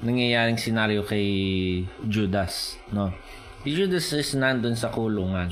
nangyayaring 0.05 0.57
senaryo 0.57 1.05
kay 1.05 1.27
Judas, 2.05 2.77
no? 2.93 3.13
Judas 3.67 4.11
is 4.15 4.35
nandun 4.39 4.75
sa 4.75 4.91
kulungan. 4.91 5.51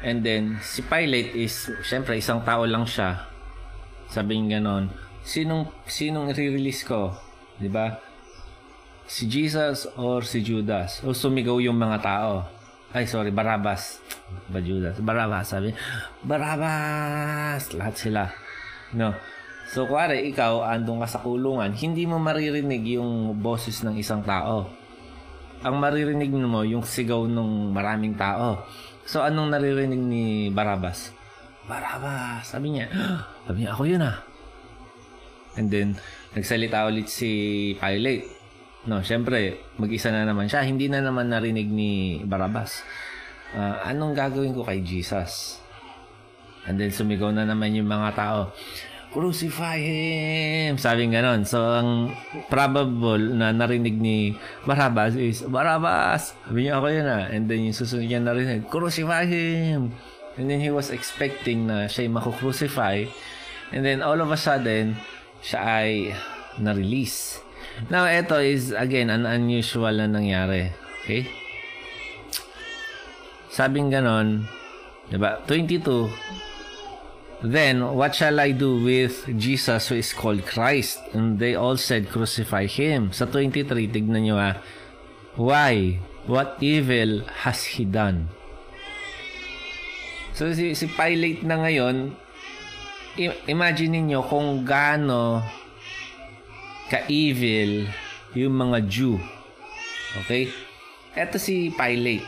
And 0.00 0.24
then, 0.24 0.56
si 0.64 0.80
Pilate 0.80 1.36
is, 1.36 1.68
syempre, 1.84 2.16
isang 2.16 2.40
tao 2.40 2.64
lang 2.64 2.88
siya. 2.88 3.28
Sabing 4.08 4.48
ganon, 4.48 4.88
sinong, 5.20 5.68
sinong 5.84 6.32
i-release 6.32 6.88
ko? 6.88 7.12
ba? 7.68 8.00
si 9.10 9.26
Jesus 9.26 9.90
or 9.98 10.22
si 10.22 10.38
Judas. 10.38 11.02
O 11.02 11.10
sumigaw 11.10 11.58
yung 11.58 11.74
mga 11.74 11.98
tao. 11.98 12.46
Ay, 12.94 13.10
sorry, 13.10 13.34
Barabas. 13.34 13.98
Ba 14.46 14.62
Judas? 14.62 15.02
Barabas, 15.02 15.50
sabi. 15.50 15.74
Barabas! 16.22 17.74
Lahat 17.74 17.94
sila. 17.98 18.30
No. 18.94 19.10
So, 19.70 19.90
kuwari, 19.90 20.30
ikaw, 20.30 20.62
andong 20.62 21.02
ka 21.02 21.18
sa 21.18 21.22
kulungan, 21.22 21.74
hindi 21.74 22.06
mo 22.06 22.22
maririnig 22.22 22.98
yung 22.98 23.34
boses 23.38 23.82
ng 23.82 23.98
isang 23.98 24.22
tao. 24.22 24.66
Ang 25.60 25.76
maririnig 25.76 26.32
mo, 26.32 26.64
yung 26.64 26.84
sigaw 26.84 27.28
ng 27.28 27.74
maraming 27.74 28.16
tao. 28.16 28.64
So, 29.04 29.20
anong 29.20 29.52
naririnig 29.52 30.00
ni 30.00 30.24
Barabas? 30.48 31.12
Barabas! 31.68 32.48
Sabi 32.48 32.78
niya, 32.78 32.88
sabi 33.46 33.64
niya, 33.64 33.76
ako 33.76 33.82
yun 33.84 34.02
ah. 34.02 34.24
And 35.58 35.68
then, 35.68 35.98
nagsalita 36.32 36.88
ulit 36.88 37.10
si 37.10 37.30
Pilate 37.76 38.40
No, 38.88 39.04
syempre, 39.04 39.60
mag-isa 39.76 40.08
na 40.08 40.24
naman 40.24 40.48
siya. 40.48 40.64
Hindi 40.64 40.88
na 40.88 41.04
naman 41.04 41.28
narinig 41.28 41.68
ni 41.68 42.24
Barabas. 42.24 42.80
Uh, 43.52 43.76
anong 43.84 44.16
gagawin 44.16 44.56
ko 44.56 44.64
kay 44.64 44.80
Jesus? 44.80 45.60
And 46.64 46.80
then 46.80 46.88
sumigaw 46.88 47.28
na 47.28 47.44
naman 47.44 47.76
yung 47.76 47.88
mga 47.88 48.16
tao, 48.16 48.40
Crucify 49.10 49.82
him! 49.82 50.78
Sabi 50.78 51.10
ganon. 51.10 51.42
So, 51.42 51.58
ang 51.58 52.14
probable 52.46 53.34
na 53.34 53.50
narinig 53.50 53.98
ni 53.98 54.38
Barabas 54.62 55.18
is, 55.18 55.42
Barabas! 55.42 56.38
Sabi 56.46 56.70
niya, 56.70 56.78
ako 56.78 56.86
yun 56.94 57.10
ah. 57.10 57.26
And 57.26 57.50
then 57.50 57.66
yung 57.66 57.74
susunod 57.74 58.06
niya 58.06 58.22
narinig, 58.22 58.70
Crucify 58.70 59.26
him! 59.26 59.90
And 60.38 60.46
then 60.46 60.62
he 60.62 60.70
was 60.70 60.94
expecting 60.94 61.66
na 61.66 61.90
siya 61.90 62.06
ay 62.06 62.10
makukrusify. 62.14 62.96
And 63.74 63.82
then 63.82 63.98
all 63.98 64.22
of 64.22 64.30
a 64.30 64.38
sudden, 64.38 64.94
siya 65.42 65.58
ay 65.58 65.90
na-release. 66.62 67.42
Now, 67.90 68.06
ito 68.06 68.38
is, 68.38 68.70
again, 68.70 69.10
an 69.10 69.26
unusual 69.26 69.90
na 69.90 70.06
nangyari. 70.06 70.70
Okay? 71.02 71.26
Sabing 73.50 73.90
ganon, 73.90 74.46
diba? 75.10 75.42
22, 75.50 75.82
Then, 77.40 77.96
what 77.96 78.12
shall 78.14 78.36
I 78.36 78.52
do 78.52 78.84
with 78.84 79.24
Jesus 79.40 79.88
who 79.88 79.96
is 79.96 80.12
called 80.12 80.44
Christ? 80.44 81.00
And 81.16 81.40
they 81.40 81.56
all 81.56 81.80
said, 81.80 82.12
crucify 82.12 82.68
him. 82.68 83.16
Sa 83.16 83.24
23, 83.24 83.88
tignan 83.88 84.28
nyo 84.28 84.36
ah, 84.36 84.60
Why? 85.40 85.96
What 86.28 86.60
evil 86.60 87.24
has 87.48 87.64
he 87.64 87.88
done? 87.88 88.28
So 90.36 90.52
si, 90.52 90.76
si 90.76 90.84
Pilate 90.88 91.44
na 91.44 91.64
ngayon, 91.64 92.12
imagine 93.48 94.04
niyo 94.04 94.20
kung 94.24 94.64
gaano 94.64 95.40
ka-evil 96.92 97.88
yung 98.36 98.54
mga 98.56 98.78
Jew. 98.84 99.16
Okay? 100.24 100.52
Ito 101.16 101.40
si 101.40 101.72
Pilate. 101.72 102.26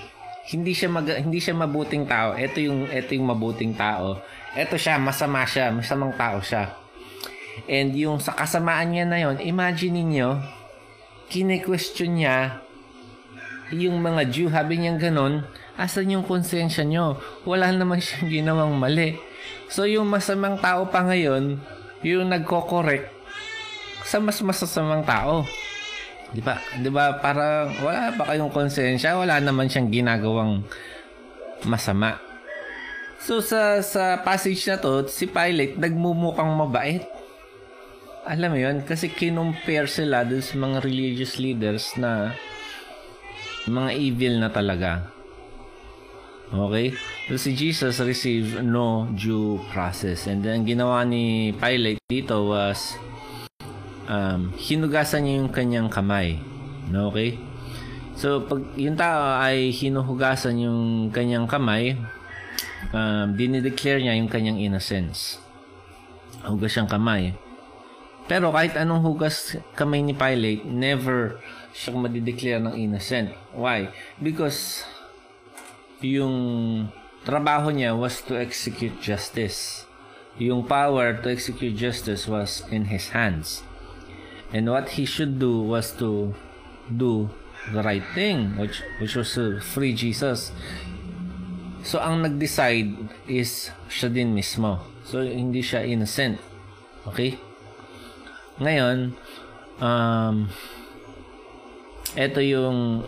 Hindi 0.50 0.72
siya 0.74 0.90
mag, 0.90 1.06
hindi 1.06 1.38
siya 1.38 1.54
mabuting 1.54 2.04
tao. 2.08 2.34
Ito 2.34 2.58
yung 2.58 2.90
ito 2.90 3.10
yung 3.14 3.28
mabuting 3.30 3.78
tao. 3.78 4.18
Ito 4.52 4.76
siya, 4.76 5.00
masama 5.00 5.48
siya, 5.48 5.72
masamang 5.72 6.12
tao 6.12 6.36
siya. 6.44 6.76
And 7.68 7.92
yung 7.96 8.20
sa 8.20 8.36
kasamaan 8.36 8.92
niya 8.92 9.04
na 9.08 9.18
yon, 9.20 9.36
imagine 9.40 10.04
niyo 10.04 10.40
kine-question 11.32 12.20
niya 12.20 12.60
yung 13.72 14.04
mga 14.04 14.28
Jew, 14.28 14.52
habi 14.52 14.76
niya 14.76 15.00
ganon, 15.00 15.48
asan 15.80 16.12
yung 16.12 16.28
konsensya 16.28 16.84
nyo? 16.84 17.16
Wala 17.48 17.72
naman 17.72 17.98
siyang 18.04 18.28
ginawang 18.28 18.76
mali. 18.76 19.16
So 19.72 19.88
yung 19.88 20.12
masamang 20.12 20.60
tao 20.60 20.92
pa 20.92 21.00
ngayon, 21.08 21.56
yung 22.04 22.28
nagko-correct 22.28 23.08
sa 24.04 24.20
mas 24.20 24.36
masasamang 24.44 25.08
tao. 25.08 25.48
Di 26.36 26.44
ba? 26.44 26.60
Di 26.76 26.92
ba? 26.92 27.16
Para 27.16 27.72
wala 27.80 28.12
pa 28.12 28.28
kayong 28.28 28.52
konsensya, 28.52 29.16
wala 29.16 29.40
naman 29.40 29.72
siyang 29.72 29.88
ginagawang 29.88 30.60
masama. 31.64 32.31
So 33.22 33.38
sa 33.38 33.78
sa 33.86 34.18
passage 34.18 34.66
na 34.66 34.82
to, 34.82 35.06
si 35.06 35.30
Pilate 35.30 35.78
nagmumukang 35.78 36.50
mabait. 36.58 37.06
Alam 38.26 38.54
mo 38.54 38.58
'yon 38.58 38.82
kasi 38.82 39.10
kinumpare 39.14 39.86
sila 39.86 40.26
dun 40.26 40.42
sa 40.42 40.58
mga 40.58 40.82
religious 40.82 41.38
leaders 41.38 41.94
na 41.94 42.34
mga 43.70 43.90
evil 43.94 44.42
na 44.42 44.50
talaga. 44.50 45.06
Okay? 46.50 46.98
So 47.30 47.38
si 47.38 47.54
Jesus 47.54 48.02
received 48.02 48.58
no 48.58 49.06
due 49.14 49.62
process. 49.70 50.26
And 50.26 50.42
then 50.42 50.66
ginawa 50.66 51.06
ni 51.06 51.54
Pilate 51.54 52.02
dito 52.10 52.50
was 52.50 52.98
um, 54.10 54.50
hinugasan 54.58 55.30
niya 55.30 55.34
yung 55.46 55.52
kanyang 55.54 55.88
kamay. 55.94 56.42
Okay? 56.90 57.38
So 58.18 58.42
pag 58.50 58.66
yung 58.74 58.98
tao 58.98 59.38
ay 59.38 59.70
hinuhugasan 59.70 60.58
yung 60.58 61.14
kanyang 61.14 61.46
kamay, 61.46 61.94
um, 62.92 63.34
dinideclare 63.34 64.02
niya 64.02 64.18
yung 64.18 64.30
kanyang 64.30 64.58
innocence. 64.60 65.40
Hugas 66.44 66.74
siyang 66.74 66.90
kamay. 66.90 67.34
Pero 68.30 68.54
kahit 68.54 68.78
anong 68.78 69.02
hugas 69.02 69.58
kamay 69.74 70.02
ni 70.02 70.14
Pilate, 70.14 70.62
never 70.66 71.42
siyang 71.74 72.04
madideclare 72.04 72.60
ng 72.62 72.74
innocent. 72.78 73.34
Why? 73.56 73.90
Because 74.20 74.86
yung 76.02 76.88
trabaho 77.22 77.70
niya 77.70 77.94
was 77.94 78.22
to 78.26 78.38
execute 78.38 78.98
justice. 78.98 79.86
Yung 80.40 80.64
power 80.64 81.14
to 81.20 81.28
execute 81.28 81.76
justice 81.76 82.26
was 82.26 82.64
in 82.72 82.88
his 82.88 83.12
hands. 83.12 83.62
And 84.52 84.68
what 84.68 85.00
he 85.00 85.04
should 85.04 85.38
do 85.38 85.64
was 85.64 85.92
to 86.00 86.34
do 86.88 87.30
the 87.72 87.82
right 87.82 88.04
thing, 88.14 88.56
which, 88.58 88.82
which 89.00 89.16
was 89.16 89.32
to 89.34 89.60
free 89.60 89.94
Jesus. 89.94 90.52
So, 91.82 91.98
ang 91.98 92.22
nag-decide 92.22 92.94
is 93.26 93.74
siya 93.90 94.08
din 94.10 94.30
mismo. 94.34 94.78
So, 95.02 95.22
hindi 95.22 95.60
siya 95.60 95.82
innocent. 95.82 96.38
Okay? 97.06 97.36
Ngayon, 98.62 99.18
um, 99.82 100.46
ito 102.14 102.40
yung 102.44 103.02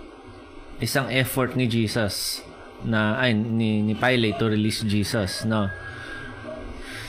isang 0.83 1.07
effort 1.12 1.55
ni 1.55 1.70
Jesus 1.70 2.43
na 2.85 3.16
ay 3.16 3.33
ni, 3.33 3.81
ni 3.81 3.95
Pilate 3.95 4.37
to 4.37 4.51
release 4.51 4.85
Jesus 4.85 5.47
no 5.49 5.70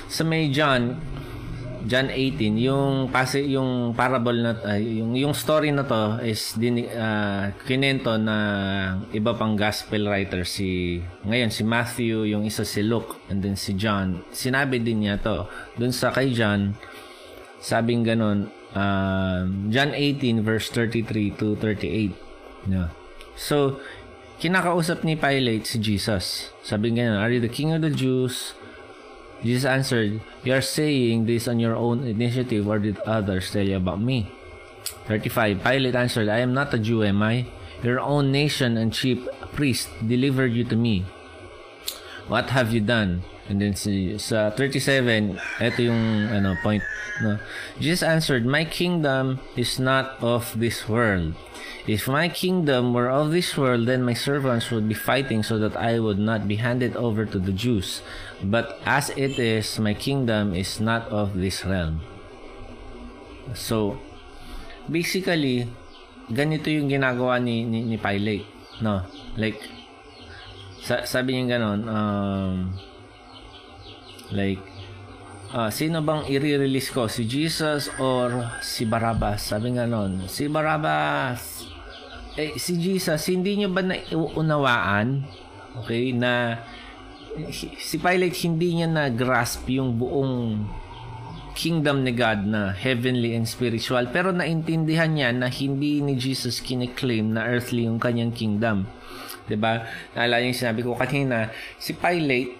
sa 0.07 0.23
may 0.23 0.47
John 0.53 0.95
John 1.85 2.09
18 2.09 2.57
yung 2.57 3.13
pase 3.13 3.45
yung 3.45 3.93
parable 3.93 4.41
na 4.41 4.51
uh, 4.57 4.81
yung 4.81 5.13
yung 5.13 5.37
story 5.37 5.69
na 5.69 5.85
to 5.85 6.17
is 6.25 6.57
din 6.57 6.89
uh, 6.89 7.53
kinento 7.69 8.17
na 8.17 8.37
iba 9.13 9.37
pang 9.37 9.53
gospel 9.53 10.09
writer 10.09 10.41
si 10.49 10.97
ngayon 11.29 11.53
si 11.53 11.61
Matthew 11.61 12.25
yung 12.25 12.41
isa 12.41 12.65
si 12.65 12.81
Luke 12.81 13.21
and 13.29 13.45
then 13.45 13.53
si 13.53 13.77
John 13.77 14.25
sinabi 14.33 14.81
din 14.81 15.05
niya 15.05 15.21
to 15.21 15.45
dun 15.77 15.93
sa 15.93 16.09
kay 16.09 16.33
John 16.33 16.73
sabing 17.61 18.01
ganun 18.01 18.49
uh, 18.73 19.45
John 19.69 19.93
18 19.93 20.41
verse 20.41 20.73
33 20.73 21.37
to 21.37 21.53
38 21.61 22.17
yeah. 22.65 22.89
so 23.37 23.77
kinakausap 24.39 25.07
ni 25.07 25.15
Pilate 25.15 25.63
si 25.63 25.77
Jesus. 25.79 26.51
Sabi 26.59 26.95
nga, 26.95 27.23
Are 27.23 27.31
you 27.31 27.39
the 27.39 27.51
king 27.51 27.71
of 27.71 27.79
the 27.79 27.91
Jews? 27.91 28.55
Jesus 29.45 29.69
answered, 29.69 30.19
You 30.41 30.57
are 30.57 30.65
saying 30.65 31.29
this 31.29 31.47
on 31.47 31.61
your 31.61 31.77
own 31.77 32.01
initiative 32.03 32.65
or 32.65 32.81
did 32.81 32.97
others 33.05 33.53
tell 33.53 33.61
you 33.61 33.77
about 33.77 34.01
me? 34.01 34.33
35. 35.05 35.61
Pilate 35.61 35.95
answered, 35.95 36.29
I 36.29 36.41
am 36.41 36.53
not 36.53 36.73
a 36.73 36.79
Jew, 36.81 37.05
am 37.05 37.21
I? 37.21 37.45
Your 37.85 38.01
own 38.01 38.31
nation 38.31 38.77
and 38.77 38.89
chief 38.91 39.21
priest 39.53 39.89
delivered 40.01 40.51
you 40.51 40.65
to 40.65 40.75
me. 40.75 41.05
What 42.27 42.49
have 42.49 42.73
you 42.73 42.81
done? 42.81 43.21
And 43.45 43.61
then 43.61 43.77
si, 43.77 44.17
sa 44.17 44.49
37, 44.49 45.37
ito 45.61 45.79
yung 45.85 46.33
ano, 46.33 46.57
point. 46.65 46.81
No? 47.21 47.37
Jesus 47.77 48.01
answered, 48.01 48.49
My 48.49 48.65
kingdom 48.65 49.37
is 49.53 49.77
not 49.77 50.17
of 50.17 50.57
this 50.57 50.89
world. 50.89 51.37
If 51.85 52.09
my 52.09 52.33
kingdom 52.33 52.97
were 52.97 53.13
of 53.13 53.29
this 53.29 53.53
world, 53.53 53.85
then 53.85 54.01
my 54.01 54.17
servants 54.17 54.73
would 54.73 54.89
be 54.89 54.97
fighting 54.97 55.45
so 55.45 55.61
that 55.61 55.77
I 55.77 56.01
would 56.01 56.17
not 56.17 56.49
be 56.49 56.57
handed 56.57 56.97
over 56.97 57.29
to 57.29 57.37
the 57.37 57.53
Jews. 57.53 58.01
But 58.41 58.81
as 58.89 59.13
it 59.13 59.37
is, 59.37 59.77
my 59.77 59.93
kingdom 59.93 60.57
is 60.57 60.81
not 60.81 61.05
of 61.13 61.37
this 61.37 61.61
realm. 61.61 62.01
So, 63.53 64.01
basically, 64.89 65.69
ganito 66.33 66.73
yung 66.73 66.89
ginagawa 66.89 67.37
ni, 67.37 67.61
ni, 67.61 67.85
ni 67.85 68.01
Pilate. 68.01 68.49
No? 68.81 69.05
Like, 69.37 69.61
sa, 70.81 71.05
sabi 71.05 71.37
niya 71.37 71.61
ganon, 71.61 71.85
um, 71.85 72.73
like, 74.33 74.61
uh, 75.53 75.69
sino 75.69 76.01
bang 76.01 76.25
i-release 76.25 76.89
ko? 76.89 77.05
Si 77.05 77.29
Jesus 77.29 77.93
or 78.01 78.57
si 78.65 78.89
Barabbas? 78.89 79.53
Sabi 79.53 79.77
nga 79.77 79.85
nun, 79.85 80.25
si 80.25 80.49
Barabbas 80.49 81.54
eh, 82.35 82.59
si 82.59 82.75
Jesus, 82.79 83.31
hindi 83.31 83.63
nyo 83.63 83.71
ba 83.71 83.81
nauunawaan, 83.83 85.23
okay, 85.79 86.11
na 86.11 86.59
si 87.51 87.95
Pilate 87.99 88.35
hindi 88.47 88.79
niya 88.79 88.87
na-grasp 88.87 89.67
yung 89.71 89.99
buong 89.99 90.63
kingdom 91.55 92.03
ni 92.03 92.11
God 92.11 92.47
na 92.47 92.75
heavenly 92.75 93.31
and 93.31 93.47
spiritual 93.47 94.11
pero 94.11 94.35
naintindihan 94.35 95.07
niya 95.07 95.31
na 95.31 95.47
hindi 95.47 96.03
ni 96.03 96.19
Jesus 96.19 96.59
kine-claim 96.59 97.31
na 97.31 97.47
earthly 97.47 97.87
yung 97.87 97.99
kanyang 97.99 98.35
kingdom. 98.35 98.87
'Di 99.47 99.55
ba? 99.55 99.87
Naalala 100.15 100.43
yung 100.43 100.55
sinabi 100.55 100.83
ko 100.83 100.99
kanina, 100.99 101.51
si 101.79 101.95
Pilate 101.95 102.59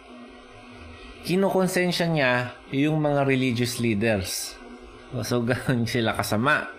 kinokonsensya 1.26 2.08
niya 2.08 2.32
yung 2.72 3.02
mga 3.02 3.26
religious 3.26 3.82
leaders. 3.82 4.54
So, 5.26 5.42
ganun 5.48 5.90
sila 5.90 6.14
kasama. 6.14 6.70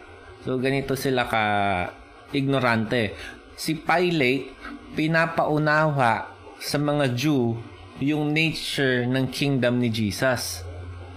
So, 0.46 0.56
ganito 0.62 0.94
sila 0.94 1.26
ka 1.26 1.42
ignorante. 2.32 3.14
Si 3.54 3.76
Pilate, 3.76 4.52
pinapaunawa 4.96 6.32
sa 6.56 6.76
mga 6.80 7.12
Jew 7.12 7.58
yung 8.00 8.32
nature 8.32 9.08
ng 9.08 9.28
kingdom 9.32 9.80
ni 9.80 9.88
Jesus. 9.88 10.64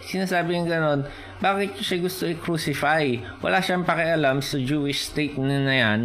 Sinasabi 0.04 0.56
niya 0.56 0.80
ganon, 0.80 1.06
bakit 1.40 1.80
siya 1.80 2.00
gusto 2.00 2.28
i-crucify? 2.28 3.20
Wala 3.44 3.60
siyang 3.60 3.88
pakialam 3.88 4.40
sa 4.44 4.60
Jewish 4.60 5.12
state 5.12 5.40
na, 5.40 5.60
na 5.60 5.76
yan 5.76 6.02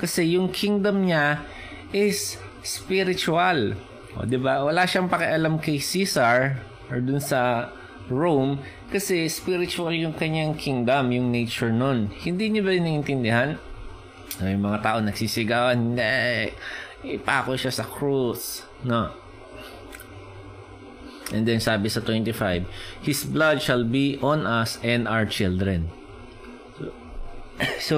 kasi 0.00 0.36
yung 0.36 0.48
kingdom 0.48 1.04
niya 1.04 1.44
is 1.92 2.40
spiritual. 2.64 3.76
O, 4.16 4.24
di 4.24 4.40
ba? 4.40 4.64
Wala 4.64 4.88
siyang 4.88 5.12
pakialam 5.12 5.60
kay 5.60 5.76
Caesar 5.76 6.60
or 6.88 6.98
dun 7.04 7.20
sa 7.20 7.68
Rome 8.08 8.60
kasi 8.88 9.28
spiritual 9.28 9.92
yung 9.92 10.16
kanyang 10.16 10.56
kingdom, 10.56 11.12
yung 11.12 11.28
nature 11.28 11.70
nun. 11.70 12.10
Hindi 12.24 12.50
niyo 12.50 12.64
ba 12.66 12.72
naiintindihan? 12.74 13.69
May 14.40 14.56
mga 14.56 14.80
tao 14.80 14.98
nagsisigawan, 15.00 15.96
hindi, 15.96 16.52
ipako 17.04 17.56
siya 17.56 17.72
sa 17.72 17.84
cross. 17.86 18.64
No. 18.84 19.12
And 21.30 21.46
then 21.46 21.62
sabi 21.62 21.86
sa 21.86 22.02
25, 22.02 22.66
His 23.06 23.22
blood 23.22 23.62
shall 23.62 23.86
be 23.86 24.18
on 24.18 24.44
us 24.50 24.82
and 24.82 25.06
our 25.06 25.22
children. 25.24 25.94
So, 26.74 26.90
so 27.78 27.96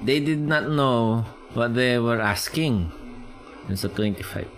they 0.00 0.24
did 0.24 0.40
not 0.40 0.72
know 0.72 1.28
what 1.52 1.76
they 1.76 2.00
were 2.00 2.20
asking. 2.20 2.88
Dun 3.68 3.76
sa 3.76 3.92
25. 3.92 4.48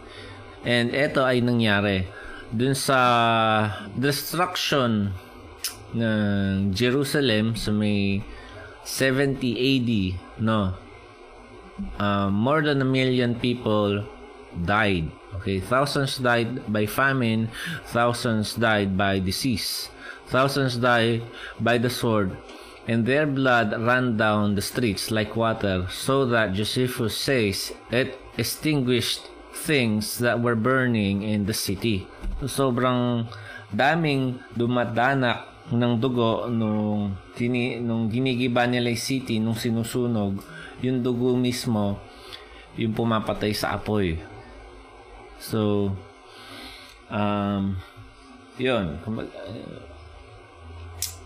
And 0.63 0.95
ito 0.95 1.27
ay 1.27 1.43
nangyari. 1.43 2.07
Dun 2.55 2.79
sa 2.79 3.01
destruction 3.99 5.11
ng 5.93 6.71
Jerusalem 6.71 7.59
sa 7.59 7.75
may 7.75 8.23
70 8.85 9.39
AD, 9.57 10.43
no? 10.43 10.75
uh, 11.99 12.31
more 12.31 12.63
than 12.63 12.81
a 12.81 12.89
million 12.89 13.35
people 13.35 14.05
died. 14.65 15.11
Okay, 15.41 15.61
thousands 15.61 16.19
died 16.19 16.73
by 16.73 16.87
famine, 16.87 17.49
thousands 17.89 18.55
died 18.55 18.97
by 18.97 19.19
disease, 19.19 19.89
thousands 20.29 20.77
died 20.77 21.25
by 21.59 21.79
the 21.79 21.89
sword, 21.89 22.37
and 22.87 23.07
their 23.07 23.27
blood 23.27 23.73
ran 23.81 24.17
down 24.17 24.55
the 24.55 24.63
streets 24.63 25.11
like 25.11 25.37
water, 25.37 25.89
so 25.89 26.27
that 26.27 26.53
Josephus 26.53 27.17
says 27.17 27.73
it 27.91 28.21
extinguished 28.37 29.29
things 29.55 30.19
that 30.19 30.41
were 30.41 30.57
burning 30.57 31.23
in 31.23 31.47
the 31.47 31.57
city. 31.57 32.07
Sobrang 32.45 33.29
daming 33.73 34.41
dumadanak 34.53 35.52
ng 35.71 35.95
dugo 36.03 36.51
nung, 36.51 37.15
tini, 37.39 37.79
nung 37.79 38.11
ginigiba 38.11 38.67
nila 38.67 38.91
yung 38.91 39.05
city, 39.07 39.39
nung 39.39 39.55
sinusunog, 39.55 40.43
yung 40.83 40.99
dugo 41.05 41.39
mismo, 41.39 42.03
yung 42.75 42.97
pumapatay 42.97 43.55
sa 43.55 43.79
apoy. 43.79 44.19
So, 45.39 45.93
um, 47.07 47.79
yun. 48.59 48.99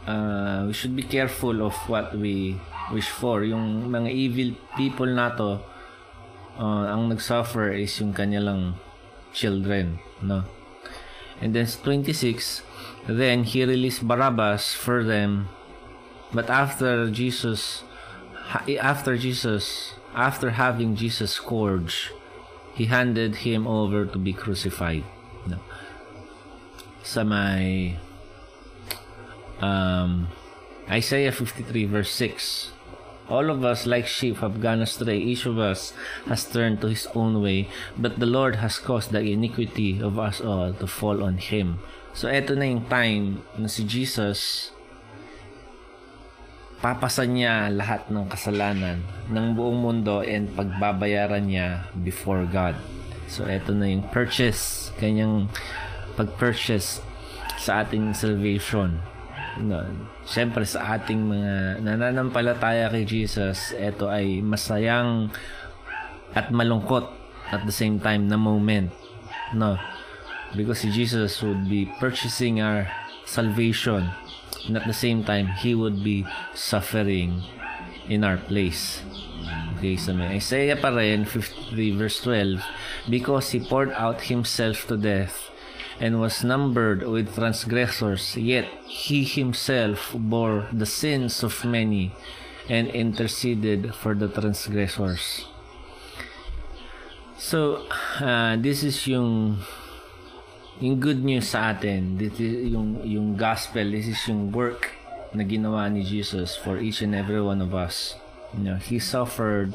Uh, 0.07 0.69
we 0.69 0.73
should 0.73 0.95
be 0.95 1.03
careful 1.03 1.65
of 1.65 1.75
what 1.89 2.15
we 2.15 2.55
wish 2.93 3.11
for. 3.11 3.43
Yung 3.43 3.91
mga 3.91 4.11
evil 4.13 4.55
people 4.77 5.09
na 5.09 5.35
to, 5.35 5.59
uh, 6.59 6.85
ang 6.93 7.09
nagsuffer 7.11 7.73
is 7.73 7.93
yung 8.01 8.13
kanilang 8.13 8.75
children, 9.33 9.99
no? 10.23 10.45
And 11.41 11.53
then 11.53 11.69
26, 11.69 12.65
then 13.07 13.45
he 13.45 13.65
released 13.65 14.07
Barabbas 14.07 14.75
for 14.75 15.03
them. 15.03 15.49
But 16.33 16.51
after 16.51 17.11
Jesus, 17.11 17.83
after 18.81 19.17
Jesus, 19.17 19.95
after 20.15 20.51
having 20.51 20.97
Jesus 20.97 21.33
scourged, 21.33 22.11
he 22.75 22.87
handed 22.87 23.47
him 23.47 23.67
over 23.67 24.05
to 24.05 24.19
be 24.19 24.33
crucified. 24.33 25.05
No. 25.47 25.59
Sa 27.03 27.23
may 27.23 27.97
um, 29.61 30.29
Isaiah 30.91 31.33
53 31.33 31.87
verse 31.87 32.11
6. 32.11 32.73
All 33.29 33.51
of 33.51 33.65
us, 33.65 33.87
like 33.87 34.07
sheep, 34.07 34.39
have 34.39 34.61
gone 34.61 34.81
astray. 34.81 35.19
Each 35.19 35.47
of 35.47 35.59
us 35.59 35.93
has 36.27 36.47
turned 36.47 36.81
to 36.81 36.87
his 36.87 37.09
own 37.11 37.43
way, 37.43 37.69
but 37.99 38.21
the 38.21 38.27
Lord 38.27 38.57
has 38.63 38.79
caused 38.79 39.11
the 39.11 39.19
iniquity 39.19 39.99
of 40.01 40.17
us 40.17 40.41
all 40.41 40.73
to 40.75 40.87
fall 40.87 41.25
on 41.25 41.39
him. 41.39 41.81
So, 42.17 42.33
eto 42.33 42.57
na 42.57 42.65
yung 42.65 42.89
time 42.89 43.45
na 43.61 43.69
si 43.69 43.85
Jesus 43.85 44.73
papasan 46.81 47.37
niya 47.37 47.69
lahat 47.69 48.09
ng 48.09 48.25
kasalanan 48.29 49.05
ng 49.29 49.47
buong 49.53 49.81
mundo 49.81 50.25
and 50.25 50.49
pagbabayaran 50.57 51.45
niya 51.45 51.93
before 52.01 52.49
God. 52.49 52.73
So, 53.29 53.45
eto 53.45 53.77
na 53.77 53.93
yung 53.93 54.09
purchase, 54.09 54.97
kanyang 54.97 55.53
pag-purchase 56.17 57.05
sa 57.61 57.85
ating 57.85 58.17
salvation. 58.17 58.97
No, 59.61 59.85
Siyempre 60.25 60.65
sa 60.65 60.97
ating 60.97 61.21
mga 61.21 61.85
nananampalataya 61.85 62.93
kay 62.93 63.05
Jesus, 63.05 63.77
ito 63.77 64.09
ay 64.09 64.41
masayang 64.41 65.29
at 66.33 66.49
malungkot 66.49 67.09
at 67.53 67.65
the 67.69 67.73
same 67.73 68.01
time 68.01 68.29
na 68.29 68.41
moment. 68.41 68.89
No. 69.53 69.77
Because 70.57 70.83
Jesus 70.83 71.43
would 71.43 71.69
be 71.69 71.87
purchasing 72.01 72.61
our 72.61 72.89
salvation 73.27 74.11
and 74.67 74.77
at 74.77 74.87
the 74.87 74.97
same 74.97 75.23
time 75.23 75.47
he 75.61 75.75
would 75.75 76.03
be 76.03 76.27
suffering 76.55 77.43
in 78.09 78.25
our 78.25 78.39
place. 78.39 79.03
Okay 79.77 79.97
so 79.97 80.15
may 80.15 80.41
Isaiah 80.41 80.77
pa 80.77 80.89
rin 80.89 81.29
53 81.29 82.01
verse 82.01 82.19
12 82.25 82.65
because 83.11 83.53
he 83.53 83.61
poured 83.61 83.93
out 83.93 84.33
himself 84.33 84.89
to 84.89 84.97
death 84.97 85.51
and 86.01 86.21
was 86.21 86.43
numbered 86.43 87.05
with 87.05 87.37
transgressors 87.37 88.37
yet 88.37 88.67
he 88.89 89.25
himself 89.25 90.17
bore 90.17 90.67
the 90.73 90.89
sins 90.89 91.45
of 91.45 91.65
many 91.65 92.17
and 92.69 92.89
interceded 92.91 93.95
for 93.95 94.15
the 94.15 94.27
transgressors. 94.29 95.47
So 97.39 97.87
uh, 98.19 98.57
this 98.57 98.83
is 98.83 99.07
yung 99.07 99.63
yung 100.81 101.01
good 101.01 101.25
news 101.25 101.49
sa 101.49 101.73
atin, 101.73 102.21
this 102.21 102.37
is 102.37 102.69
yung, 102.69 103.01
yung 103.05 103.37
gospel, 103.37 103.85
this 103.89 104.09
is 104.09 104.21
yung 104.29 104.53
work 104.53 104.93
na 105.33 105.45
ginawa 105.45 105.89
ni 105.89 106.05
Jesus 106.05 106.57
for 106.57 106.77
each 106.77 107.01
and 107.01 107.17
every 107.17 107.41
one 107.41 107.65
of 107.65 107.73
us. 107.73 108.17
You 108.53 108.73
know, 108.73 108.77
He 108.77 109.01
suffered 109.01 109.73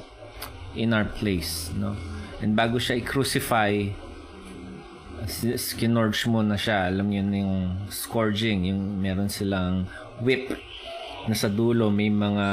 in 0.78 0.93
our 0.93 1.06
place. 1.06 1.74
No? 1.74 1.97
And 2.41 2.54
bago 2.54 2.78
siya 2.78 3.02
i-crucify, 3.02 3.93
skinorge 5.58 6.26
mo 6.30 6.41
na 6.41 6.58
siya. 6.58 6.89
Alam 6.89 7.14
niyo 7.14 7.22
yung 7.30 7.54
scourging, 7.89 8.66
yung 8.70 9.02
meron 9.02 9.30
silang 9.30 9.86
whip 10.22 10.54
na 11.30 11.38
sa 11.38 11.49
dulo 11.49 11.93
may 11.93 12.10
mga 12.10 12.47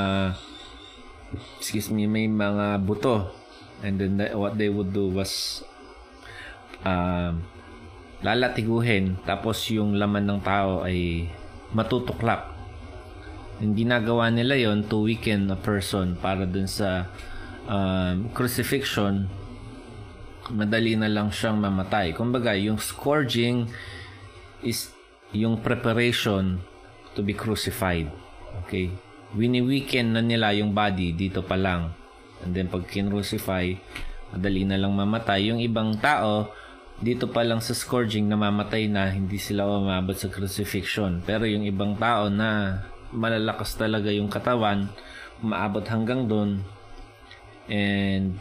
excuse 1.61 1.89
me, 1.93 2.09
may 2.09 2.29
mga 2.29 2.85
buto. 2.85 3.33
And 3.85 4.01
then 4.01 4.17
the, 4.17 4.37
what 4.37 4.59
they 4.59 4.69
would 4.69 4.93
do 4.93 5.09
was 5.09 5.63
um, 6.85 7.45
uh, 7.45 7.58
lalatiguhin 8.25 9.19
tapos 9.23 9.63
yung 9.71 9.95
laman 9.95 10.27
ng 10.27 10.41
tao 10.43 10.83
ay 10.83 11.31
matutuklap. 11.71 12.55
Yung 13.59 13.75
ginagawa 13.75 14.31
nila 14.31 14.55
yon 14.55 14.87
to 14.87 15.03
weaken 15.03 15.51
a 15.51 15.59
person 15.59 16.15
para 16.19 16.47
dun 16.47 16.71
sa 16.71 17.11
um, 17.67 18.31
crucifixion 18.31 19.27
madali 20.53 20.97
na 20.97 21.09
lang 21.09 21.29
siyang 21.29 21.61
mamatay. 21.61 22.17
Kumbaga, 22.17 22.57
yung 22.57 22.81
scourging 22.81 23.69
is 24.65 24.93
yung 25.33 25.61
preparation 25.61 26.61
to 27.13 27.21
be 27.21 27.37
crucified. 27.37 28.09
Okay? 28.65 28.93
Wini-weaken 29.37 30.17
na 30.17 30.23
nila 30.25 30.57
yung 30.57 30.73
body 30.73 31.13
dito 31.13 31.45
pa 31.45 31.57
lang. 31.57 31.93
And 32.41 32.57
then 32.57 32.73
pag 32.73 32.89
kin-crucify, 32.89 33.77
madali 34.33 34.65
na 34.65 34.81
lang 34.81 34.97
mamatay. 34.97 35.53
Yung 35.53 35.61
ibang 35.61 36.01
tao, 36.01 36.49
dito 36.99 37.31
pa 37.31 37.47
lang 37.47 37.63
sa 37.63 37.75
scourging 37.79 38.27
namamatay 38.27 38.91
na 38.91 39.07
hindi 39.15 39.39
sila 39.39 39.71
umabot 39.71 40.19
sa 40.19 40.27
crucifixion. 40.27 41.23
Pero 41.23 41.47
yung 41.47 41.63
ibang 41.63 41.95
tao 41.95 42.27
na 42.27 42.83
malalakas 43.15 43.79
talaga 43.79 44.11
yung 44.13 44.29
katawan 44.29 44.91
umaabot 45.39 45.87
hanggang 45.87 46.27
doon 46.27 46.61
and 47.71 48.37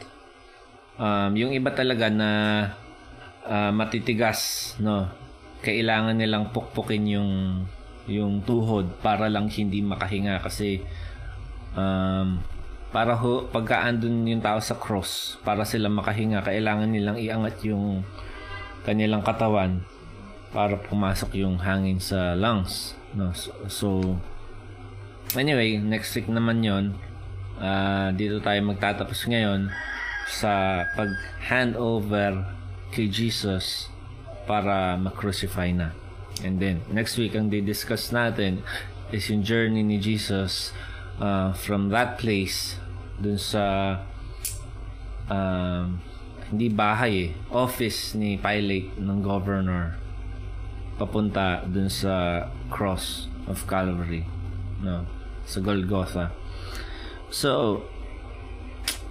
um, 0.97 1.31
yung 1.37 1.53
iba 1.53 1.71
talaga 1.71 2.09
na 2.09 2.29
uh, 3.45 3.71
matitigas 3.71 4.73
no? 4.81 5.07
Kailangan 5.61 6.17
nilang 6.17 6.53
pukpukin 6.53 7.05
yung 7.05 7.31
yung 8.07 8.41
tuhod 8.41 9.03
para 9.03 9.27
lang 9.27 9.51
hindi 9.51 9.83
makahinga 9.83 10.39
kasi 10.39 10.79
um, 11.75 12.39
para 12.87 13.19
ho, 13.19 13.45
pagka 13.51 13.83
andun 13.83 14.23
yung 14.25 14.39
tao 14.39 14.63
sa 14.63 14.79
cross 14.79 15.35
para 15.43 15.67
sila 15.67 15.91
makahinga 15.91 16.39
kailangan 16.39 16.87
nilang 16.87 17.19
iangat 17.19 17.67
yung 17.67 18.07
kanilang 18.87 19.19
katawan 19.19 19.83
para 20.55 20.79
pumasok 20.79 21.43
yung 21.43 21.59
hangin 21.59 21.99
sa 21.99 22.31
lungs. 22.39 22.95
No? 23.11 23.35
So, 23.67 24.15
anyway, 25.35 25.75
next 25.75 26.15
week 26.15 26.31
naman 26.31 26.63
yon 26.63 26.95
uh, 27.59 28.15
dito 28.15 28.39
tayo 28.39 28.63
magtatapos 28.63 29.27
ngayon 29.27 29.67
sa 30.31 30.83
pag 30.95 31.11
hand 31.43 31.75
over 31.75 32.47
kay 32.95 33.11
Jesus 33.11 33.91
para 34.47 34.95
ma-crucify 34.95 35.75
na. 35.75 35.91
And 36.47 36.61
then, 36.63 36.87
next 36.87 37.19
week, 37.19 37.35
ang 37.35 37.51
di-discuss 37.51 38.15
natin 38.15 38.63
is 39.11 39.27
yung 39.27 39.43
journey 39.43 39.83
ni 39.83 39.99
Jesus 39.99 40.71
uh, 41.19 41.51
from 41.51 41.91
that 41.91 42.15
place 42.15 42.79
dun 43.17 43.39
sa 43.41 43.97
um, 45.27 45.99
hindi 46.51 46.71
bahay 46.71 47.31
eh, 47.31 47.35
office 47.51 48.15
ni 48.15 48.39
Pilate 48.39 48.95
ng 48.99 49.19
governor. 49.19 49.99
Papunta 50.95 51.61
dun 51.67 51.91
sa 51.91 52.47
cross 52.71 53.27
of 53.45 53.67
Calvary 53.67 54.25
no? 54.81 55.05
Sa 55.47 55.59
Golgotha. 55.63 56.31
So 57.29 57.83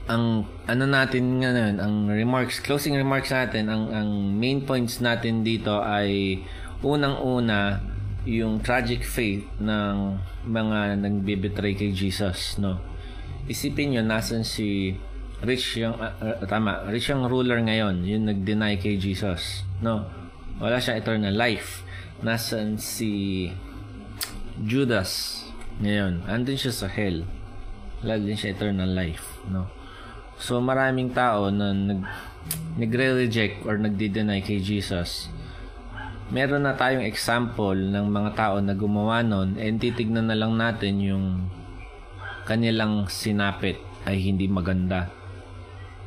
ang 0.07 0.47
ano 0.70 0.84
natin 0.87 1.43
ngayon 1.43 1.82
ang 1.82 2.07
remarks 2.07 2.62
closing 2.62 2.95
remarks 2.95 3.34
natin 3.34 3.66
ang 3.66 3.91
ang 3.91 4.11
main 4.39 4.62
points 4.62 5.03
natin 5.03 5.43
dito 5.43 5.82
ay 5.82 6.39
unang-una 6.87 7.82
yung 8.22 8.62
tragic 8.62 9.03
fate 9.03 9.51
ng 9.59 10.14
mga 10.47 11.03
nagbibetray 11.03 11.74
kay 11.74 11.91
Jesus 11.91 12.59
no? 12.62 12.78
Isipin 13.51 13.95
niyo 13.95 14.03
nasan 14.03 14.43
si 14.43 14.95
rich 15.45 15.80
yung 15.82 15.97
uh, 16.01 16.12
uh, 16.22 16.47
tama, 16.49 16.89
rich 16.89 17.12
yung 17.12 17.28
ruler 17.28 17.61
ngayon, 17.61 18.07
yung 18.09 18.24
nag-deny 18.24 18.80
kay 18.80 18.97
Jesus. 18.97 19.66
No. 19.84 20.09
Wala 20.57 20.80
siyang 20.80 21.05
eternal 21.05 21.37
life. 21.37 21.84
Nasaan 22.24 22.80
si 22.80 23.53
Judas 24.57 25.45
ngayon? 25.84 26.24
Andun 26.24 26.57
siya 26.57 26.72
sa 26.72 26.89
hell. 26.89 27.28
Wala 28.01 28.16
din 28.16 28.37
siya 28.37 28.57
eternal 28.57 28.89
life, 28.89 29.45
no. 29.53 29.68
So 30.41 30.61
maraming 30.61 31.12
tao 31.12 31.49
na 31.49 31.72
nag 31.72 32.01
nagre-reject 32.76 33.64
or 33.64 33.80
nagde-deny 33.80 34.45
kay 34.45 34.61
Jesus. 34.61 35.32
Meron 36.28 36.66
na 36.66 36.76
tayong 36.76 37.07
example 37.07 37.76
ng 37.76 38.07
mga 38.11 38.30
tao 38.37 38.57
na 38.61 38.74
gumawa 38.76 39.22
nun 39.22 39.57
and 39.57 39.78
titignan 39.78 40.28
na 40.28 40.37
lang 40.37 40.59
natin 40.59 40.99
yung 41.01 41.26
kanilang 42.47 43.11
sinapit 43.11 43.78
ay 44.07 44.22
hindi 44.22 44.47
maganda. 44.47 45.11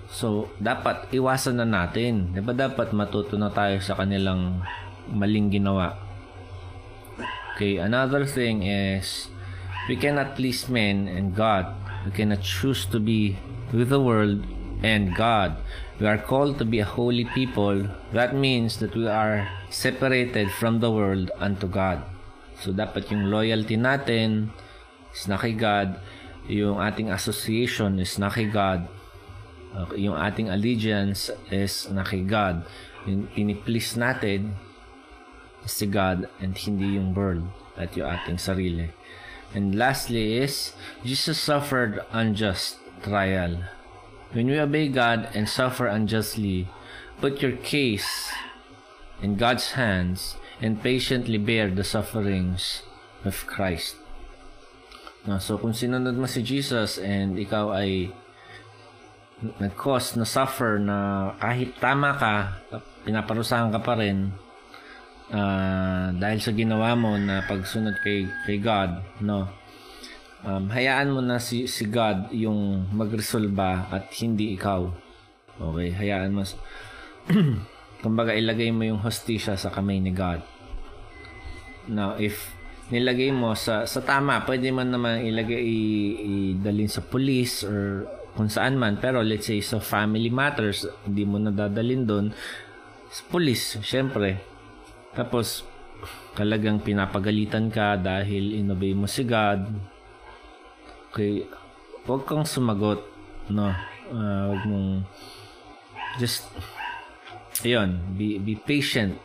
So, 0.09 0.49
dapat 0.57 1.13
iwasan 1.13 1.61
na 1.61 1.67
natin. 1.69 2.33
Diba 2.33 2.57
dapat 2.57 2.89
matuto 2.97 3.37
na 3.37 3.53
tayo 3.53 3.77
sa 3.77 3.93
kanilang 3.93 4.65
maling 5.05 5.53
ginawa. 5.53 6.01
Okay, 7.53 7.77
another 7.77 8.25
thing 8.25 8.65
is 8.65 9.29
we 9.85 9.93
cannot 9.93 10.33
please 10.33 10.65
men 10.65 11.05
and 11.05 11.37
God. 11.37 11.69
We 12.09 12.11
cannot 12.15 12.41
choose 12.41 12.89
to 12.89 12.97
be 12.97 13.37
with 13.69 13.93
the 13.93 14.01
world 14.01 14.41
and 14.81 15.13
God. 15.13 15.61
We 16.01 16.09
are 16.09 16.17
called 16.17 16.57
to 16.57 16.65
be 16.65 16.81
a 16.81 16.89
holy 16.89 17.29
people. 17.29 17.85
That 18.09 18.33
means 18.33 18.81
that 18.81 18.97
we 18.97 19.05
are 19.05 19.45
separated 19.69 20.49
from 20.49 20.81
the 20.81 20.89
world 20.89 21.29
unto 21.37 21.69
God. 21.69 22.01
So, 22.57 22.73
dapat 22.73 23.13
yung 23.13 23.29
loyalty 23.29 23.77
natin 23.77 24.49
is 25.13 25.29
na 25.29 25.37
kay 25.37 25.53
God. 25.53 26.01
Yung 26.49 26.81
ating 26.81 27.13
association 27.13 28.01
is 28.01 28.17
na 28.17 28.33
kay 28.33 28.49
God 28.49 28.89
Okay, 29.69 30.01
yung 30.09 30.17
ating 30.17 30.49
allegiance 30.49 31.29
is 31.53 31.85
na 31.93 32.01
kay 32.01 32.25
God. 32.25 32.65
Yung 33.05 33.29
piniplease 33.29 33.93
natin 33.93 34.57
is 35.61 35.73
si 35.77 35.85
God 35.85 36.25
and 36.41 36.57
hindi 36.57 36.97
yung 36.97 37.13
world 37.13 37.45
at 37.77 37.93
yung 37.93 38.09
ating 38.09 38.41
sarili. 38.41 38.89
And 39.53 39.77
lastly 39.77 40.41
is, 40.41 40.73
Jesus 41.05 41.37
suffered 41.37 42.01
unjust 42.13 42.81
trial. 43.01 43.65
When 44.33 44.49
we 44.49 44.61
obey 44.61 44.89
God 44.89 45.29
and 45.33 45.49
suffer 45.49 45.85
unjustly, 45.85 46.69
put 47.21 47.41
your 47.41 47.57
case 47.57 48.29
in 49.21 49.37
God's 49.37 49.73
hands 49.73 50.37
and 50.61 50.81
patiently 50.81 51.37
bear 51.37 51.69
the 51.69 51.83
sufferings 51.83 52.83
of 53.25 53.45
Christ. 53.47 53.97
No, 55.25 55.37
so 55.37 55.57
kung 55.57 55.73
sinunod 55.75 56.15
mo 56.15 56.25
si 56.25 56.41
Jesus 56.41 56.97
and 56.97 57.35
ikaw 57.35 57.75
ay 57.75 58.13
nag-cause 59.39 60.19
na 60.19 60.27
suffer 60.27 60.79
na 60.79 61.31
kahit 61.39 61.79
tama 61.79 62.15
ka, 62.19 62.59
pinaparusahan 63.07 63.71
ka 63.71 63.79
pa 63.79 63.95
rin 63.95 64.35
uh, 65.31 66.11
dahil 66.11 66.39
sa 66.43 66.51
ginawa 66.51 66.93
mo 66.97 67.15
na 67.15 67.45
pagsunod 67.47 67.95
kay, 68.03 68.27
kay 68.45 68.57
God, 68.59 68.99
no? 69.23 69.47
Um, 70.39 70.71
hayaan 70.71 71.11
mo 71.11 71.19
na 71.19 71.35
si, 71.39 71.67
si 71.67 71.87
God 71.87 72.31
yung 72.31 72.87
magresolba 72.95 73.91
at 73.91 74.07
hindi 74.23 74.55
ikaw. 74.55 74.87
Okay, 75.59 75.91
hayaan 75.91 76.31
mo. 76.31 76.47
Kumbaga, 78.03 78.31
ilagay 78.31 78.71
mo 78.71 78.87
yung 78.87 79.03
hostisya 79.03 79.59
sa 79.59 79.67
kamay 79.67 79.99
ni 79.99 80.15
God. 80.15 80.39
Now, 81.91 82.15
if 82.15 82.55
nilagay 82.87 83.35
mo 83.35 83.51
sa 83.53 83.83
sa 83.83 83.99
tama, 83.99 84.41
pwede 84.47 84.71
man 84.71 84.95
naman 84.95 85.27
ilagay 85.27 85.59
idalin 86.55 86.87
sa 86.87 87.03
police 87.03 87.67
or 87.67 88.07
kung 88.33 88.49
saan 88.51 88.75
man. 88.75 88.97
Pero 88.97 89.21
let's 89.21 89.47
say 89.47 89.61
sa 89.61 89.81
family 89.81 90.29
matters, 90.29 90.85
hindi 91.05 91.23
mo 91.23 91.37
nadadalin 91.37 92.03
doon. 92.05 92.25
Police, 93.29 93.81
syempre. 93.81 94.37
Tapos, 95.17 95.65
kalagang 96.37 96.79
pinapagalitan 96.79 97.73
ka 97.73 97.97
dahil 97.97 98.55
inobey 98.61 98.93
mo 98.93 99.09
si 99.09 99.25
God. 99.25 99.65
Okay, 101.09 101.49
huwag 102.05 102.23
kang 102.29 102.45
sumagot, 102.45 103.01
no? 103.49 103.73
Uh, 104.09 104.53
huwag 104.53 104.61
mong 104.65 104.89
just 106.21 106.45
ayun, 107.65 107.97
be, 108.13 108.37
be 108.37 108.53
patient. 108.55 109.17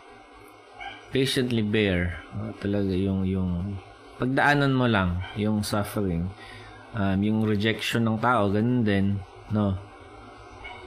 Patiently 1.12 1.62
bear. 1.62 2.24
Uh, 2.34 2.50
talaga 2.58 2.90
yung 2.90 3.22
yung 3.28 3.78
pagdaanan 4.18 4.72
mo 4.74 4.86
lang 4.86 5.18
yung 5.34 5.66
suffering 5.66 6.30
um, 6.94 7.18
yung 7.20 7.42
rejection 7.42 8.06
ng 8.06 8.18
tao, 8.22 8.48
ganun 8.48 8.82
din, 8.86 9.06
no? 9.50 9.74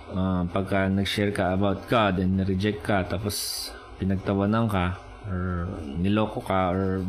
Uh, 0.07 0.47
pagka 0.55 0.87
nag-share 0.87 1.35
ka 1.35 1.51
about 1.51 1.83
God 1.91 2.23
and 2.23 2.39
reject 2.47 2.79
ka, 2.81 3.03
tapos 3.03 3.69
pinagtawanan 3.99 4.71
ka, 4.71 4.95
or 5.27 5.67
niloko 5.83 6.39
ka, 6.39 6.71
or 6.71 7.03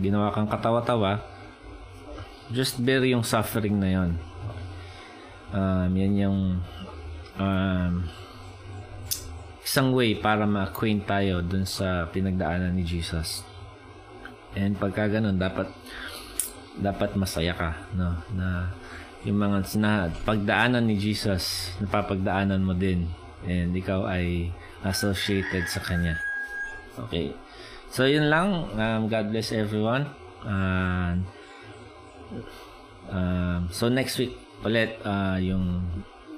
ginawa 0.00 0.32
kang 0.32 0.48
katawa-tawa, 0.48 1.20
just 2.50 2.80
bear 2.80 3.04
yung 3.04 3.22
suffering 3.22 3.76
na 3.76 3.90
yon. 3.92 4.10
Um, 5.50 5.90
yan 5.92 6.14
yung 6.16 6.38
um, 7.36 7.92
isang 9.60 9.92
way 9.92 10.16
para 10.16 10.48
ma-acquaint 10.48 11.04
tayo 11.04 11.44
dun 11.44 11.68
sa 11.68 12.08
pinagdaanan 12.08 12.74
ni 12.74 12.82
Jesus. 12.82 13.44
And 14.56 14.74
pagka 14.74 15.06
ganun, 15.06 15.38
dapat 15.38 15.70
dapat 16.80 17.14
masaya 17.14 17.52
ka 17.54 17.76
no? 17.94 18.16
Na 18.34 18.72
yung 19.22 19.36
mga 19.36 19.68
na 19.76 20.08
pagdaanan 20.24 20.88
ni 20.88 20.96
Jesus 20.96 21.76
napapagdaanan 21.78 22.64
mo 22.64 22.72
din. 22.72 23.04
And 23.44 23.72
ikaw 23.72 24.04
ay 24.08 24.52
associated 24.84 25.68
sa 25.68 25.80
kanya. 25.80 26.16
Okay. 26.96 27.32
So 27.92 28.08
yun 28.08 28.32
lang. 28.32 28.72
Um, 28.76 29.08
God 29.12 29.32
bless 29.32 29.52
everyone. 29.52 30.08
And 30.44 31.28
um, 33.12 33.68
so 33.68 33.92
next 33.92 34.16
week 34.16 34.36
ulit 34.60 35.00
uh, 35.04 35.40
yung 35.40 35.84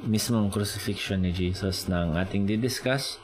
mismong 0.03 0.51
crucifixion 0.51 1.23
ni 1.23 1.31
Jesus 1.31 1.87
ng 1.87 2.19
ating 2.19 2.51
didiscuss. 2.51 3.23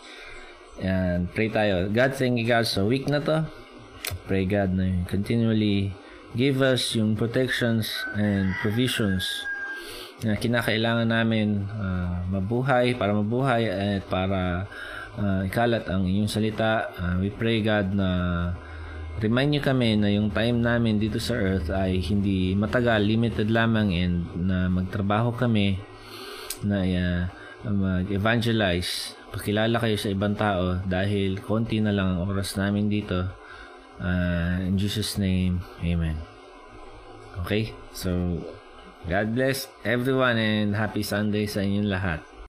And 0.78 1.26
pray 1.34 1.50
tayo. 1.50 1.90
God 1.90 2.14
thank 2.14 2.38
you 2.38 2.46
God. 2.46 2.66
Sa 2.66 2.86
week 2.86 3.10
na 3.10 3.18
to. 3.18 3.46
Pray 4.30 4.46
God 4.46 4.78
na 4.78 5.02
continually 5.10 5.90
give 6.36 6.60
us 6.60 6.96
yung 6.96 7.16
protections 7.16 7.88
and 8.16 8.52
provisions 8.60 9.48
na 10.24 10.34
kinakailangan 10.34 11.08
namin 11.08 11.62
uh, 11.78 12.26
mabuhay, 12.26 12.98
para 12.98 13.14
mabuhay 13.14 13.70
at 13.70 14.02
para 14.10 14.66
uh, 15.14 15.46
ikalat 15.46 15.86
ang 15.86 16.04
inyong 16.10 16.30
salita. 16.30 16.90
Uh, 16.98 17.22
we 17.22 17.30
pray 17.30 17.62
God 17.62 17.94
na 17.94 18.08
remind 19.22 19.54
nyo 19.54 19.62
kami 19.62 19.94
na 19.94 20.10
yung 20.10 20.34
time 20.34 20.58
namin 20.58 20.98
dito 20.98 21.22
sa 21.22 21.38
earth 21.38 21.70
ay 21.70 22.02
hindi 22.02 22.58
matagal, 22.58 22.98
limited 23.06 23.46
lamang 23.48 23.94
and 23.94 24.26
na 24.34 24.66
magtrabaho 24.66 25.30
kami 25.38 25.78
na 26.66 26.82
uh, 26.82 27.22
mag-evangelize 27.70 29.18
pakilala 29.28 29.76
kayo 29.76 29.96
sa 30.00 30.08
ibang 30.08 30.32
tao 30.32 30.80
dahil 30.88 31.38
konti 31.44 31.84
na 31.84 31.92
lang 31.92 32.16
ang 32.16 32.32
oras 32.32 32.56
namin 32.56 32.88
dito 32.88 33.28
Uh, 33.98 34.62
in 34.62 34.78
Jesus' 34.78 35.18
name, 35.18 35.60
Amen. 35.82 36.16
Okay? 37.42 37.74
So, 37.92 38.42
God 39.08 39.34
bless 39.34 39.66
everyone 39.82 40.38
and 40.38 40.76
happy 40.76 41.02
Sunday 41.02 41.46
sa 41.46 41.60
inyong 41.62 41.90
lahat. 41.90 42.20